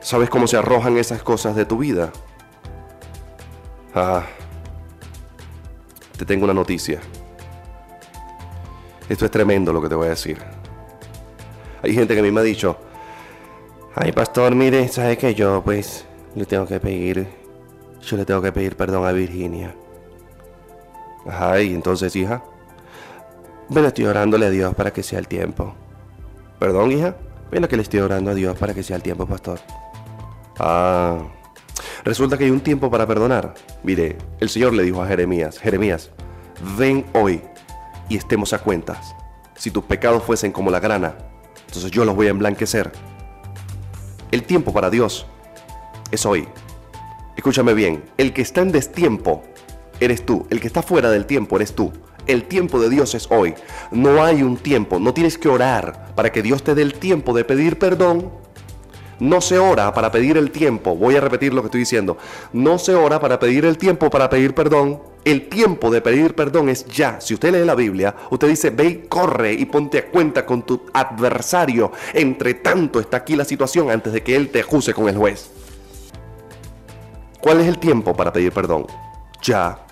¿Sabes 0.01 0.29
cómo 0.29 0.45
se 0.45 0.57
arrojan 0.57 0.97
esas 0.97 1.23
cosas 1.23 1.55
de 1.55 1.65
tu 1.65 1.77
vida? 1.77 2.11
Ah, 3.95 4.23
te 6.17 6.25
tengo 6.25 6.43
una 6.43 6.53
noticia. 6.53 6.99
Esto 9.11 9.25
es 9.25 9.31
tremendo 9.31 9.73
lo 9.73 9.81
que 9.81 9.89
te 9.89 9.95
voy 9.95 10.07
a 10.07 10.11
decir. 10.11 10.37
Hay 11.83 11.93
gente 11.93 12.13
que 12.13 12.21
a 12.21 12.23
mí 12.23 12.31
me 12.31 12.39
ha 12.39 12.43
dicho, 12.43 12.77
ay 13.93 14.13
pastor, 14.13 14.55
mire, 14.55 14.87
¿sabe 14.87 15.17
que 15.17 15.35
yo 15.35 15.61
pues 15.65 16.05
le 16.33 16.45
tengo 16.45 16.65
que 16.65 16.79
pedir, 16.79 17.27
yo 18.01 18.15
le 18.15 18.23
tengo 18.23 18.41
que 18.41 18.53
pedir 18.53 18.77
perdón 18.77 19.05
a 19.05 19.11
Virginia? 19.11 19.75
Ay, 21.29 21.73
entonces 21.73 22.15
hija, 22.15 22.41
bueno, 23.67 23.89
estoy 23.89 24.05
orándole 24.05 24.45
a 24.45 24.49
Dios 24.49 24.73
para 24.75 24.93
que 24.93 25.03
sea 25.03 25.19
el 25.19 25.27
tiempo. 25.27 25.75
Perdón, 26.57 26.93
hija, 26.93 27.17
bueno 27.49 27.67
que 27.67 27.75
le 27.75 27.83
estoy 27.83 27.99
orando 27.99 28.31
a 28.31 28.33
Dios 28.33 28.57
para 28.57 28.73
que 28.73 28.81
sea 28.81 28.95
el 28.95 29.03
tiempo, 29.03 29.25
pastor. 29.25 29.59
Ah, 30.57 31.17
Resulta 32.05 32.37
que 32.37 32.45
hay 32.45 32.51
un 32.51 32.61
tiempo 32.61 32.89
para 32.89 33.05
perdonar. 33.05 33.55
Mire, 33.83 34.15
el 34.39 34.47
Señor 34.47 34.71
le 34.73 34.83
dijo 34.83 35.03
a 35.03 35.07
Jeremías, 35.07 35.59
Jeremías, 35.59 36.11
ven 36.77 37.05
hoy 37.11 37.41
y 38.11 38.17
estemos 38.17 38.51
a 38.51 38.59
cuentas. 38.59 39.15
Si 39.55 39.71
tus 39.71 39.85
pecados 39.85 40.23
fuesen 40.23 40.51
como 40.51 40.69
la 40.69 40.81
grana, 40.81 41.15
entonces 41.65 41.91
yo 41.91 42.03
los 42.03 42.13
voy 42.13 42.27
a 42.27 42.31
emblanquecer. 42.31 42.91
El 44.31 44.43
tiempo 44.43 44.73
para 44.73 44.89
Dios 44.89 45.25
es 46.11 46.25
hoy. 46.25 46.45
Escúchame 47.37 47.73
bien, 47.73 48.03
el 48.17 48.33
que 48.33 48.41
está 48.41 48.59
en 48.59 48.73
destiempo 48.73 49.43
eres 50.01 50.25
tú, 50.25 50.45
el 50.49 50.59
que 50.59 50.67
está 50.67 50.83
fuera 50.83 51.09
del 51.09 51.25
tiempo 51.25 51.55
eres 51.55 51.73
tú. 51.73 51.93
El 52.27 52.43
tiempo 52.43 52.81
de 52.81 52.89
Dios 52.89 53.15
es 53.15 53.31
hoy. 53.31 53.55
No 53.91 54.21
hay 54.25 54.43
un 54.43 54.57
tiempo, 54.57 54.99
no 54.99 55.13
tienes 55.13 55.37
que 55.37 55.47
orar 55.47 56.13
para 56.13 56.33
que 56.33 56.41
Dios 56.41 56.63
te 56.63 56.75
dé 56.75 56.81
el 56.81 56.95
tiempo 56.95 57.33
de 57.33 57.45
pedir 57.45 57.79
perdón 57.79 58.29
no 59.21 59.39
se 59.39 59.59
ora 59.59 59.93
para 59.93 60.11
pedir 60.11 60.35
el 60.35 60.49
tiempo. 60.49 60.95
Voy 60.95 61.15
a 61.15 61.21
repetir 61.21 61.53
lo 61.53 61.61
que 61.61 61.67
estoy 61.67 61.81
diciendo. 61.81 62.17
No 62.53 62.79
se 62.79 62.95
ora 62.95 63.19
para 63.19 63.37
pedir 63.37 63.65
el 63.65 63.77
tiempo 63.77 64.09
para 64.09 64.31
pedir 64.31 64.55
perdón. 64.55 64.99
El 65.23 65.49
tiempo 65.49 65.91
de 65.91 66.01
pedir 66.01 66.35
perdón 66.35 66.69
es 66.69 66.85
ya. 66.85 67.21
Si 67.21 67.35
usted 67.35 67.51
lee 67.53 67.65
la 67.65 67.75
Biblia, 67.75 68.15
usted 68.31 68.47
dice, 68.47 68.71
ve 68.71 68.85
y 68.85 68.95
corre 69.07 69.53
y 69.53 69.65
ponte 69.65 69.99
a 69.99 70.07
cuenta 70.09 70.45
con 70.45 70.63
tu 70.63 70.83
adversario. 70.93 71.91
Entre 72.13 72.55
tanto 72.55 72.99
está 72.99 73.17
aquí 73.17 73.35
la 73.35 73.45
situación 73.45 73.91
antes 73.91 74.13
de 74.13 74.23
que 74.23 74.35
él 74.35 74.49
te 74.49 74.61
acuse 74.61 74.93
con 74.93 75.07
el 75.07 75.17
juez. 75.17 75.51
¿Cuál 77.39 77.61
es 77.61 77.67
el 77.67 77.77
tiempo 77.77 78.15
para 78.15 78.33
pedir 78.33 78.51
perdón? 78.51 78.87
Ya. 79.43 79.85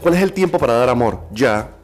¿Cuál 0.00 0.14
es 0.14 0.22
el 0.22 0.32
tiempo 0.32 0.58
para 0.58 0.74
dar 0.74 0.88
amor? 0.88 1.20
Ya. 1.32 1.75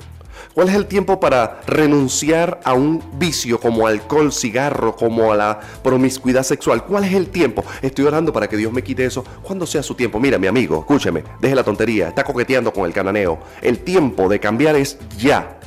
¿Cuál 0.54 0.68
es 0.68 0.74
el 0.74 0.86
tiempo 0.86 1.18
para 1.18 1.62
renunciar 1.66 2.60
a 2.64 2.74
un 2.74 3.02
vicio 3.14 3.58
como 3.58 3.86
alcohol, 3.86 4.32
cigarro, 4.32 4.94
como 4.94 5.32
a 5.32 5.36
la 5.36 5.60
promiscuidad 5.82 6.42
sexual? 6.42 6.84
¿Cuál 6.84 7.04
es 7.04 7.14
el 7.14 7.28
tiempo? 7.28 7.64
Estoy 7.80 8.04
orando 8.04 8.34
para 8.34 8.48
que 8.48 8.58
Dios 8.58 8.70
me 8.70 8.82
quite 8.82 9.06
eso. 9.06 9.24
Cuando 9.42 9.66
sea 9.66 9.82
su 9.82 9.94
tiempo? 9.94 10.20
Mira, 10.20 10.38
mi 10.38 10.46
amigo, 10.46 10.80
escúcheme, 10.80 11.24
deje 11.40 11.54
la 11.54 11.64
tontería, 11.64 12.08
está 12.08 12.22
coqueteando 12.22 12.70
con 12.70 12.84
el 12.84 12.92
cananeo. 12.92 13.38
El 13.62 13.78
tiempo 13.78 14.28
de 14.28 14.40
cambiar 14.40 14.76
es 14.76 14.98
ya. 15.16 15.58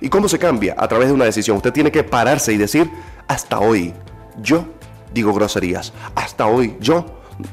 ¿Y 0.00 0.08
cómo 0.08 0.28
se 0.28 0.38
cambia? 0.38 0.76
A 0.78 0.86
través 0.86 1.08
de 1.08 1.14
una 1.14 1.24
decisión. 1.24 1.56
Usted 1.56 1.72
tiene 1.72 1.90
que 1.90 2.04
pararse 2.04 2.52
y 2.52 2.56
decir, 2.56 2.88
hasta 3.26 3.58
hoy 3.58 3.94
yo 4.42 4.64
digo 5.12 5.32
groserías. 5.32 5.92
Hasta 6.14 6.46
hoy 6.46 6.76
yo 6.78 7.06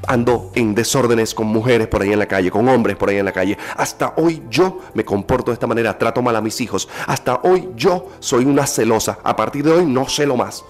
ando 0.07 0.51
en 0.55 0.75
desórdenes 0.75 1.33
con 1.33 1.47
mujeres 1.47 1.87
por 1.87 2.01
ahí 2.01 2.11
en 2.11 2.19
la 2.19 2.27
calle, 2.27 2.51
con 2.51 2.67
hombres 2.67 2.95
por 2.97 3.09
ahí 3.09 3.17
en 3.17 3.25
la 3.25 3.31
calle. 3.31 3.57
Hasta 3.77 4.13
hoy 4.17 4.43
yo 4.49 4.79
me 4.93 5.05
comporto 5.05 5.51
de 5.51 5.53
esta 5.53 5.67
manera, 5.67 5.97
trato 5.97 6.21
mal 6.21 6.35
a 6.35 6.41
mis 6.41 6.59
hijos. 6.61 6.87
Hasta 7.07 7.41
hoy 7.43 7.69
yo 7.75 8.09
soy 8.19 8.45
una 8.45 8.65
celosa. 8.65 9.19
A 9.23 9.35
partir 9.35 9.63
de 9.63 9.71
hoy 9.71 9.85
no 9.85 10.07
celo 10.07 10.35
más 10.35 10.63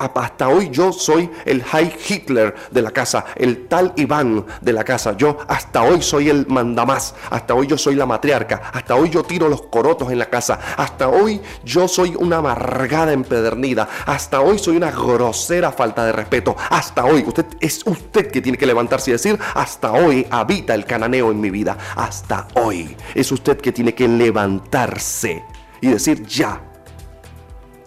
hasta 0.00 0.48
hoy 0.48 0.70
yo 0.70 0.92
soy 0.92 1.30
el 1.44 1.62
High 1.62 1.94
Hitler 2.08 2.54
de 2.70 2.82
la 2.82 2.90
casa, 2.90 3.26
el 3.36 3.68
tal 3.68 3.92
Iván 3.96 4.46
de 4.60 4.72
la 4.72 4.84
casa. 4.84 5.16
Yo 5.16 5.38
hasta 5.46 5.82
hoy 5.82 6.00
soy 6.00 6.30
el 6.30 6.46
mandamás, 6.46 7.14
hasta 7.30 7.54
hoy 7.54 7.66
yo 7.66 7.76
soy 7.76 7.94
la 7.94 8.06
matriarca, 8.06 8.70
hasta 8.72 8.94
hoy 8.94 9.10
yo 9.10 9.22
tiro 9.22 9.48
los 9.48 9.62
corotos 9.62 10.10
en 10.10 10.18
la 10.18 10.30
casa, 10.30 10.58
hasta 10.76 11.08
hoy 11.08 11.40
yo 11.64 11.86
soy 11.86 12.14
una 12.18 12.38
amargada 12.38 13.12
empedernida, 13.12 13.88
hasta 14.06 14.40
hoy 14.40 14.58
soy 14.58 14.76
una 14.76 14.90
grosera 14.90 15.70
falta 15.72 16.04
de 16.06 16.12
respeto, 16.12 16.56
hasta 16.70 17.04
hoy. 17.04 17.24
Usted 17.26 17.46
es 17.60 17.86
usted 17.86 18.30
que 18.30 18.40
tiene 18.40 18.56
que 18.56 18.66
levantarse 18.66 19.10
y 19.10 19.12
decir, 19.12 19.38
hasta 19.54 19.92
hoy 19.92 20.26
habita 20.30 20.74
el 20.74 20.84
cananeo 20.84 21.30
en 21.30 21.40
mi 21.40 21.50
vida, 21.50 21.76
hasta 21.96 22.48
hoy. 22.54 22.96
Es 23.14 23.30
usted 23.32 23.58
que 23.58 23.72
tiene 23.72 23.94
que 23.94 24.08
levantarse 24.08 25.44
y 25.80 25.88
decir 25.88 26.24
ya, 26.26 26.60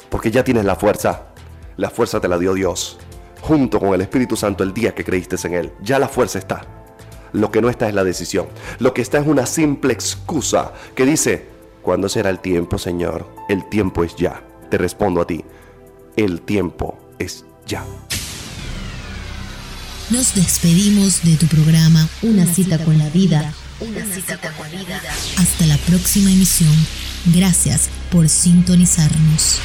porque 0.09 0.29
ya 0.29 0.43
tienes 0.43 0.65
la 0.65 0.75
fuerza 0.75 1.32
la 1.83 1.89
fuerza 1.89 2.21
te 2.21 2.29
la 2.29 2.39
dio 2.39 2.53
Dios, 2.53 2.97
junto 3.41 3.77
con 3.77 3.93
el 3.93 3.99
Espíritu 3.99 4.37
Santo 4.37 4.63
el 4.63 4.73
día 4.73 4.95
que 4.95 5.03
creíste 5.03 5.35
en 5.45 5.53
Él. 5.53 5.73
Ya 5.81 5.99
la 5.99 6.07
fuerza 6.07 6.39
está. 6.39 6.65
Lo 7.33 7.51
que 7.51 7.61
no 7.61 7.69
está 7.69 7.89
es 7.89 7.93
la 7.93 8.05
decisión. 8.05 8.47
Lo 8.79 8.93
que 8.93 9.01
está 9.01 9.17
es 9.17 9.27
una 9.27 9.45
simple 9.45 9.91
excusa 9.91 10.71
que 10.95 11.05
dice, 11.05 11.45
¿cuándo 11.81 12.07
será 12.07 12.29
el 12.29 12.39
tiempo, 12.39 12.77
Señor? 12.77 13.27
El 13.49 13.67
tiempo 13.67 14.05
es 14.05 14.15
ya. 14.15 14.41
Te 14.69 14.77
respondo 14.77 15.19
a 15.19 15.27
ti, 15.27 15.43
el 16.15 16.39
tiempo 16.39 16.97
es 17.19 17.43
ya. 17.65 17.83
Nos 20.09 20.35
despedimos 20.35 21.21
de 21.23 21.35
tu 21.35 21.47
programa 21.47 22.07
Una, 22.21 22.45
cita, 22.45 22.77
con 22.77 22.97
la 22.97 23.09
vida. 23.09 23.53
Una, 23.81 24.05
cita, 24.05 24.37
con 24.37 24.71
la 24.71 24.79
vida. 24.79 25.01
Hasta 25.37 25.65
la 25.65 25.77
próxima 25.79 26.31
emisión. 26.31 26.73
Gracias 27.25 27.89
por 28.09 28.29
sintonizarnos. 28.29 29.59